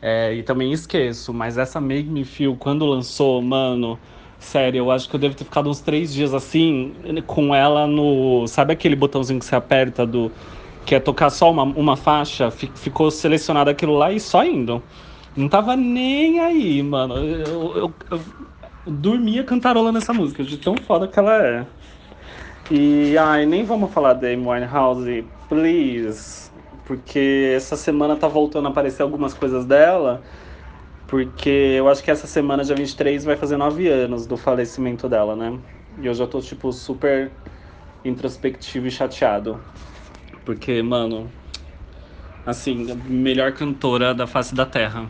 É, 0.05 0.33
e 0.33 0.43
também 0.43 0.73
esqueço, 0.73 1.33
mas 1.33 1.57
essa 1.57 1.79
Make 1.79 2.09
Me 2.09 2.25
Feel, 2.25 2.57
quando 2.57 2.85
lançou, 2.85 3.41
mano, 3.41 3.97
sério, 4.37 4.79
eu 4.79 4.91
acho 4.91 5.07
que 5.07 5.15
eu 5.15 5.19
devo 5.19 5.33
ter 5.33 5.45
ficado 5.45 5.69
uns 5.69 5.79
três 5.79 6.13
dias 6.13 6.33
assim, 6.33 6.93
com 7.25 7.55
ela 7.55 7.87
no. 7.87 8.45
Sabe 8.45 8.73
aquele 8.73 8.97
botãozinho 8.97 9.39
que 9.39 9.45
você 9.45 9.55
aperta 9.55 10.05
do. 10.05 10.29
Que 10.85 10.95
é 10.95 10.99
tocar 10.99 11.29
só 11.29 11.49
uma, 11.49 11.63
uma 11.63 11.95
faixa? 11.95 12.51
Ficou 12.51 13.09
selecionado 13.09 13.69
aquilo 13.69 13.97
lá 13.97 14.11
e 14.11 14.19
só 14.19 14.43
indo. 14.43 14.83
Não 15.37 15.47
tava 15.47 15.73
nem 15.77 16.37
aí, 16.41 16.83
mano. 16.83 17.15
Eu, 17.15 17.77
eu, 17.77 17.93
eu, 18.11 18.19
dormia 18.85 19.45
cantarolando 19.45 19.99
essa 19.99 20.11
música, 20.11 20.43
de 20.43 20.57
tão 20.57 20.75
foda 20.85 21.07
que 21.07 21.17
ela 21.17 21.41
é. 21.41 21.65
E 22.69 23.17
ai, 23.17 23.45
nem 23.45 23.63
vamos 23.63 23.93
falar 23.93 24.15
da 24.15 24.27
Amy 24.27 24.45
Winehouse, 24.45 25.23
please 25.47 26.42
porque 26.83 27.53
essa 27.55 27.77
semana 27.77 28.15
tá 28.17 28.27
voltando 28.27 28.67
a 28.67 28.71
aparecer 28.71 29.01
algumas 29.03 29.33
coisas 29.33 29.65
dela, 29.65 30.23
porque 31.07 31.49
eu 31.49 31.89
acho 31.89 32.03
que 32.03 32.11
essa 32.11 32.27
semana, 32.27 32.63
dia 32.63 32.75
23, 32.75 33.23
vai 33.25 33.37
fazer 33.37 33.57
nove 33.57 33.87
anos 33.87 34.27
do 34.27 34.37
falecimento 34.37 35.09
dela, 35.09 35.35
né? 35.35 35.59
E 35.97 36.05
eu 36.05 36.13
já 36.13 36.27
tô, 36.27 36.41
tipo, 36.41 36.71
super 36.71 37.33
introspectivo 38.03 38.87
e 38.87 38.91
chateado. 38.91 39.61
Porque, 40.45 40.81
mano, 40.81 41.31
assim, 42.45 42.85
melhor 43.05 43.53
cantora 43.53 44.13
da 44.13 44.27
face 44.27 44.53
da 44.55 44.65
Terra. 44.65 45.09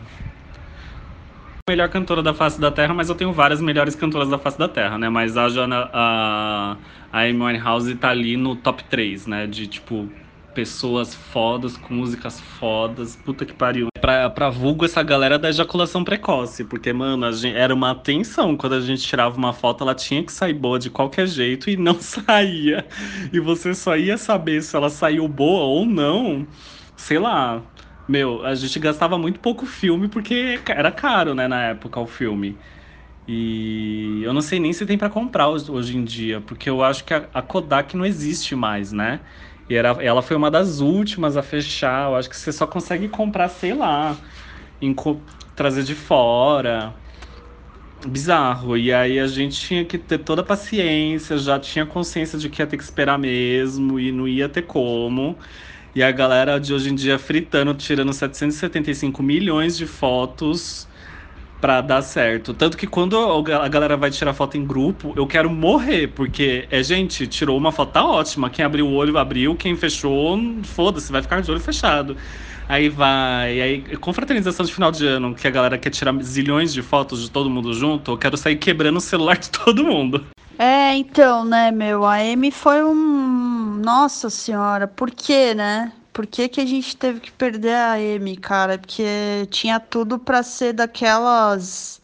Melhor 1.68 1.88
cantora 1.88 2.22
da 2.22 2.34
face 2.34 2.60
da 2.60 2.70
Terra, 2.70 2.92
mas 2.92 3.08
eu 3.08 3.14
tenho 3.14 3.32
várias 3.32 3.60
melhores 3.60 3.94
cantoras 3.94 4.28
da 4.28 4.38
face 4.38 4.58
da 4.58 4.68
Terra, 4.68 4.98
né? 4.98 5.08
Mas 5.08 5.36
a 5.36 5.48
Jana, 5.48 5.90
a, 5.94 6.78
a 7.10 7.20
Amy 7.22 7.40
Winehouse 7.42 7.94
tá 7.96 8.10
ali 8.10 8.36
no 8.36 8.54
top 8.56 8.84
3, 8.84 9.26
né? 9.26 9.46
De, 9.46 9.66
tipo, 9.66 10.12
pessoas 10.54 11.14
fodas, 11.14 11.76
com 11.76 11.92
músicas 11.92 12.40
fodas, 12.40 13.16
puta 13.16 13.44
que 13.44 13.52
pariu. 13.52 13.88
Pra, 14.00 14.30
pra 14.30 14.48
vulgo 14.50 14.84
essa 14.84 15.02
galera 15.02 15.38
da 15.38 15.48
ejaculação 15.48 16.04
precoce, 16.04 16.64
porque, 16.64 16.92
mano, 16.92 17.30
gente, 17.32 17.56
era 17.56 17.74
uma 17.74 17.90
atenção 17.90 18.56
quando 18.56 18.74
a 18.74 18.80
gente 18.80 19.02
tirava 19.02 19.36
uma 19.36 19.52
foto, 19.52 19.82
ela 19.82 19.94
tinha 19.94 20.22
que 20.22 20.32
sair 20.32 20.54
boa 20.54 20.78
de 20.78 20.90
qualquer 20.90 21.26
jeito 21.26 21.68
e 21.68 21.76
não 21.76 21.98
saía. 22.00 22.86
E 23.32 23.40
você 23.40 23.74
só 23.74 23.96
ia 23.96 24.16
saber 24.16 24.62
se 24.62 24.76
ela 24.76 24.88
saiu 24.90 25.26
boa 25.26 25.64
ou 25.64 25.84
não, 25.84 26.46
sei 26.96 27.18
lá. 27.18 27.62
Meu, 28.06 28.44
a 28.44 28.54
gente 28.54 28.78
gastava 28.78 29.18
muito 29.18 29.40
pouco 29.40 29.66
filme 29.66 30.08
porque 30.08 30.60
era 30.68 30.92
caro, 30.92 31.34
né, 31.34 31.48
na 31.48 31.62
época, 31.62 31.98
o 32.00 32.06
filme. 32.06 32.58
E 33.26 34.22
eu 34.22 34.34
não 34.34 34.42
sei 34.42 34.60
nem 34.60 34.72
se 34.72 34.84
tem 34.84 34.98
para 34.98 35.08
comprar 35.08 35.48
hoje 35.48 35.96
em 35.96 36.04
dia, 36.04 36.40
porque 36.42 36.68
eu 36.68 36.82
acho 36.82 37.04
que 37.04 37.14
a 37.14 37.42
Kodak 37.42 37.96
não 37.96 38.04
existe 38.04 38.54
mais, 38.54 38.92
né? 38.92 39.20
E 39.68 39.74
era, 39.74 39.90
ela 40.02 40.22
foi 40.22 40.36
uma 40.36 40.50
das 40.50 40.80
últimas 40.80 41.36
a 41.36 41.42
fechar. 41.42 42.10
Eu 42.10 42.16
acho 42.16 42.28
que 42.28 42.36
você 42.36 42.52
só 42.52 42.66
consegue 42.66 43.08
comprar, 43.08 43.48
sei 43.48 43.74
lá, 43.74 44.16
em, 44.80 44.94
trazer 45.56 45.82
de 45.82 45.94
fora. 45.94 46.94
Bizarro. 48.06 48.76
E 48.76 48.92
aí 48.92 49.18
a 49.18 49.26
gente 49.26 49.58
tinha 49.58 49.84
que 49.84 49.96
ter 49.96 50.18
toda 50.18 50.42
a 50.42 50.44
paciência, 50.44 51.38
já 51.38 51.58
tinha 51.58 51.86
consciência 51.86 52.38
de 52.38 52.50
que 52.50 52.60
ia 52.60 52.66
ter 52.66 52.76
que 52.76 52.82
esperar 52.82 53.18
mesmo 53.18 53.98
e 53.98 54.12
não 54.12 54.28
ia 54.28 54.48
ter 54.48 54.62
como. 54.62 55.38
E 55.94 56.02
a 56.02 56.10
galera 56.10 56.58
de 56.58 56.74
hoje 56.74 56.90
em 56.90 56.94
dia 56.94 57.18
fritando, 57.18 57.72
tirando 57.74 58.12
775 58.12 59.22
milhões 59.22 59.76
de 59.76 59.86
fotos 59.86 60.88
pra 61.64 61.80
dar 61.80 62.02
certo. 62.02 62.52
Tanto 62.52 62.76
que 62.76 62.86
quando 62.86 63.16
a 63.18 63.68
galera 63.68 63.96
vai 63.96 64.10
tirar 64.10 64.34
foto 64.34 64.58
em 64.58 64.66
grupo, 64.66 65.14
eu 65.16 65.26
quero 65.26 65.48
morrer, 65.48 66.08
porque 66.08 66.68
é, 66.70 66.82
gente, 66.82 67.26
tirou 67.26 67.56
uma 67.56 67.72
foto, 67.72 67.90
tá 67.90 68.04
ótima. 68.04 68.50
Quem 68.50 68.62
abriu 68.62 68.86
o 68.86 68.92
olho, 68.92 69.16
abriu. 69.16 69.54
Quem 69.54 69.74
fechou, 69.74 70.38
foda-se, 70.62 71.10
vai 71.10 71.22
ficar 71.22 71.40
de 71.40 71.50
olho 71.50 71.60
fechado. 71.60 72.18
Aí 72.68 72.90
vai, 72.90 73.62
aí 73.62 73.96
confraternização 73.96 74.66
de 74.66 74.74
final 74.74 74.92
de 74.92 75.06
ano, 75.06 75.34
que 75.34 75.48
a 75.48 75.50
galera 75.50 75.78
quer 75.78 75.88
tirar 75.88 76.14
zilhões 76.22 76.70
de 76.70 76.82
fotos 76.82 77.22
de 77.22 77.30
todo 77.30 77.48
mundo 77.48 77.72
junto, 77.72 78.10
eu 78.10 78.18
quero 78.18 78.36
sair 78.36 78.56
quebrando 78.56 78.98
o 78.98 79.00
celular 79.00 79.38
de 79.38 79.48
todo 79.64 79.84
mundo. 79.84 80.22
É, 80.58 80.94
então, 80.94 81.46
né, 81.46 81.70
meu, 81.70 82.04
a 82.04 82.16
Amy 82.16 82.50
foi 82.50 82.84
um. 82.84 83.80
Nossa 83.82 84.28
senhora, 84.28 84.86
por 84.86 85.10
quê, 85.10 85.54
né? 85.54 85.92
Por 86.14 86.26
que, 86.26 86.48
que 86.48 86.60
a 86.60 86.66
gente 86.66 86.96
teve 86.96 87.20
que 87.20 87.32
perder 87.32 87.74
a 87.74 87.94
Amy, 87.94 88.36
cara? 88.36 88.78
Porque 88.78 89.48
tinha 89.50 89.80
tudo 89.80 90.18
para 90.18 90.44
ser 90.44 90.72
daquelas 90.72 92.00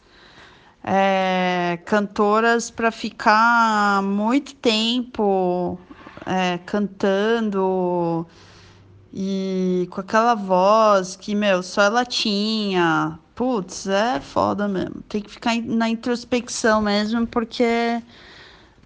é, 0.83 1.79
cantoras 1.85 2.69
para 2.69 2.91
ficar 2.91 4.03
muito 4.03 4.53
tempo 4.55 5.79
é, 6.25 6.57
cantando 6.65 8.27
e 9.13 9.87
com 9.91 10.01
aquela 10.01 10.35
voz 10.35 11.15
que, 11.15 11.33
meu, 11.33 11.63
só 11.63 11.83
ela 11.83 12.05
tinha. 12.05 13.17
Putz, 13.33 13.87
é 13.87 14.19
foda 14.19 14.67
mesmo. 14.67 15.01
Tem 15.07 15.21
que 15.21 15.31
ficar 15.31 15.55
na 15.61 15.89
introspecção 15.89 16.81
mesmo, 16.81 17.25
porque 17.27 18.01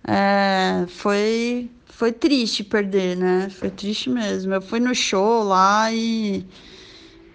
é, 0.08 0.86
foi 0.88 1.70
foi 1.96 2.12
triste 2.12 2.62
perder, 2.62 3.16
né? 3.16 3.50
Foi 3.50 3.70
triste 3.70 4.10
mesmo. 4.10 4.54
Eu 4.54 4.62
fui 4.62 4.82
no 4.82 4.94
show 4.94 5.44
lá 5.44 5.90
e 5.94 6.46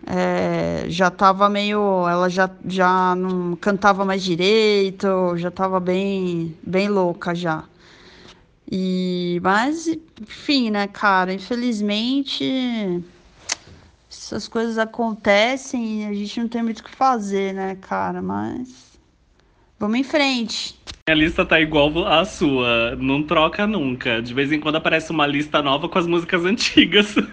é, 0.07 0.85
já 0.87 1.11
tava 1.11 1.49
meio. 1.49 2.07
Ela 2.07 2.29
já, 2.29 2.51
já 2.67 3.15
não 3.15 3.57
cantava 3.57 4.05
mais 4.05 4.23
direito, 4.23 5.35
já 5.39 5.51
tava 5.51 5.81
bem, 5.81 6.55
bem 6.63 6.91
louca 6.91 7.35
já. 7.35 7.65
E, 8.71 9.41
mas, 9.43 9.87
enfim, 10.21 10.71
né, 10.71 10.87
cara? 10.87 11.33
Infelizmente, 11.33 13.03
essas 14.11 14.47
coisas 14.47 14.77
acontecem 14.77 16.03
e 16.03 16.07
a 16.07 16.13
gente 16.13 16.39
não 16.39 16.49
tem 16.49 16.63
muito 16.63 16.81
o 16.81 16.85
que 16.85 16.95
fazer, 16.95 17.55
né, 17.55 17.79
cara? 17.81 18.21
Mas 18.21 18.90
vamos 19.81 19.99
em 19.99 20.05
frente. 20.05 20.79
Minha 21.09 21.17
lista 21.17 21.45
tá 21.45 21.59
igual 21.59 22.07
a 22.07 22.25
sua, 22.27 22.95
não 22.97 23.23
troca 23.23 23.67
nunca. 23.67 24.21
De 24.21 24.35
vez 24.35 24.53
em 24.53 24.61
quando 24.61 24.77
aparece 24.77 25.11
uma 25.11 25.27
lista 25.27 25.63
nova 25.63 25.89
com 25.89 25.99
as 25.99 26.07
músicas 26.07 26.45
antigas. 26.45 27.15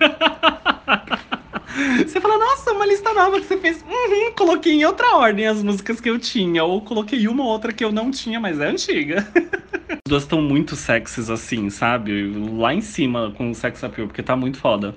Você 1.97 2.19
fala, 2.19 2.39
nossa, 2.39 2.71
uma 2.71 2.87
lista 2.87 3.13
nova 3.13 3.39
que 3.39 3.45
você 3.45 3.57
fez. 3.57 3.83
Uhum, 3.83 4.31
coloquei 4.35 4.73
em 4.73 4.83
outra 4.83 5.15
ordem 5.15 5.45
as 5.45 5.61
músicas 5.61 6.01
que 6.01 6.09
eu 6.09 6.17
tinha. 6.17 6.63
Ou 6.63 6.81
coloquei 6.81 7.27
uma 7.27 7.43
ou 7.43 7.49
outra 7.49 7.71
que 7.71 7.83
eu 7.83 7.91
não 7.91 8.09
tinha, 8.09 8.39
mas 8.39 8.59
é 8.59 8.67
antiga. 8.67 9.27
As 9.89 10.09
duas 10.09 10.23
estão 10.23 10.41
muito 10.41 10.75
sexys 10.75 11.29
assim, 11.29 11.69
sabe? 11.69 12.33
Lá 12.57 12.73
em 12.73 12.81
cima 12.81 13.31
com 13.37 13.51
o 13.51 13.55
sex 13.55 13.83
appeal, 13.83 14.07
porque 14.07 14.23
tá 14.23 14.35
muito 14.35 14.57
foda. 14.57 14.95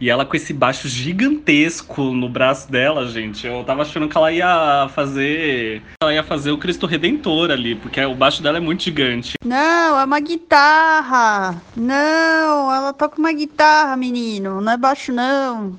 E 0.00 0.08
ela 0.08 0.24
com 0.24 0.36
esse 0.36 0.52
baixo 0.52 0.88
gigantesco 0.88 2.02
no 2.12 2.28
braço 2.28 2.70
dela, 2.70 3.06
gente. 3.08 3.46
Eu 3.46 3.64
tava 3.64 3.82
achando 3.82 4.08
que 4.08 4.16
ela 4.16 4.30
ia 4.30 4.88
fazer. 4.94 5.82
Ela 6.00 6.14
ia 6.14 6.22
fazer 6.22 6.52
o 6.52 6.58
Cristo 6.58 6.86
Redentor 6.86 7.50
ali, 7.50 7.74
porque 7.74 8.00
o 8.04 8.14
baixo 8.14 8.42
dela 8.42 8.58
é 8.58 8.60
muito 8.60 8.84
gigante. 8.84 9.34
Não, 9.44 9.98
é 9.98 10.04
uma 10.04 10.20
guitarra. 10.20 11.60
Não, 11.76 12.72
ela 12.72 12.92
toca 12.92 13.18
uma 13.18 13.32
guitarra, 13.32 13.96
menino. 13.96 14.60
Não 14.60 14.72
é 14.72 14.76
baixo, 14.76 15.12
não. 15.12 15.76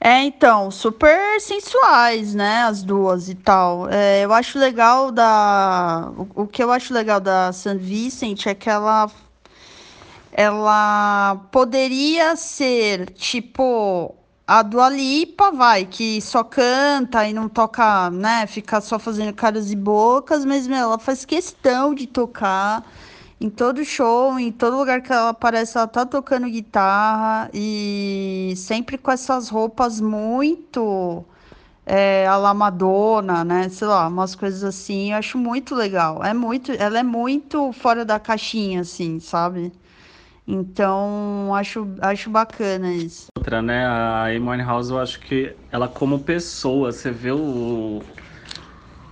É, 0.00 0.22
então, 0.22 0.70
super 0.70 1.40
sensuais, 1.40 2.34
né? 2.34 2.64
As 2.64 2.82
duas 2.82 3.30
e 3.30 3.34
tal. 3.34 3.88
É, 3.88 4.22
eu 4.22 4.32
acho 4.34 4.58
legal 4.58 5.10
da. 5.10 6.12
O, 6.16 6.42
o 6.42 6.46
que 6.46 6.62
eu 6.62 6.70
acho 6.70 6.92
legal 6.92 7.18
da 7.18 7.52
San 7.52 7.78
Vicent 7.78 8.46
é 8.46 8.54
que 8.54 8.68
ela 8.68 9.10
ela 10.34 11.36
poderia 11.52 12.34
ser 12.36 13.10
tipo 13.10 14.14
a 14.46 14.62
Dua 14.62 14.90
Lipa, 14.90 15.52
vai, 15.52 15.86
que 15.86 16.20
só 16.20 16.44
canta 16.44 17.26
e 17.26 17.32
não 17.32 17.48
toca, 17.48 18.10
né, 18.10 18.46
fica 18.46 18.80
só 18.80 18.98
fazendo 18.98 19.32
caras 19.32 19.70
e 19.70 19.76
bocas, 19.76 20.44
mas 20.44 20.66
meu, 20.66 20.76
ela 20.76 20.98
faz 20.98 21.24
questão 21.24 21.94
de 21.94 22.06
tocar 22.06 22.84
em 23.40 23.48
todo 23.48 23.84
show, 23.84 24.38
em 24.38 24.52
todo 24.52 24.76
lugar 24.76 25.02
que 25.02 25.12
ela 25.12 25.30
aparece, 25.30 25.78
ela 25.78 25.86
tá 25.86 26.04
tocando 26.04 26.48
guitarra 26.48 27.48
e 27.54 28.54
sempre 28.56 28.98
com 28.98 29.10
essas 29.10 29.48
roupas 29.48 30.00
muito 30.00 31.24
é, 31.86 32.26
a 32.26 32.36
la 32.36 32.54
Madonna, 32.54 33.44
né? 33.44 33.68
Sei 33.68 33.86
lá, 33.86 34.08
umas 34.08 34.34
coisas 34.34 34.64
assim, 34.64 35.12
eu 35.12 35.18
acho 35.18 35.38
muito 35.38 35.74
legal. 35.74 36.22
É 36.24 36.32
muito, 36.34 36.72
ela 36.72 36.98
é 36.98 37.02
muito 37.02 37.72
fora 37.72 38.04
da 38.04 38.18
caixinha, 38.18 38.80
assim, 38.80 39.20
sabe? 39.20 39.72
Então, 40.46 41.54
acho, 41.54 41.86
acho 42.00 42.30
bacana 42.30 42.92
isso. 42.94 43.26
Outra, 43.36 43.62
né? 43.62 43.86
A 43.86 44.26
Amy 44.26 44.62
House, 44.62 44.90
eu 44.90 44.98
acho 44.98 45.20
que 45.20 45.56
ela 45.70 45.88
como 45.88 46.20
pessoa, 46.20 46.92
você 46.92 47.10
vê 47.10 47.32
o... 47.32 48.00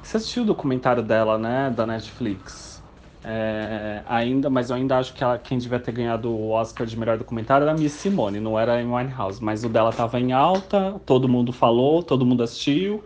Você 0.02 0.16
assistiu 0.16 0.42
o 0.42 0.46
documentário 0.46 1.02
dela, 1.02 1.38
né? 1.38 1.70
Da 1.70 1.86
Netflix. 1.86 2.82
É, 3.24 4.02
ainda, 4.06 4.50
mas 4.50 4.68
eu 4.70 4.76
ainda 4.76 4.98
acho 4.98 5.14
que 5.14 5.22
ela, 5.22 5.38
quem 5.38 5.56
devia 5.56 5.78
ter 5.78 5.92
ganhado 5.92 6.28
o 6.30 6.50
Oscar 6.50 6.86
de 6.86 6.96
melhor 6.96 7.16
documentário 7.16 7.62
era 7.64 7.72
a 7.72 7.74
Miss 7.74 7.92
Simone, 7.92 8.40
não 8.40 8.58
era 8.58 8.74
a 8.74 8.80
Amy 8.80 9.12
House. 9.12 9.40
Mas 9.40 9.64
o 9.64 9.68
dela 9.68 9.92
tava 9.92 10.18
em 10.20 10.32
alta, 10.32 11.00
todo 11.06 11.28
mundo 11.28 11.52
falou, 11.52 12.02
todo 12.02 12.26
mundo 12.26 12.42
assistiu. 12.42 13.04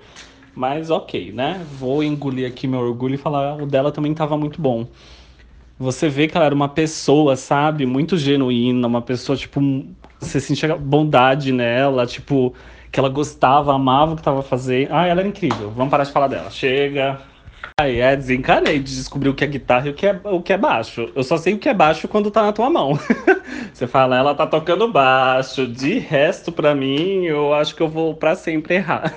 Mas 0.55 0.91
ok, 0.91 1.33
né? 1.33 1.67
Vou 1.71 2.03
engolir 2.03 2.49
aqui 2.51 2.67
meu 2.67 2.81
orgulho 2.81 3.15
e 3.15 3.19
falar 3.19 3.57
o 3.63 3.67
dela 3.67 3.93
também 3.93 4.15
tava 4.15 4.37
muito 4.39 4.61
bom. 4.61 4.89
Você 5.79 6.09
vê 6.09 6.27
que 6.27 6.37
ela 6.37 6.47
era 6.47 6.55
uma 6.55 6.71
pessoa, 6.71 7.37
sabe? 7.37 7.85
Muito 7.85 8.17
genuína, 8.17 8.89
uma 8.89 9.03
pessoa, 9.03 9.37
tipo, 9.37 9.61
você 10.19 10.41
sentia 10.41 10.75
bondade 10.75 11.53
nela, 11.53 12.07
tipo, 12.07 12.55
que 12.91 12.99
ela 12.99 13.11
gostava, 13.11 13.75
amava 13.75 14.15
o 14.15 14.17
que 14.17 14.23
tava 14.23 14.43
fazendo. 14.43 14.89
Ah, 14.91 15.07
ela 15.07 15.21
era 15.21 15.29
incrível. 15.29 15.71
Vamos 15.71 15.91
parar 15.91 16.05
de 16.05 16.13
falar 16.13 16.29
dela. 16.29 16.51
Chega. 16.51 17.21
Aí 17.79 18.01
é, 18.01 18.17
desencanei 18.17 18.79
de 18.79 18.97
descobrir 18.97 19.29
o 19.29 19.35
que 19.35 19.45
é 19.45 19.47
guitarra 19.47 19.89
e 19.89 19.91
o 19.91 19.95
que 19.95 20.07
é, 20.07 20.19
o 20.25 20.41
que 20.41 20.53
é 20.55 20.57
baixo. 20.57 21.11
Eu 21.15 21.23
só 21.23 21.37
sei 21.37 21.53
o 21.53 21.59
que 21.59 21.69
é 21.69 21.75
baixo 21.75 22.09
quando 22.09 22.31
tá 22.31 22.43
na 22.43 22.53
tua 22.55 22.71
mão. 22.71 22.99
você 23.71 23.87
fala, 23.87 24.17
ela 24.17 24.35
tá 24.35 24.47
tocando 24.47 24.91
baixo. 24.91 25.67
De 25.67 25.99
resto, 25.99 26.51
pra 26.51 26.75
mim, 26.75 27.25
eu 27.25 27.53
acho 27.53 27.77
que 27.77 27.83
eu 27.83 27.89
vou 27.89 28.15
para 28.15 28.35
sempre 28.35 28.77
errar. 28.77 29.15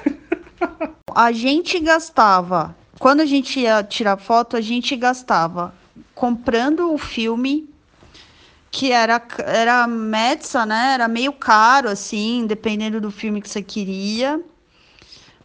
a 1.15 1.31
gente 1.31 1.79
gastava. 1.79 2.75
Quando 2.99 3.21
a 3.21 3.25
gente 3.25 3.61
ia 3.61 3.81
tirar 3.81 4.17
foto, 4.17 4.57
a 4.57 4.61
gente 4.61 4.93
gastava 4.97 5.78
comprando 6.19 6.93
o 6.93 6.97
filme 6.97 7.69
que 8.69 8.91
era 8.91 9.25
era 9.37 9.87
Metsa, 9.87 10.65
né? 10.65 10.95
Era 10.95 11.07
meio 11.07 11.31
caro 11.31 11.87
assim, 11.87 12.45
dependendo 12.45 12.99
do 12.99 13.09
filme 13.09 13.41
que 13.41 13.47
você 13.47 13.63
queria. 13.63 14.43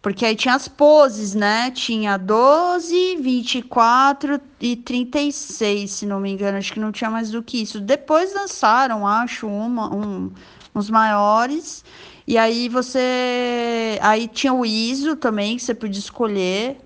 Porque 0.03 0.27
aí 0.27 0.35
tinha 0.35 0.55
as 0.55 0.67
poses, 0.67 1.33
né? 1.33 1.71
Tinha 1.71 2.17
12, 2.17 3.17
24 3.21 4.41
e 4.61 4.75
36, 4.75 5.91
se 5.93 6.07
não 6.07 6.19
me 6.19 6.33
engano. 6.33 6.59
Acho 6.59 6.73
que 6.73 6.81
não 6.81 6.91
tinha 6.91 7.09
mais 7.09 7.31
do 7.31 7.41
que 7.41 7.63
isso. 7.63 7.81
Depois 7.81 8.35
lançaram, 8.35 9.07
acho, 9.07 9.47
uma, 9.47 9.95
um, 9.95 10.33
uns 10.75 10.91
maiores. 10.91 11.85
E 12.27 12.37
aí 12.37 12.69
você. 12.69 13.97
Aí 14.03 14.27
tinha 14.27 14.53
o 14.53 14.67
ISO 14.67 15.15
também, 15.15 15.57
que 15.57 15.63
você 15.63 15.73
podia 15.73 16.01
escolher. 16.01 16.79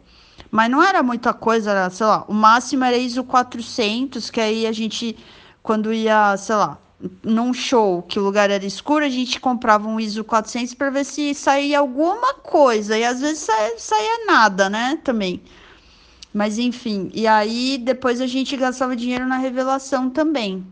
Mas 0.51 0.71
não 0.71 0.83
era 0.83 1.03
muita 1.03 1.33
coisa, 1.35 1.71
era, 1.71 1.91
sei 1.91 2.07
lá, 2.07 2.25
o 2.29 2.33
máximo 2.33 2.85
era 2.85 2.97
ISO 2.97 3.25
400, 3.25 4.31
que 4.31 4.41
aí 4.41 4.67
a 4.67 4.73
gente, 4.73 5.17
quando 5.63 5.93
ia, 5.93 6.37
sei 6.37 6.57
lá, 6.57 6.79
num 7.23 7.53
show 7.53 8.03
que 8.03 8.19
o 8.19 8.23
lugar 8.23 8.51
era 8.51 8.65
escuro, 8.65 9.05
a 9.05 9.09
gente 9.09 9.41
comprava 9.41 9.87
um 9.87 10.01
ISO 10.01 10.25
400 10.25 10.75
para 10.75 10.91
ver 10.91 11.05
se 11.05 11.35
saía 11.35 11.79
alguma 11.79 12.35
coisa. 12.35 12.99
E 12.99 13.05
às 13.05 13.21
vezes 13.21 13.41
saía, 13.41 13.79
saía 13.79 14.27
nada, 14.27 14.69
né? 14.69 14.99
Também. 15.05 15.43
Mas 16.33 16.59
enfim, 16.59 17.11
e 17.15 17.27
aí 17.27 17.79
depois 17.79 18.21
a 18.21 18.27
gente 18.27 18.57
gastava 18.57 18.95
dinheiro 18.97 19.27
na 19.27 19.39
revelação 19.39 20.11
também. 20.11 20.67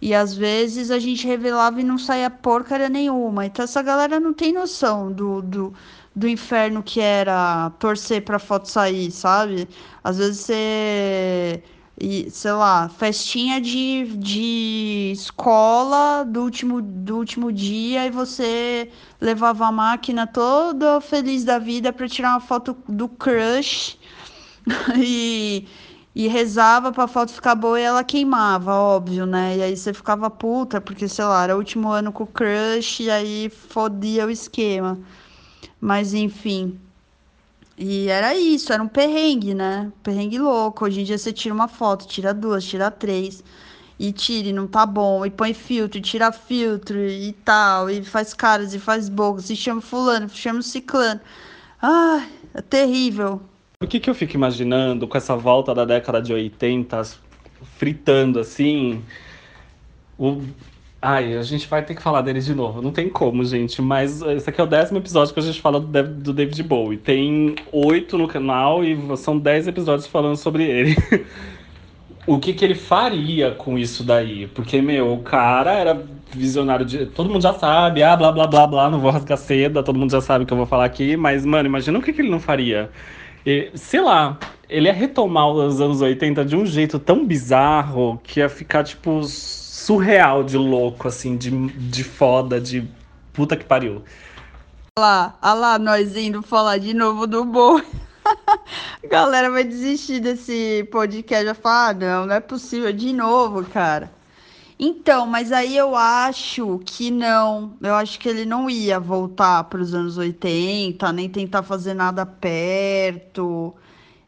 E 0.00 0.14
às 0.14 0.34
vezes 0.34 0.90
a 0.90 0.98
gente 0.98 1.26
revelava 1.26 1.80
e 1.80 1.84
não 1.84 1.98
saía 1.98 2.30
porcaria 2.30 2.88
nenhuma. 2.88 3.44
Então 3.46 3.64
essa 3.64 3.82
galera 3.82 4.18
não 4.18 4.32
tem 4.32 4.52
noção 4.52 5.12
do, 5.12 5.42
do, 5.42 5.74
do 6.20 6.28
inferno 6.28 6.82
que 6.82 7.00
era 7.00 7.70
torcer 7.78 8.22
pra 8.22 8.38
foto 8.38 8.68
sair, 8.68 9.10
sabe? 9.10 9.66
Às 10.04 10.18
vezes 10.18 10.40
você. 10.40 11.62
E, 12.02 12.30
sei 12.30 12.52
lá, 12.52 12.88
festinha 12.88 13.60
de, 13.60 14.16
de 14.16 15.10
escola 15.12 16.24
do 16.24 16.42
último, 16.42 16.80
do 16.80 17.18
último 17.18 17.52
dia 17.52 18.06
e 18.06 18.10
você 18.10 18.90
levava 19.20 19.66
a 19.66 19.72
máquina 19.72 20.26
toda 20.26 21.00
feliz 21.02 21.44
da 21.44 21.58
vida 21.58 21.92
para 21.92 22.08
tirar 22.08 22.30
uma 22.30 22.40
foto 22.40 22.74
do 22.88 23.06
crush 23.06 23.98
e, 24.96 25.66
e 26.14 26.26
rezava 26.28 26.90
pra 26.90 27.06
foto 27.06 27.32
ficar 27.32 27.54
boa 27.54 27.78
e 27.78 27.82
ela 27.82 28.02
queimava, 28.02 28.74
óbvio, 28.74 29.26
né? 29.26 29.58
E 29.58 29.62
aí 29.62 29.76
você 29.76 29.92
ficava 29.92 30.30
puta, 30.30 30.80
porque, 30.80 31.06
sei 31.06 31.24
lá, 31.26 31.44
era 31.44 31.54
o 31.54 31.58
último 31.58 31.90
ano 31.90 32.12
com 32.12 32.24
o 32.24 32.26
crush 32.26 33.00
e 33.00 33.10
aí 33.10 33.50
fodia 33.50 34.26
o 34.26 34.30
esquema. 34.30 34.98
Mas 35.80 36.12
enfim. 36.12 36.78
E 37.78 38.08
era 38.08 38.36
isso, 38.36 38.72
era 38.72 38.82
um 38.82 38.88
perrengue, 38.88 39.54
né? 39.54 39.90
Perrengue 40.02 40.38
louco. 40.38 40.84
Hoje 40.84 41.00
em 41.00 41.04
dia 41.04 41.16
você 41.16 41.32
tira 41.32 41.54
uma 41.54 41.66
foto, 41.66 42.06
tira 42.06 42.34
duas, 42.34 42.64
tira 42.64 42.90
três. 42.90 43.42
E 43.98 44.12
tira 44.12 44.48
e 44.48 44.52
não 44.52 44.66
tá 44.66 44.84
bom. 44.84 45.24
E 45.24 45.30
põe 45.30 45.54
filtro, 45.54 45.98
e 45.98 46.02
tira 46.02 46.30
filtro 46.30 46.98
e 46.98 47.32
tal. 47.44 47.88
E 47.88 48.04
faz 48.04 48.34
caras 48.34 48.74
e 48.74 48.78
faz 48.78 49.08
bocas. 49.08 49.48
E 49.48 49.56
chama 49.56 49.80
fulano, 49.80 50.28
chama 50.28 50.60
ciclano. 50.60 51.20
Ai, 51.80 52.28
é 52.54 52.60
terrível. 52.60 53.40
O 53.82 53.86
que, 53.86 53.98
que 53.98 54.10
eu 54.10 54.14
fico 54.14 54.34
imaginando 54.34 55.08
com 55.08 55.16
essa 55.16 55.34
volta 55.34 55.74
da 55.74 55.86
década 55.86 56.20
de 56.20 56.34
80, 56.34 57.02
fritando 57.78 58.38
assim? 58.38 59.02
O 60.18 60.42
Ai, 61.02 61.34
a 61.34 61.42
gente 61.42 61.66
vai 61.66 61.82
ter 61.82 61.94
que 61.94 62.02
falar 62.02 62.20
dele 62.20 62.40
de 62.40 62.54
novo. 62.54 62.82
Não 62.82 62.92
tem 62.92 63.08
como, 63.08 63.42
gente. 63.42 63.80
Mas 63.80 64.20
esse 64.20 64.50
aqui 64.50 64.60
é 64.60 64.64
o 64.64 64.66
décimo 64.66 64.98
episódio 64.98 65.32
que 65.32 65.40
a 65.40 65.42
gente 65.42 65.60
fala 65.60 65.80
do 65.80 66.32
David 66.32 66.62
Bowie. 66.62 66.98
Tem 66.98 67.54
oito 67.72 68.18
no 68.18 68.28
canal 68.28 68.84
e 68.84 68.98
são 69.16 69.38
dez 69.38 69.66
episódios 69.66 70.06
falando 70.06 70.36
sobre 70.36 70.64
ele. 70.64 70.96
o 72.26 72.38
que, 72.38 72.52
que 72.52 72.62
ele 72.62 72.74
faria 72.74 73.52
com 73.52 73.78
isso 73.78 74.04
daí? 74.04 74.46
Porque, 74.48 74.82
meu, 74.82 75.14
o 75.14 75.22
cara 75.22 75.72
era 75.72 76.04
visionário 76.32 76.84
de. 76.84 77.06
Todo 77.06 77.30
mundo 77.30 77.42
já 77.42 77.54
sabe, 77.54 78.02
ah, 78.02 78.14
blá 78.14 78.30
blá 78.30 78.46
blá 78.46 78.66
blá, 78.66 78.90
não 78.90 79.00
vou 79.00 79.10
rasgar 79.10 79.38
seda, 79.38 79.82
todo 79.82 79.98
mundo 79.98 80.10
já 80.10 80.20
sabe 80.20 80.44
o 80.44 80.46
que 80.46 80.52
eu 80.52 80.58
vou 80.58 80.66
falar 80.66 80.84
aqui. 80.84 81.16
Mas, 81.16 81.46
mano, 81.46 81.66
imagina 81.66 81.98
o 81.98 82.02
que, 82.02 82.12
que 82.12 82.20
ele 82.20 82.30
não 82.30 82.40
faria. 82.40 82.90
E, 83.46 83.70
sei 83.74 84.02
lá, 84.02 84.38
ele 84.68 84.86
ia 84.86 84.92
retomar 84.92 85.48
os 85.48 85.80
anos 85.80 86.02
80 86.02 86.44
de 86.44 86.56
um 86.56 86.66
jeito 86.66 86.98
tão 86.98 87.26
bizarro 87.26 88.20
que 88.22 88.40
ia 88.40 88.50
ficar, 88.50 88.84
tipo 88.84 89.22
surreal 89.90 90.44
de 90.44 90.56
louco, 90.56 91.08
assim, 91.08 91.36
de, 91.36 91.50
de 91.50 92.04
foda, 92.04 92.60
de 92.60 92.88
puta 93.32 93.56
que 93.56 93.64
pariu. 93.64 94.04
Olha 94.96 95.04
lá, 95.04 95.38
olha 95.42 95.54
lá, 95.54 95.78
nós 95.80 96.16
indo 96.16 96.42
falar 96.42 96.78
de 96.78 96.94
novo 96.94 97.26
do 97.26 97.44
boi. 97.44 97.84
Galera 99.10 99.50
vai 99.50 99.64
desistir 99.64 100.20
desse 100.20 100.88
podcast. 100.92 101.44
Vai 101.44 101.54
falar, 101.54 101.88
ah, 101.88 101.94
não, 101.94 102.26
não 102.26 102.34
é 102.36 102.38
possível. 102.38 102.92
De 102.92 103.12
novo, 103.12 103.64
cara. 103.64 104.12
Então, 104.78 105.26
mas 105.26 105.50
aí 105.50 105.76
eu 105.76 105.96
acho 105.96 106.80
que 106.86 107.10
não. 107.10 107.72
Eu 107.80 107.96
acho 107.96 108.16
que 108.20 108.28
ele 108.28 108.44
não 108.44 108.70
ia 108.70 109.00
voltar 109.00 109.64
para 109.64 109.80
os 109.80 109.92
anos 109.92 110.16
80, 110.16 111.12
nem 111.12 111.28
tentar 111.28 111.64
fazer 111.64 111.94
nada 111.94 112.24
perto. 112.24 113.74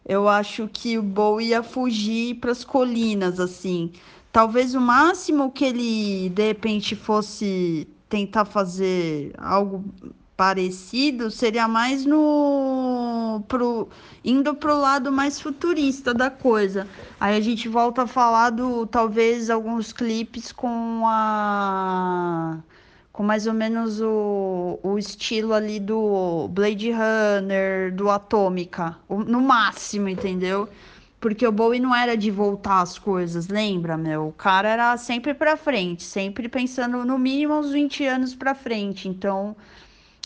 Eu 0.05 0.29
acho 0.29 0.69
que 0.73 0.99
o 0.99 1.03
Bowie 1.05 1.51
ia 1.51 1.63
fugir 1.63 2.35
para 2.41 2.51
as 2.51 2.65
colinas, 2.65 3.39
assim. 3.39 3.93
Talvez 4.33 4.75
o 4.75 4.81
máximo 4.81 5.53
que 5.53 5.65
ele 5.65 6.31
de 6.31 6.47
repente 6.49 6.97
fosse 6.97 7.87
tentar 8.09 8.45
fazer 8.47 9.33
algo 9.39 9.85
parecido 10.37 11.31
seria 11.31 11.69
mais 11.69 12.05
no 12.07 13.45
pro 13.47 13.89
indo 14.25 14.55
pro 14.55 14.77
lado 14.77 15.13
mais 15.13 15.41
futurista 15.41 16.15
da 16.15 16.31
coisa. 16.31 16.89
Aí 17.21 17.37
a 17.37 17.41
gente 17.41 17.69
volta 17.69 18.03
a 18.03 18.07
falar 18.07 18.51
do 18.51 18.87
talvez 18.87 19.51
alguns 19.51 19.93
clipes 19.93 20.51
com 20.51 21.03
a 21.07 22.59
com 23.13 23.23
mais 23.23 23.47
ou 23.47 23.53
menos 23.53 24.01
o, 24.01 24.81
o 24.83 24.99
estilo 24.99 25.53
ali 25.53 25.79
do 25.79 26.49
Blade 26.49 26.91
Runner, 26.91 27.95
do 27.95 28.09
Atômica, 28.09 28.97
no 29.09 29.41
máximo, 29.43 30.09
entendeu? 30.09 30.69
Porque 31.23 31.47
o 31.47 31.53
Bowie 31.53 31.79
não 31.79 31.95
era 31.95 32.17
de 32.17 32.33
voltar 32.33 32.81
as 32.81 32.99
coisas, 32.99 33.47
lembra, 33.47 33.97
meu? 33.97 34.27
O 34.27 34.33
cara 34.33 34.69
era 34.69 34.97
sempre 34.97 35.33
pra 35.33 35.57
frente, 35.57 36.03
sempre 36.03 36.49
pensando 36.49 37.05
no 37.05 37.17
mínimo 37.17 37.55
uns 37.55 37.71
20 37.71 38.05
anos 38.05 38.35
pra 38.35 38.57
frente. 38.57 39.09
Então, 39.09 39.55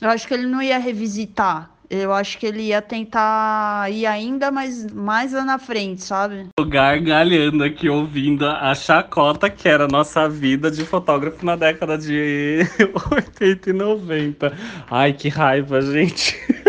eu 0.00 0.08
acho 0.08 0.26
que 0.26 0.32
ele 0.32 0.46
não 0.46 0.62
ia 0.62 0.78
revisitar. 0.78 1.70
Eu 1.90 2.14
acho 2.14 2.38
que 2.38 2.46
ele 2.46 2.62
ia 2.62 2.80
tentar 2.80 3.92
ir 3.92 4.06
ainda 4.06 4.50
mais, 4.50 4.90
mais 4.90 5.34
lá 5.34 5.44
na 5.44 5.58
frente, 5.58 6.02
sabe? 6.02 6.46
Gargalhando 6.58 7.62
aqui, 7.62 7.90
ouvindo 7.90 8.46
a 8.46 8.74
chacota 8.74 9.50
que 9.50 9.68
era 9.68 9.84
a 9.84 9.88
nossa 9.88 10.26
vida 10.26 10.70
de 10.70 10.82
fotógrafo 10.82 11.44
na 11.44 11.56
década 11.56 11.98
de 11.98 12.60
80 13.12 13.68
e 13.68 13.72
90. 13.74 14.52
Ai, 14.90 15.12
que 15.12 15.28
raiva, 15.28 15.82
gente. 15.82 16.34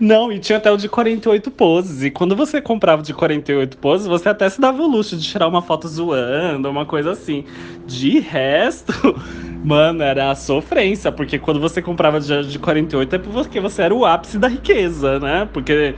Não, 0.00 0.32
e 0.32 0.38
tinha 0.38 0.58
até 0.58 0.70
o 0.70 0.76
de 0.76 0.88
48 0.88 1.50
poses. 1.50 2.02
E 2.02 2.10
quando 2.10 2.34
você 2.34 2.60
comprava 2.60 3.02
de 3.02 3.14
48 3.14 3.76
poses, 3.78 4.06
você 4.06 4.28
até 4.28 4.48
se 4.48 4.60
dava 4.60 4.82
o 4.82 4.86
luxo 4.86 5.16
de 5.16 5.26
tirar 5.26 5.48
uma 5.48 5.62
foto 5.62 5.88
zoando, 5.88 6.68
uma 6.68 6.86
coisa 6.86 7.12
assim. 7.12 7.44
De 7.86 8.18
resto. 8.18 8.92
Mano, 9.64 10.02
era 10.02 10.30
a 10.30 10.34
sofrência, 10.34 11.12
porque 11.12 11.38
quando 11.38 11.60
você 11.60 11.80
comprava 11.80 12.18
de 12.20 12.58
48 12.58 13.14
é 13.14 13.18
porque 13.18 13.60
você 13.60 13.82
era 13.82 13.94
o 13.94 14.04
ápice 14.04 14.36
da 14.36 14.48
riqueza, 14.48 15.20
né? 15.20 15.48
Porque 15.52 15.94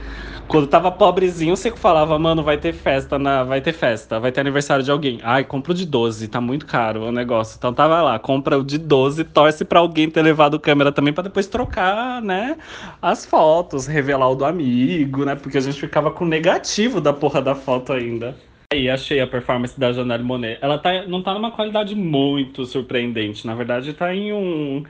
quando 0.47 0.67
tava 0.67 0.91
pobrezinho, 0.91 1.55
você 1.55 1.71
falava, 1.71 2.17
mano, 2.19 2.43
vai 2.43 2.57
ter 2.57 2.73
festa, 2.73 3.17
na, 3.17 3.43
vai 3.43 3.61
ter 3.61 3.73
festa, 3.73 4.19
vai 4.19 4.31
ter 4.31 4.41
aniversário 4.41 4.83
de 4.83 4.91
alguém. 4.91 5.19
Ai, 5.23 5.43
compra 5.43 5.71
o 5.71 5.75
de 5.75 5.85
12, 5.85 6.27
tá 6.27 6.39
muito 6.39 6.65
caro 6.65 7.05
o 7.05 7.11
negócio. 7.11 7.55
Então 7.57 7.73
tava 7.73 8.01
lá, 8.01 8.19
compra 8.19 8.57
o 8.57 8.63
de 8.63 8.77
12, 8.77 9.23
torce 9.25 9.65
pra 9.65 9.79
alguém 9.79 10.09
ter 10.09 10.21
levado 10.21 10.59
câmera 10.59 10.91
também 10.91 11.13
pra 11.13 11.23
depois 11.23 11.47
trocar, 11.47 12.21
né, 12.21 12.57
as 13.01 13.25
fotos, 13.25 13.87
revelar 13.87 14.29
o 14.29 14.35
do 14.35 14.45
amigo, 14.45 15.25
né? 15.25 15.35
Porque 15.35 15.57
a 15.57 15.61
gente 15.61 15.79
ficava 15.79 16.11
com 16.11 16.25
negativo 16.25 17.01
da 17.01 17.13
porra 17.13 17.41
da 17.41 17.55
foto 17.55 17.91
ainda. 17.93 18.35
Aí, 18.75 18.89
achei 18.89 19.21
a 19.21 19.27
performance 19.27 19.79
da 19.79 19.93
Janelle 19.93 20.21
Monet. 20.21 20.57
Ela 20.61 20.77
tá, 20.77 21.07
não 21.07 21.21
tá 21.21 21.33
numa 21.33 21.49
qualidade 21.49 21.95
muito 21.95 22.65
surpreendente. 22.65 23.47
Na 23.47 23.55
verdade, 23.55 23.93
tá 23.93 24.13
em 24.13 24.33
um. 24.33 24.83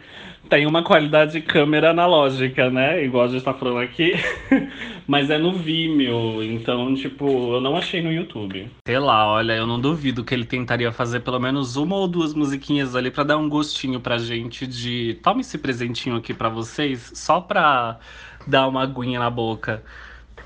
Tá 0.49 0.57
em 0.57 0.65
uma 0.65 0.83
qualidade 0.83 1.39
câmera 1.41 1.91
analógica, 1.91 2.69
né? 2.71 3.03
Igual 3.03 3.25
a 3.25 3.27
gente 3.27 3.43
tá 3.43 3.53
falando 3.53 3.79
aqui. 3.79 4.13
Mas 5.05 5.29
é 5.29 5.37
no 5.37 5.53
Vimeo. 5.53 6.43
Então, 6.43 6.95
tipo, 6.95 7.53
eu 7.53 7.61
não 7.61 7.77
achei 7.77 8.01
no 8.01 8.11
YouTube. 8.11 8.67
Sei 8.87 8.97
lá, 8.97 9.31
olha, 9.31 9.53
eu 9.53 9.67
não 9.67 9.79
duvido 9.79 10.23
que 10.23 10.33
ele 10.33 10.45
tentaria 10.45 10.91
fazer 10.91 11.19
pelo 11.19 11.39
menos 11.39 11.75
uma 11.75 11.95
ou 11.95 12.07
duas 12.07 12.33
musiquinhas 12.33 12.95
ali 12.95 13.11
para 13.11 13.23
dar 13.23 13.37
um 13.37 13.47
gostinho 13.47 13.99
pra 13.99 14.17
gente 14.17 14.65
de. 14.65 15.19
Tome 15.21 15.41
esse 15.41 15.59
presentinho 15.59 16.15
aqui 16.15 16.33
para 16.33 16.49
vocês, 16.49 17.11
só 17.13 17.39
pra 17.39 17.99
dar 18.47 18.67
uma 18.67 18.81
aguinha 18.81 19.19
na 19.19 19.29
boca 19.29 19.83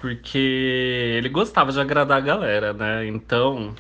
porque 0.02 1.16
ele 1.18 1.30
gostava 1.30 1.72
de 1.72 1.80
agradar 1.80 2.18
a 2.18 2.22
galera, 2.22 2.74
né? 2.74 3.06
Então, 3.08 3.74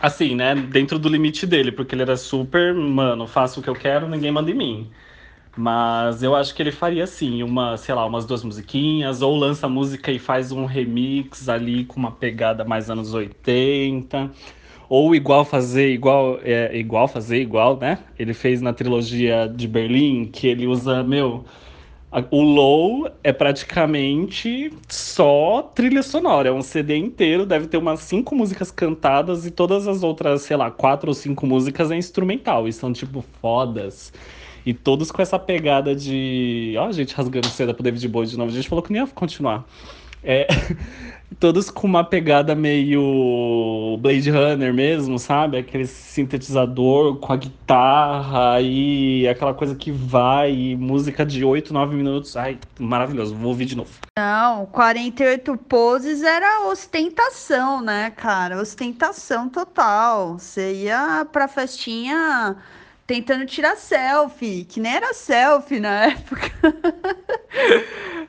assim, 0.00 0.34
né? 0.34 0.54
Dentro 0.54 0.98
do 0.98 1.08
limite 1.08 1.46
dele, 1.46 1.72
porque 1.72 1.94
ele 1.94 2.02
era 2.02 2.16
super, 2.16 2.74
mano, 2.74 3.26
faço 3.26 3.60
o 3.60 3.62
que 3.62 3.70
eu 3.70 3.74
quero, 3.74 4.08
ninguém 4.08 4.30
manda 4.30 4.50
em 4.50 4.54
mim. 4.54 4.90
Mas 5.56 6.22
eu 6.22 6.34
acho 6.36 6.54
que 6.54 6.62
ele 6.62 6.72
faria 6.72 7.04
assim, 7.04 7.42
uma, 7.42 7.76
sei 7.76 7.94
lá, 7.94 8.06
umas 8.06 8.24
duas 8.24 8.44
musiquinhas, 8.44 9.20
ou 9.20 9.36
lança 9.36 9.68
música 9.68 10.12
e 10.12 10.18
faz 10.18 10.52
um 10.52 10.64
remix 10.64 11.48
ali 11.48 11.84
com 11.84 11.98
uma 11.98 12.12
pegada 12.12 12.64
mais 12.64 12.88
anos 12.88 13.12
80. 13.12 14.30
Ou 14.88 15.14
igual 15.14 15.44
fazer 15.44 15.92
igual, 15.92 16.38
é, 16.42 16.76
igual 16.76 17.08
fazer 17.08 17.40
igual, 17.40 17.78
né? 17.78 17.98
Ele 18.18 18.34
fez 18.34 18.60
na 18.60 18.72
trilogia 18.72 19.48
de 19.48 19.68
Berlim, 19.68 20.26
que 20.26 20.46
ele 20.46 20.66
usa, 20.66 21.02
meu, 21.02 21.44
o 22.30 22.42
Low 22.42 23.08
é 23.22 23.32
praticamente 23.32 24.72
só 24.88 25.62
trilha 25.74 26.02
sonora. 26.02 26.48
É 26.48 26.52
um 26.52 26.62
CD 26.62 26.96
inteiro, 26.96 27.46
deve 27.46 27.68
ter 27.68 27.76
umas 27.76 28.00
cinco 28.00 28.34
músicas 28.34 28.70
cantadas 28.70 29.46
e 29.46 29.50
todas 29.50 29.86
as 29.86 30.02
outras, 30.02 30.42
sei 30.42 30.56
lá, 30.56 30.70
quatro 30.70 31.10
ou 31.10 31.14
cinco 31.14 31.46
músicas 31.46 31.90
é 31.90 31.96
instrumental. 31.96 32.66
E 32.66 32.72
são, 32.72 32.92
tipo, 32.92 33.24
fodas. 33.40 34.12
E 34.66 34.74
todos 34.74 35.10
com 35.12 35.22
essa 35.22 35.38
pegada 35.38 35.94
de. 35.94 36.74
Ó, 36.78 36.86
a 36.86 36.92
gente 36.92 37.14
rasgando 37.14 37.46
seda 37.48 37.72
pro 37.72 37.82
David 37.82 38.06
Bowie 38.08 38.28
de 38.28 38.36
novo. 38.36 38.50
A 38.50 38.54
gente 38.54 38.68
falou 38.68 38.82
que 38.82 38.92
nem 38.92 39.02
ia 39.02 39.08
continuar. 39.08 39.64
É, 40.22 40.46
todos 41.38 41.70
com 41.70 41.86
uma 41.86 42.04
pegada 42.04 42.54
meio 42.54 43.98
Blade 44.00 44.30
Runner 44.30 44.72
mesmo, 44.72 45.18
sabe? 45.18 45.58
Aquele 45.58 45.86
sintetizador 45.86 47.16
com 47.16 47.32
a 47.32 47.36
guitarra 47.36 48.60
e 48.60 49.26
aquela 49.28 49.54
coisa 49.54 49.74
que 49.74 49.90
vai, 49.90 50.76
música 50.78 51.24
de 51.24 51.44
8, 51.44 51.72
9 51.72 51.96
minutos. 51.96 52.36
Ai, 52.36 52.58
maravilhoso, 52.78 53.34
vou 53.34 53.48
ouvir 53.48 53.64
de 53.64 53.76
novo. 53.76 53.90
Não, 54.18 54.66
48 54.66 55.56
poses 55.56 56.22
era 56.22 56.68
ostentação, 56.68 57.80
né, 57.80 58.10
cara? 58.10 58.60
Ostentação 58.60 59.48
total. 59.48 60.38
Você 60.38 60.74
ia 60.84 61.26
pra 61.32 61.48
festinha 61.48 62.56
tentando 63.10 63.44
tirar 63.44 63.74
selfie, 63.76 64.64
que 64.64 64.78
nem 64.78 64.94
era 64.94 65.12
selfie 65.12 65.80
na 65.80 66.04
época. 66.14 66.48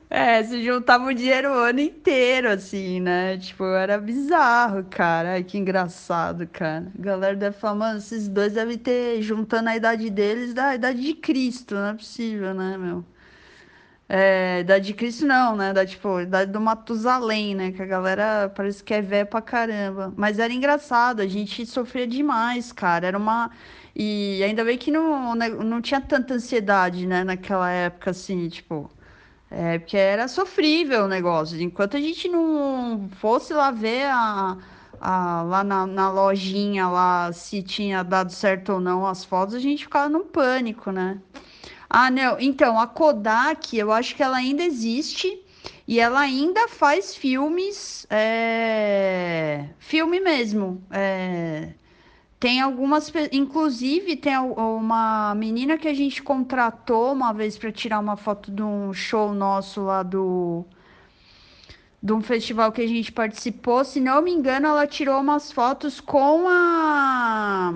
é, 0.09 0.41
se 0.43 0.63
juntava 0.65 1.05
o 1.05 1.13
dinheiro 1.13 1.49
o 1.49 1.53
ano 1.53 1.81
inteiro, 1.81 2.49
assim, 2.49 2.99
né? 2.99 3.37
Tipo, 3.37 3.63
era 3.65 3.99
bizarro, 3.99 4.83
cara. 4.85 5.33
Ai, 5.33 5.43
que 5.43 5.55
engraçado, 5.55 6.47
cara. 6.47 6.91
A 6.97 7.01
galera 7.01 7.35
deve 7.35 7.55
falar, 7.59 7.75
mano, 7.75 7.99
esses 7.99 8.27
dois 8.27 8.53
devem 8.53 8.75
ter, 8.75 9.21
juntando 9.21 9.69
a 9.69 9.75
idade 9.75 10.09
deles, 10.09 10.51
da 10.51 10.73
idade 10.73 10.99
de 10.99 11.13
Cristo, 11.13 11.75
não 11.75 11.89
é 11.89 11.93
possível, 11.93 12.51
né, 12.55 12.75
meu? 12.75 13.05
É, 14.09 14.59
idade 14.61 14.87
de 14.87 14.93
Cristo 14.95 15.25
não, 15.27 15.55
né? 15.55 15.71
Da, 15.73 15.85
tipo, 15.85 16.19
idade 16.19 16.51
do 16.51 16.59
Matusalém, 16.59 17.55
né? 17.55 17.71
Que 17.71 17.81
a 17.83 17.85
galera 17.85 18.49
parece 18.53 18.83
que 18.83 18.93
é 18.95 19.01
velha 19.01 19.25
pra 19.27 19.41
caramba. 19.41 20.11
Mas 20.17 20.39
era 20.39 20.51
engraçado, 20.51 21.21
a 21.21 21.27
gente 21.27 21.65
sofria 21.67 22.07
demais, 22.07 22.71
cara. 22.73 23.07
Era 23.07 23.17
uma 23.17 23.51
e 23.95 24.41
ainda 24.43 24.63
bem 24.63 24.77
que 24.77 24.91
não, 24.91 25.35
né, 25.35 25.49
não 25.49 25.81
tinha 25.81 26.01
tanta 26.01 26.33
ansiedade, 26.35 27.05
né, 27.05 27.23
naquela 27.23 27.69
época, 27.69 28.11
assim, 28.11 28.47
tipo. 28.49 28.89
É, 29.49 29.79
porque 29.79 29.97
era 29.97 30.27
sofrível 30.29 31.03
o 31.05 31.07
negócio. 31.09 31.61
Enquanto 31.61 31.97
a 31.97 31.99
gente 31.99 32.29
não 32.29 33.09
fosse 33.19 33.53
lá 33.53 33.69
ver 33.69 34.05
a, 34.05 34.57
a, 34.99 35.41
lá 35.43 35.63
na, 35.63 35.85
na 35.85 36.09
lojinha 36.09 36.87
lá 36.87 37.33
se 37.33 37.61
tinha 37.61 38.01
dado 38.03 38.31
certo 38.31 38.73
ou 38.73 38.79
não 38.79 39.05
as 39.05 39.25
fotos, 39.25 39.55
a 39.55 39.59
gente 39.59 39.83
ficava 39.83 40.07
num 40.07 40.25
pânico, 40.25 40.91
né? 40.91 41.19
Ah, 41.89 42.09
não. 42.09 42.39
Então, 42.39 42.79
a 42.79 42.87
Kodak, 42.87 43.77
eu 43.77 43.91
acho 43.91 44.15
que 44.15 44.23
ela 44.23 44.37
ainda 44.37 44.63
existe 44.63 45.43
e 45.85 45.99
ela 45.99 46.21
ainda 46.21 46.69
faz 46.69 47.15
filmes. 47.15 48.07
É... 48.09 49.65
Filme 49.79 50.21
mesmo. 50.21 50.81
É... 50.89 51.73
Tem 52.41 52.59
algumas, 52.59 53.13
inclusive 53.31 54.15
tem 54.15 54.35
uma 54.35 55.35
menina 55.35 55.77
que 55.77 55.87
a 55.87 55.93
gente 55.93 56.23
contratou 56.23 57.13
uma 57.13 57.31
vez 57.31 57.55
para 57.55 57.71
tirar 57.71 57.99
uma 57.99 58.17
foto 58.17 58.51
de 58.51 58.63
um 58.63 58.91
show 58.91 59.31
nosso 59.31 59.81
lá 59.83 60.01
do 60.01 60.65
de 62.01 62.11
um 62.11 62.19
festival 62.19 62.71
que 62.71 62.81
a 62.81 62.87
gente 62.87 63.11
participou. 63.11 63.85
Se 63.85 63.99
não 63.99 64.23
me 64.23 64.31
engano, 64.31 64.65
ela 64.65 64.87
tirou 64.87 65.21
umas 65.21 65.51
fotos 65.51 66.01
com 66.01 66.47
a 66.49 67.75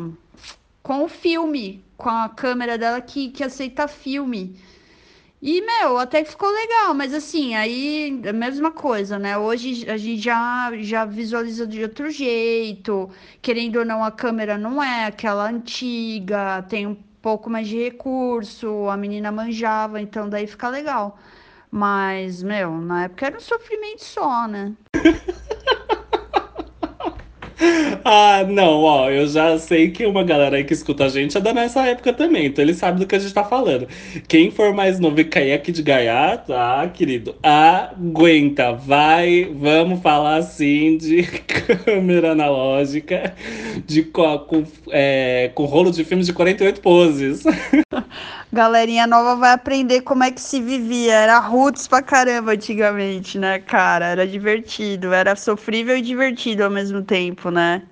com 0.81 1.03
o 1.03 1.07
filme, 1.07 1.85
com 1.95 2.09
a 2.09 2.27
câmera 2.27 2.75
dela 2.75 2.99
que, 3.01 3.29
que 3.29 3.43
aceita 3.43 3.87
filme. 3.87 4.59
E, 5.47 5.61
meu, 5.61 5.99
até 5.99 6.23
que 6.23 6.31
ficou 6.31 6.49
legal, 6.49 6.95
mas 6.95 7.13
assim, 7.13 7.53
aí 7.53 8.19
a 8.27 8.33
mesma 8.33 8.71
coisa, 8.71 9.19
né? 9.19 9.37
Hoje 9.37 9.87
a 9.87 9.95
gente 9.95 10.19
já, 10.19 10.71
já 10.79 11.05
visualiza 11.05 11.67
de 11.67 11.83
outro 11.83 12.09
jeito. 12.09 13.11
Querendo 13.43 13.75
ou 13.77 13.85
não, 13.85 14.03
a 14.03 14.09
câmera 14.11 14.57
não 14.57 14.81
é 14.81 15.05
aquela 15.05 15.47
antiga, 15.47 16.63
tem 16.63 16.87
um 16.87 16.95
pouco 17.21 17.47
mais 17.47 17.67
de 17.67 17.77
recurso, 17.77 18.89
a 18.89 18.97
menina 18.97 19.31
manjava, 19.31 20.01
então 20.01 20.27
daí 20.27 20.47
fica 20.47 20.67
legal. 20.67 21.19
Mas, 21.69 22.41
meu, 22.41 22.71
na 22.81 23.03
época 23.03 23.27
era 23.27 23.37
um 23.37 23.39
sofrimento 23.39 24.03
só, 24.03 24.47
né? 24.47 24.73
Ah, 28.07 28.43
não, 28.47 28.83
ó, 28.83 29.09
eu 29.09 29.27
já 29.27 29.57
sei 29.57 29.89
que 29.89 30.05
uma 30.05 30.23
galera 30.23 30.57
aí 30.57 30.63
que 30.63 30.73
escuta 30.73 31.05
a 31.05 31.09
gente 31.09 31.35
é 31.37 31.41
da 31.41 31.53
nessa 31.53 31.83
época 31.87 32.13
também, 32.13 32.45
então 32.47 32.63
ele 32.63 32.73
sabe 32.73 32.99
do 32.99 33.07
que 33.07 33.15
a 33.15 33.19
gente 33.19 33.33
tá 33.33 33.43
falando. 33.43 33.87
Quem 34.27 34.51
for 34.51 34.73
mais 34.73 34.99
novo 34.99 35.19
e 35.19 35.23
cair 35.25 35.53
aqui 35.53 35.71
de 35.71 35.81
gaiato, 35.81 36.53
ah, 36.53 36.87
querido, 36.93 37.35
aguenta, 37.41 38.73
vai, 38.73 39.49
vamos 39.51 40.01
falar 40.01 40.35
assim 40.37 40.97
de 40.97 41.23
câmera 41.83 42.33
analógica, 42.33 43.33
de 43.85 44.03
com, 44.03 44.63
é, 44.91 45.49
com 45.55 45.65
rolo 45.65 45.91
de 45.91 46.03
filmes 46.03 46.27
de 46.27 46.33
48 46.33 46.81
poses. 46.81 47.43
Galerinha 48.53 49.05
nova 49.07 49.35
vai 49.35 49.51
aprender 49.53 50.01
como 50.01 50.23
é 50.23 50.31
que 50.31 50.41
se 50.41 50.61
vivia. 50.61 51.13
Era 51.13 51.39
roots 51.39 51.87
pra 51.87 52.01
caramba 52.01 52.53
antigamente, 52.53 53.37
né, 53.37 53.59
cara? 53.59 54.05
Era 54.07 54.27
divertido, 54.27 55.13
era 55.13 55.35
sofrível 55.35 55.97
e 55.97 56.01
divertido 56.01 56.63
ao 56.63 56.69
mesmo 56.69 57.01
tempo, 57.03 57.49
né? 57.51 57.83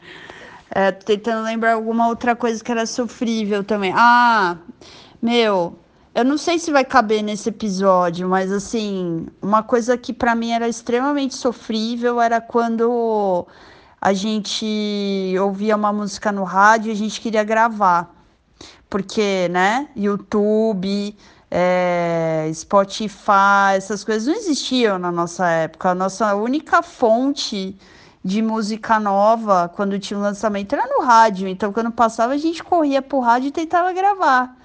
É, 0.71 0.91
tô 0.91 1.05
tentando 1.05 1.43
lembrar 1.43 1.73
alguma 1.73 2.07
outra 2.07 2.35
coisa 2.35 2.63
que 2.63 2.71
era 2.71 2.85
sofrível 2.85 3.63
também. 3.63 3.93
Ah, 3.95 4.57
Meu, 5.21 5.77
eu 6.15 6.25
não 6.25 6.37
sei 6.37 6.59
se 6.59 6.71
vai 6.71 6.85
caber 6.85 7.23
nesse 7.23 7.49
episódio, 7.49 8.29
mas 8.29 8.51
assim, 8.51 9.27
uma 9.41 9.63
coisa 9.63 9.97
que 9.97 10.13
para 10.13 10.35
mim 10.35 10.51
era 10.51 10.67
extremamente 10.67 11.35
sofrível 11.35 12.21
era 12.21 12.41
quando 12.41 13.47
a 14.01 14.13
gente 14.13 15.35
ouvia 15.41 15.75
uma 15.75 15.93
música 15.93 16.31
no 16.31 16.43
rádio 16.43 16.89
e 16.89 16.93
a 16.93 16.95
gente 16.95 17.21
queria 17.21 17.43
gravar. 17.43 18.12
Porque, 18.89 19.47
né, 19.49 19.87
YouTube, 19.95 21.15
é, 21.49 22.49
Spotify, 22.53 23.75
essas 23.75 24.03
coisas 24.03 24.27
não 24.27 24.35
existiam 24.35 24.97
na 24.97 25.11
nossa 25.11 25.47
época. 25.49 25.91
A 25.91 25.95
nossa 25.95 26.35
única 26.35 26.81
fonte 26.81 27.77
de 28.23 28.41
música 28.41 28.99
nova, 28.99 29.67
quando 29.67 29.99
tinha 29.99 30.17
um 30.17 30.23
lançamento, 30.23 30.73
era 30.73 30.87
no 30.87 31.03
rádio. 31.03 31.47
Então, 31.47 31.73
quando 31.73 31.91
passava, 31.91 32.33
a 32.33 32.37
gente 32.37 32.63
corria 32.63 33.01
pro 33.01 33.19
rádio 33.19 33.49
e 33.49 33.51
tentava 33.51 33.91
gravar. 33.91 34.55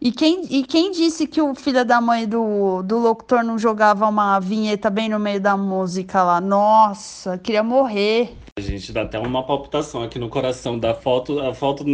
E 0.00 0.12
quem, 0.12 0.44
e 0.50 0.64
quem 0.64 0.92
disse 0.92 1.26
que 1.26 1.40
o 1.40 1.54
filho 1.54 1.84
da 1.84 2.00
mãe 2.00 2.28
do, 2.28 2.82
do 2.82 2.98
locutor 2.98 3.42
não 3.42 3.58
jogava 3.58 4.06
uma 4.06 4.38
vinheta 4.38 4.90
bem 4.90 5.08
no 5.08 5.18
meio 5.18 5.40
da 5.40 5.56
música 5.56 6.22
lá? 6.22 6.40
Nossa, 6.40 7.38
queria 7.38 7.62
morrer. 7.62 8.36
A 8.58 8.60
gente 8.60 8.92
dá 8.92 9.02
até 9.02 9.18
uma 9.18 9.42
palpitação 9.42 10.02
aqui 10.02 10.18
no 10.18 10.28
coração 10.28 10.78
da 10.78 10.94
foto. 10.94 11.40
A 11.40 11.54
foto 11.54 11.84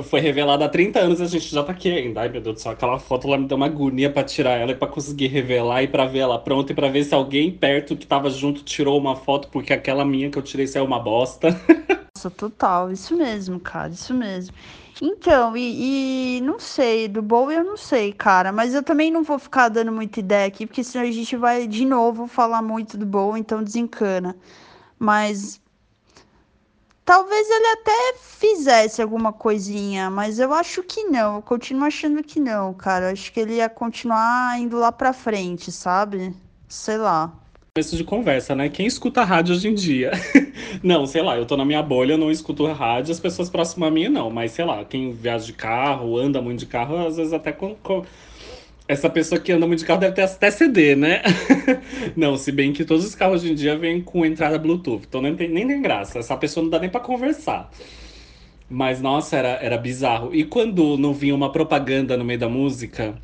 foi 0.00 0.20
revelada 0.20 0.64
há 0.64 0.68
30 0.68 1.00
anos 1.00 1.20
e 1.20 1.24
a 1.24 1.26
gente 1.26 1.52
já 1.52 1.62
tá 1.62 1.72
aqui 1.72 1.90
ainda. 1.90 2.20
Ai, 2.20 2.28
meu 2.28 2.40
Deus 2.40 2.54
do 2.54 2.60
céu, 2.60 2.72
aquela 2.72 2.98
foto 2.98 3.26
lá 3.26 3.36
me 3.36 3.46
deu 3.46 3.56
uma 3.56 3.66
agonia 3.66 4.10
pra 4.10 4.22
tirar 4.22 4.52
ela 4.52 4.70
e 4.70 4.74
pra 4.74 4.86
conseguir 4.86 5.26
revelar 5.26 5.82
e 5.82 5.88
pra 5.88 6.06
ver 6.06 6.20
ela 6.20 6.38
pronta 6.38 6.72
e 6.72 6.74
pra 6.74 6.88
ver 6.88 7.04
se 7.04 7.14
alguém 7.14 7.50
perto 7.50 7.96
que 7.96 8.06
tava 8.06 8.30
junto 8.30 8.62
tirou 8.62 8.98
uma 8.98 9.16
foto, 9.16 9.48
porque 9.48 9.72
aquela 9.72 10.04
minha 10.04 10.30
que 10.30 10.38
eu 10.38 10.42
tirei 10.42 10.66
saiu 10.66 10.84
uma 10.84 11.00
bosta. 11.00 11.48
Nossa, 12.16 12.30
total, 12.30 12.92
isso 12.92 13.16
mesmo, 13.16 13.58
cara, 13.58 13.90
isso 13.90 14.14
mesmo. 14.14 14.54
Então, 15.00 15.56
e, 15.56 16.36
e, 16.36 16.40
não 16.42 16.58
sei, 16.60 17.08
do 17.08 17.22
Bowie 17.22 17.56
eu 17.56 17.64
não 17.64 17.76
sei, 17.76 18.12
cara, 18.12 18.52
mas 18.52 18.74
eu 18.74 18.82
também 18.82 19.10
não 19.10 19.24
vou 19.24 19.38
ficar 19.38 19.68
dando 19.68 19.90
muita 19.90 20.20
ideia 20.20 20.46
aqui, 20.46 20.66
porque 20.66 20.84
senão 20.84 21.04
a 21.04 21.10
gente 21.10 21.36
vai 21.36 21.66
de 21.66 21.84
novo 21.84 22.28
falar 22.28 22.62
muito 22.62 22.96
do 22.96 23.04
Bowie, 23.06 23.40
então 23.40 23.64
desencana. 23.64 24.36
Mas 24.98 25.61
talvez 27.04 27.48
ele 27.50 27.66
até 27.66 28.14
fizesse 28.20 29.02
alguma 29.02 29.32
coisinha, 29.32 30.10
mas 30.10 30.38
eu 30.38 30.52
acho 30.52 30.82
que 30.82 31.04
não, 31.04 31.36
eu 31.36 31.42
continuo 31.42 31.86
achando 31.86 32.22
que 32.22 32.40
não, 32.40 32.72
cara. 32.74 33.06
Eu 33.06 33.12
acho 33.12 33.32
que 33.32 33.40
ele 33.40 33.54
ia 33.54 33.68
continuar 33.68 34.58
indo 34.58 34.78
lá 34.78 34.92
pra 34.92 35.12
frente, 35.12 35.70
sabe? 35.72 36.34
Sei 36.68 36.96
lá 36.96 37.32
começo 37.74 37.96
de 37.96 38.04
conversa, 38.04 38.54
né? 38.54 38.68
Quem 38.68 38.84
escuta 38.84 39.24
rádio 39.24 39.54
hoje 39.54 39.66
em 39.66 39.72
dia? 39.72 40.10
não, 40.84 41.06
sei 41.06 41.22
lá, 41.22 41.38
eu 41.38 41.46
tô 41.46 41.56
na 41.56 41.64
minha 41.64 41.82
bolha, 41.82 42.18
não 42.18 42.30
escuto 42.30 42.66
rádio, 42.66 43.12
as 43.12 43.18
pessoas 43.18 43.48
próximas 43.48 43.88
a 43.88 43.90
mim 43.90 44.10
não, 44.10 44.28
mas 44.28 44.52
sei 44.52 44.66
lá, 44.66 44.84
quem 44.84 45.10
viaja 45.10 45.46
de 45.46 45.54
carro, 45.54 46.18
anda 46.18 46.42
muito 46.42 46.60
de 46.60 46.66
carro, 46.66 47.06
às 47.06 47.16
vezes 47.16 47.32
até 47.32 47.50
com. 47.50 47.74
com... 47.76 48.04
Essa 48.88 49.08
pessoa 49.08 49.40
que 49.40 49.52
anda 49.52 49.66
muito 49.66 49.80
de 49.80 49.86
carro 49.86 50.00
deve 50.00 50.14
ter 50.14 50.22
até 50.22 50.50
CD, 50.50 50.96
né? 50.96 51.22
não, 52.16 52.36
se 52.36 52.50
bem 52.50 52.72
que 52.72 52.84
todos 52.84 53.04
os 53.04 53.14
carros 53.14 53.42
hoje 53.42 53.52
em 53.52 53.54
dia 53.54 53.76
vêm 53.78 54.02
com 54.02 54.26
entrada 54.26 54.58
Bluetooth, 54.58 55.04
então 55.08 55.22
nem 55.22 55.34
tem, 55.36 55.48
nem 55.48 55.66
tem 55.66 55.80
graça. 55.80 56.18
Essa 56.18 56.36
pessoa 56.36 56.64
não 56.64 56.70
dá 56.70 56.78
nem 56.78 56.90
pra 56.90 57.00
conversar. 57.00 57.70
Mas, 58.68 59.00
nossa, 59.00 59.36
era, 59.36 59.48
era 59.62 59.76
bizarro. 59.76 60.34
E 60.34 60.44
quando 60.44 60.96
não 60.96 61.12
vinha 61.12 61.34
uma 61.34 61.52
propaganda 61.52 62.16
no 62.16 62.24
meio 62.24 62.38
da 62.38 62.48
música, 62.48 63.14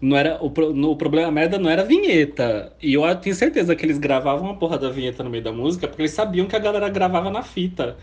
não 0.00 0.16
era 0.16 0.38
o, 0.42 0.50
no, 0.72 0.90
o 0.90 0.96
problema 0.96 1.30
merda 1.30 1.58
não 1.58 1.70
era 1.70 1.82
a 1.82 1.84
vinheta. 1.84 2.72
E 2.82 2.94
eu 2.94 3.02
tenho 3.16 3.34
certeza 3.34 3.74
que 3.76 3.86
eles 3.86 3.98
gravavam 3.98 4.50
a 4.50 4.54
porra 4.54 4.78
da 4.78 4.90
vinheta 4.90 5.22
no 5.22 5.30
meio 5.30 5.44
da 5.44 5.52
música 5.52 5.86
porque 5.88 6.02
eles 6.02 6.12
sabiam 6.12 6.46
que 6.46 6.56
a 6.56 6.58
galera 6.58 6.88
gravava 6.88 7.30
na 7.30 7.42
fita. 7.42 7.96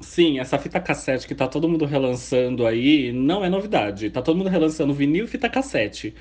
Sim, 0.00 0.38
essa 0.38 0.58
fita 0.58 0.80
cassete 0.80 1.26
que 1.26 1.34
tá 1.34 1.48
todo 1.48 1.68
mundo 1.68 1.84
relançando 1.86 2.66
aí 2.66 3.12
não 3.12 3.44
é 3.44 3.48
novidade. 3.48 4.10
Tá 4.10 4.20
todo 4.20 4.36
mundo 4.36 4.48
relançando 4.50 4.92
vinil 4.92 5.24
e 5.24 5.28
fita 5.28 5.48
cassete. 5.48 6.14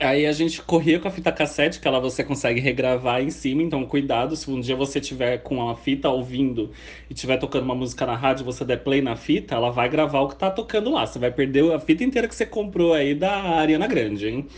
Aí 0.00 0.26
a 0.26 0.32
gente 0.32 0.60
corria 0.62 0.98
com 0.98 1.06
a 1.06 1.10
fita 1.12 1.30
cassete, 1.30 1.78
que 1.78 1.86
ela 1.86 2.00
você 2.00 2.24
consegue 2.24 2.58
regravar 2.60 3.22
em 3.22 3.30
cima, 3.30 3.62
então 3.62 3.84
cuidado, 3.86 4.34
se 4.34 4.50
um 4.50 4.60
dia 4.60 4.74
você 4.74 5.00
tiver 5.00 5.38
com 5.38 5.68
a 5.70 5.76
fita 5.76 6.08
ouvindo 6.08 6.72
e 7.08 7.14
tiver 7.14 7.36
tocando 7.36 7.62
uma 7.64 7.74
música 7.74 8.04
na 8.04 8.16
rádio, 8.16 8.44
você 8.44 8.64
der 8.64 8.78
play 8.82 9.00
na 9.00 9.14
fita, 9.14 9.54
ela 9.54 9.70
vai 9.70 9.88
gravar 9.88 10.20
o 10.22 10.28
que 10.28 10.36
tá 10.36 10.50
tocando 10.50 10.90
lá. 10.90 11.06
Você 11.06 11.18
vai 11.20 11.30
perder 11.30 11.72
a 11.72 11.78
fita 11.78 12.02
inteira 12.02 12.26
que 12.26 12.34
você 12.34 12.44
comprou 12.46 12.92
aí 12.94 13.14
da 13.14 13.32
Ariana 13.60 13.86
Grande, 13.86 14.28
hein? 14.28 14.48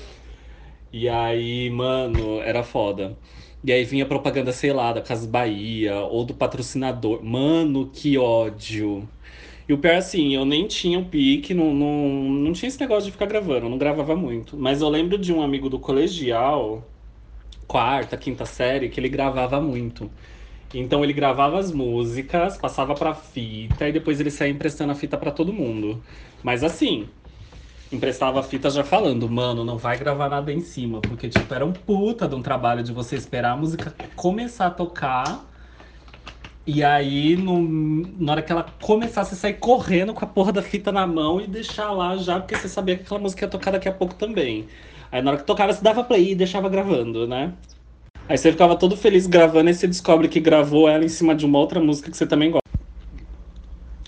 E 0.93 1.09
aí, 1.09 1.69
mano, 1.71 2.41
era 2.41 2.63
foda. 2.63 3.17
E 3.65 3.73
aí 3.73 3.85
vinha 3.85 4.07
propaganda, 4.07 4.53
sei 4.53 4.73
lá, 4.73 4.93
da 4.93 5.01
Casa 5.03 5.27
Bahia 5.27 5.97
ou 6.03 6.25
do 6.25 6.35
patrocinador. 6.35 7.25
Mano, 7.25 7.91
que 7.91 8.19
ódio. 8.19 9.09
E 9.69 9.73
o 9.73 9.79
pior, 9.79 9.97
assim, 9.97 10.35
eu 10.35 10.45
nem 10.45 10.69
tinha 10.69 10.99
o 10.99 11.09
pique, 11.09 11.55
não, 11.55 11.75
não, 11.75 12.09
não 12.31 12.53
tinha 12.53 12.69
esse 12.69 12.81
negócio 12.81 13.07
de 13.07 13.13
ficar 13.13 13.27
gravando, 13.27 13.69
não 13.69 13.79
gravava 13.79 14.17
muito. 14.17 14.57
Mas 14.59 14.83
eu 14.83 14.89
lembro 14.91 15.19
de 15.19 15.33
um 15.33 15.43
amigo 15.43 15.71
do 15.71 15.81
colegial, 15.81 16.91
quarta, 17.67 18.17
quinta 18.17 18.47
série, 18.47 18.89
que 18.89 19.01
ele 19.01 19.09
gravava 19.09 19.61
muito. 19.61 20.13
Então 20.73 21.05
ele 21.05 21.13
gravava 21.13 21.59
as 21.59 21.73
músicas, 21.73 22.59
passava 22.59 22.97
pra 22.97 23.15
fita 23.15 23.89
e 23.89 23.93
depois 23.93 24.21
ele 24.21 24.31
saía 24.31 24.53
emprestando 24.53 24.93
a 24.93 24.95
fita 24.97 25.17
para 25.19 25.31
todo 25.33 25.53
mundo. 25.53 26.05
Mas 26.43 26.65
assim, 26.65 27.11
emprestava 27.93 28.43
fita 28.43 28.71
já 28.71 28.83
falando, 28.83 29.29
mano, 29.29 29.65
não 29.65 29.79
vai 29.79 29.97
gravar 29.97 30.29
nada 30.29 30.53
em 30.53 30.61
cima, 30.61 31.01
porque 31.01 31.29
tipo 31.29 31.53
era 31.55 31.65
um 31.65 31.73
puta 31.73 32.27
de 32.27 32.35
um 32.35 32.43
trabalho 32.43 32.83
de 32.83 32.93
você 32.93 33.17
esperar 33.17 33.53
a 33.53 33.57
música 33.57 33.95
começar 34.17 34.67
a 34.67 34.71
tocar 34.71 35.45
e 36.67 36.83
aí, 36.83 37.37
no, 37.37 37.61
na 38.19 38.33
hora 38.33 38.43
que 38.43 38.51
ela 38.51 38.65
começasse 38.81 39.35
a 39.35 39.37
sair 39.37 39.55
correndo 39.55 40.15
com 40.15 40.25
a 40.25 40.29
porra 40.29 40.51
da 40.51 40.63
fita 40.63 40.91
na 40.91 41.07
mão 41.07 41.39
e 41.39 41.47
deixar 41.47 41.91
lá 41.91 42.17
já, 42.17 42.41
porque 42.41 42.57
você 42.57 42.69
sabia 42.71 42.97
que 42.97 43.03
aquela 43.03 43.21
música 43.21 43.45
ia 43.45 43.51
tocar 43.51 43.71
daqui 43.71 43.87
a 43.87 43.93
pouco 43.93 44.15
também. 44.15 44.67
Aí 45.13 45.21
na 45.21 45.33
hora 45.33 45.41
que 45.41 45.47
tocava, 45.47 45.73
você 45.75 45.83
dava 45.83 46.03
play 46.03 46.33
e 46.33 46.35
deixava 46.35 46.71
gravando, 46.71 47.27
né? 47.27 47.53
Aí 48.27 48.39
você 48.39 48.51
ficava 48.51 48.77
todo 48.77 48.97
feliz 48.97 49.27
gravando 49.27 49.69
e 49.69 49.75
você 49.75 49.87
descobre 49.87 50.27
que 50.27 50.41
gravou 50.41 50.89
ela 50.89 51.05
em 51.05 51.09
cima 51.09 51.35
de 51.35 51.45
uma 51.45 51.59
outra 51.59 51.79
música 51.79 52.11
que 52.11 52.17
você 52.17 52.27
também 52.27 52.51
gosta. 52.51 52.65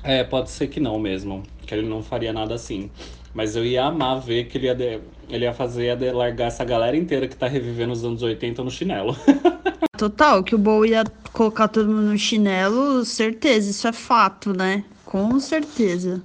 É, 0.02 0.24
pode 0.24 0.50
ser 0.50 0.68
que 0.68 0.80
não 0.80 0.98
mesmo. 0.98 1.42
Que 1.66 1.74
ele 1.74 1.86
não 1.86 2.02
faria 2.02 2.32
nada 2.32 2.54
assim. 2.54 2.90
Mas 3.36 3.54
eu 3.54 3.66
ia 3.66 3.84
amar 3.84 4.18
ver 4.18 4.44
que 4.44 4.56
ele 4.56 4.66
ia, 4.66 4.74
de... 4.74 4.98
ele 5.28 5.44
ia 5.44 5.52
fazer 5.52 5.94
ia 6.00 6.14
largar 6.14 6.46
essa 6.46 6.64
galera 6.64 6.96
inteira 6.96 7.28
que 7.28 7.36
tá 7.36 7.46
revivendo 7.46 7.92
os 7.92 8.02
anos 8.02 8.22
80 8.22 8.64
no 8.64 8.70
chinelo. 8.70 9.14
Total, 9.98 10.42
que 10.42 10.54
o 10.54 10.58
Bowie 10.58 10.92
ia 10.92 11.04
colocar 11.34 11.68
todo 11.68 11.86
mundo 11.86 12.12
no 12.12 12.18
chinelo, 12.18 13.04
certeza, 13.04 13.70
isso 13.70 13.86
é 13.86 13.92
fato, 13.92 14.56
né? 14.56 14.84
Com 15.04 15.38
certeza. 15.38 16.22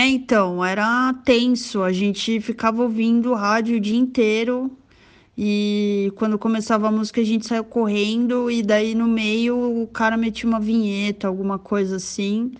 É, 0.00 0.06
então, 0.06 0.64
era 0.64 1.12
tenso, 1.26 1.82
a 1.82 1.92
gente 1.92 2.40
ficava 2.40 2.82
ouvindo 2.82 3.34
rádio 3.34 3.76
o 3.76 3.80
dia 3.80 3.98
inteiro 3.98 4.70
e 5.36 6.10
quando 6.16 6.38
começava 6.38 6.88
a 6.88 6.90
música 6.90 7.20
a 7.20 7.24
gente 7.24 7.46
saiu 7.46 7.64
correndo 7.64 8.50
e 8.50 8.62
daí 8.62 8.94
no 8.94 9.06
meio 9.06 9.82
o 9.82 9.86
cara 9.88 10.16
metia 10.16 10.48
uma 10.48 10.60
vinheta, 10.60 11.28
alguma 11.28 11.58
coisa 11.58 11.96
assim 11.96 12.52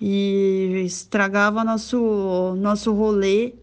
e 0.00 0.82
estragava 0.84 1.64
nosso 1.64 2.54
nosso 2.58 2.92
rolê 2.92 3.54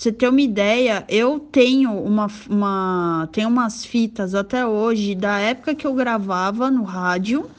você 0.00 0.10
ter 0.10 0.30
uma 0.30 0.40
ideia, 0.40 1.04
eu 1.10 1.38
tenho 1.38 1.92
uma, 1.92 2.26
uma 2.48 3.28
tenho 3.32 3.48
umas 3.50 3.84
fitas 3.84 4.34
até 4.34 4.66
hoje 4.66 5.14
da 5.14 5.38
época 5.38 5.74
que 5.74 5.86
eu 5.86 5.92
gravava 5.92 6.70
no 6.70 6.84
rádio, 6.84 7.50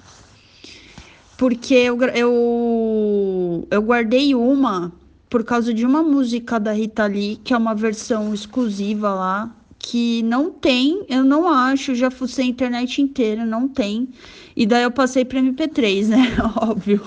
porque 1.38 1.76
eu, 1.76 2.02
eu, 2.02 3.68
eu 3.70 3.82
guardei 3.84 4.34
uma 4.34 4.92
por 5.30 5.44
causa 5.44 5.72
de 5.72 5.86
uma 5.86 6.02
música 6.02 6.60
da 6.60 6.72
Rita 6.72 7.06
Lee, 7.06 7.40
que 7.44 7.54
é 7.54 7.58
uma 7.58 7.76
versão 7.76 8.34
exclusiva 8.34 9.14
lá, 9.14 9.56
que 9.78 10.24
não 10.24 10.50
tem, 10.50 11.06
eu 11.08 11.24
não 11.24 11.48
acho, 11.48 11.94
já 11.94 12.10
fucei 12.10 12.46
a 12.46 12.50
internet 12.50 13.04
inteira, 13.04 13.46
não 13.46 13.68
tem. 13.68 14.10
E 14.56 14.66
daí 14.66 14.82
eu 14.82 14.92
passei 14.92 15.24
para 15.24 15.40
MP3, 15.40 16.08
né? 16.08 16.38
Óbvio. 16.60 17.02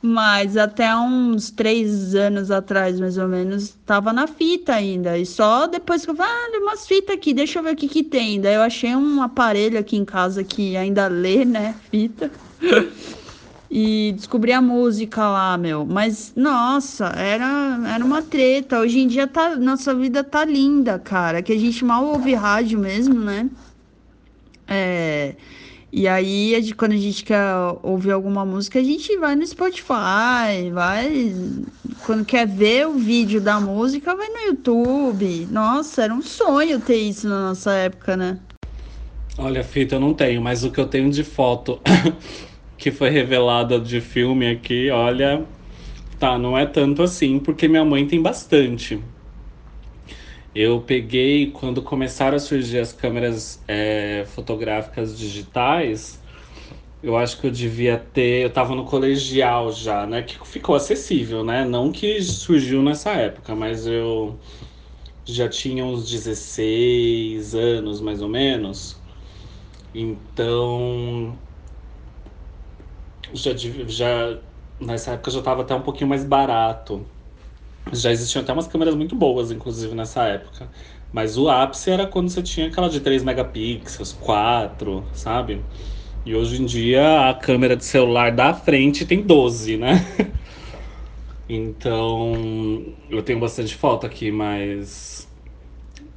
Mas 0.00 0.56
até 0.56 0.94
uns 0.94 1.50
três 1.50 2.14
anos 2.14 2.52
atrás, 2.52 3.00
mais 3.00 3.18
ou 3.18 3.26
menos, 3.26 3.76
tava 3.84 4.12
na 4.12 4.28
fita 4.28 4.74
ainda. 4.74 5.18
E 5.18 5.26
só 5.26 5.66
depois 5.66 6.04
que 6.04 6.10
eu 6.10 6.14
falei, 6.14 6.32
ah, 6.32 6.58
umas 6.62 6.86
fitas 6.86 7.16
aqui, 7.16 7.34
deixa 7.34 7.58
eu 7.58 7.64
ver 7.64 7.72
o 7.72 7.76
que 7.76 7.88
que 7.88 8.04
tem. 8.04 8.40
Daí 8.40 8.54
eu 8.54 8.62
achei 8.62 8.94
um 8.94 9.20
aparelho 9.20 9.78
aqui 9.78 9.96
em 9.96 10.04
casa 10.04 10.44
que 10.44 10.76
ainda 10.76 11.08
lê, 11.08 11.44
né, 11.44 11.74
fita. 11.90 12.30
e 13.68 14.12
descobri 14.14 14.52
a 14.52 14.62
música 14.62 15.20
lá, 15.28 15.58
meu. 15.58 15.84
Mas, 15.84 16.32
nossa, 16.36 17.06
era, 17.16 17.80
era 17.92 18.04
uma 18.04 18.22
treta. 18.22 18.78
Hoje 18.78 19.00
em 19.00 19.08
dia 19.08 19.26
tá, 19.26 19.56
nossa 19.56 19.92
vida 19.96 20.22
tá 20.22 20.44
linda, 20.44 20.96
cara. 21.00 21.42
Que 21.42 21.52
a 21.52 21.58
gente 21.58 21.84
mal 21.84 22.04
ouve 22.04 22.34
rádio 22.34 22.78
mesmo, 22.78 23.18
né? 23.18 23.50
É 24.68 25.34
e 25.92 26.06
aí, 26.06 26.72
quando 26.74 26.92
a 26.92 26.96
gente 26.96 27.24
quer 27.24 27.42
ouvir 27.82 28.12
alguma 28.12 28.44
música, 28.44 28.78
a 28.78 28.82
gente 28.82 29.16
vai 29.16 29.34
no 29.34 29.46
Spotify, 29.46 30.70
vai. 30.72 31.34
Quando 32.04 32.24
quer 32.24 32.46
ver 32.46 32.86
o 32.86 32.94
vídeo 32.94 33.40
da 33.40 33.58
música, 33.60 34.14
vai 34.14 34.28
no 34.28 34.38
YouTube. 34.48 35.48
Nossa, 35.50 36.04
era 36.04 36.14
um 36.14 36.22
sonho 36.22 36.80
ter 36.80 36.96
isso 36.96 37.28
na 37.28 37.48
nossa 37.48 37.72
época, 37.72 38.16
né? 38.16 38.38
Olha, 39.38 39.62
fita 39.62 39.94
eu 39.96 40.00
não 40.00 40.12
tenho, 40.12 40.42
mas 40.42 40.64
o 40.64 40.70
que 40.70 40.80
eu 40.80 40.86
tenho 40.86 41.10
de 41.10 41.22
foto 41.22 41.80
que 42.76 42.90
foi 42.90 43.08
revelada 43.10 43.78
de 43.78 44.00
filme 44.00 44.50
aqui, 44.50 44.90
olha, 44.90 45.46
Tá, 46.18 46.36
não 46.36 46.58
é 46.58 46.66
tanto 46.66 47.00
assim, 47.02 47.38
porque 47.38 47.68
minha 47.68 47.84
mãe 47.84 48.04
tem 48.04 48.20
bastante. 48.20 49.00
Eu 50.54 50.80
peguei 50.82 51.50
quando 51.52 51.82
começaram 51.82 52.36
a 52.36 52.40
surgir 52.40 52.78
as 52.78 52.92
câmeras 52.92 53.62
é, 53.68 54.24
fotográficas 54.26 55.16
digitais. 55.16 56.20
Eu 57.02 57.16
acho 57.16 57.40
que 57.40 57.46
eu 57.46 57.50
devia 57.50 57.98
ter. 57.98 58.44
Eu 58.44 58.50
tava 58.52 58.74
no 58.74 58.84
colegial 58.84 59.72
já, 59.72 60.06
né? 60.06 60.22
Que 60.22 60.36
ficou 60.46 60.74
acessível, 60.76 61.44
né? 61.44 61.64
Não 61.64 61.92
que 61.92 62.22
surgiu 62.22 62.82
nessa 62.82 63.12
época, 63.12 63.54
mas 63.54 63.86
eu 63.86 64.38
já 65.26 65.48
tinha 65.48 65.84
uns 65.84 66.08
16 66.10 67.54
anos 67.54 68.00
mais 68.00 68.22
ou 68.22 68.28
menos. 68.28 69.02
Então. 69.94 71.38
Já, 73.32 73.52
já 73.56 74.38
nessa 74.80 75.12
época 75.12 75.30
já 75.30 75.38
estava 75.40 75.62
até 75.62 75.74
um 75.74 75.82
pouquinho 75.82 76.08
mais 76.08 76.24
barato. 76.24 77.06
Já 77.92 78.10
existiam 78.10 78.42
até 78.42 78.52
umas 78.52 78.66
câmeras 78.66 78.94
muito 78.94 79.14
boas, 79.16 79.50
inclusive, 79.50 79.94
nessa 79.94 80.24
época. 80.24 80.68
Mas 81.12 81.38
o 81.38 81.48
ápice 81.48 81.90
era 81.90 82.06
quando 82.06 82.28
você 82.28 82.42
tinha 82.42 82.66
aquela 82.66 82.88
de 82.88 83.00
3 83.00 83.24
megapixels, 83.24 84.12
4, 84.12 85.06
sabe? 85.14 85.64
E 86.24 86.34
hoje 86.34 86.60
em 86.60 86.66
dia 86.66 87.30
a 87.30 87.34
câmera 87.34 87.76
de 87.76 87.84
celular 87.84 88.30
da 88.30 88.52
frente 88.52 89.06
tem 89.06 89.22
12, 89.22 89.76
né? 89.76 90.04
Então 91.50 92.34
eu 93.08 93.22
tenho 93.22 93.40
bastante 93.40 93.74
foto 93.74 94.06
aqui, 94.06 94.30
mas 94.30 95.26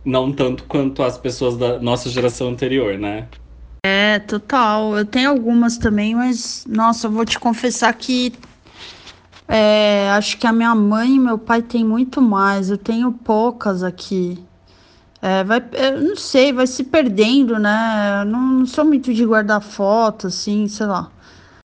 não 0.03 0.29
tanto 0.29 0.65
quanto 0.65 1.01
as 1.03 1.17
pessoas 1.17 1.55
da 1.55 1.79
nossa 1.79 2.09
geração 2.09 2.49
anterior, 2.49 2.97
né? 2.97 3.29
É, 3.85 4.19
total. 4.19 4.97
Eu 4.97 5.05
tenho 5.05 5.29
algumas 5.29 5.77
também, 5.77 6.13
mas 6.13 6.65
nossa, 6.67 7.07
eu 7.07 7.11
vou 7.11 7.23
te 7.23 7.39
confessar 7.39 7.93
que 7.93 8.33
é, 9.47 10.09
acho 10.11 10.37
que 10.37 10.47
a 10.47 10.53
minha 10.53 10.73
mãe 10.75 11.15
e 11.15 11.19
meu 11.19 11.37
pai 11.37 11.61
têm 11.61 11.83
muito 11.83 12.21
mais. 12.21 12.69
Eu 12.69 12.77
tenho 12.77 13.11
poucas 13.11 13.83
aqui. 13.83 14.41
É, 15.21 15.43
vai, 15.43 15.63
eu 15.73 16.01
não 16.01 16.15
sei, 16.15 16.51
vai 16.51 16.65
se 16.65 16.83
perdendo, 16.83 17.59
né? 17.59 18.21
Eu 18.21 18.25
não, 18.25 18.41
não 18.41 18.65
sou 18.65 18.83
muito 18.85 19.13
de 19.13 19.25
guardar 19.25 19.61
foto, 19.61 20.27
assim, 20.27 20.67
sei 20.67 20.87
lá. 20.87 21.11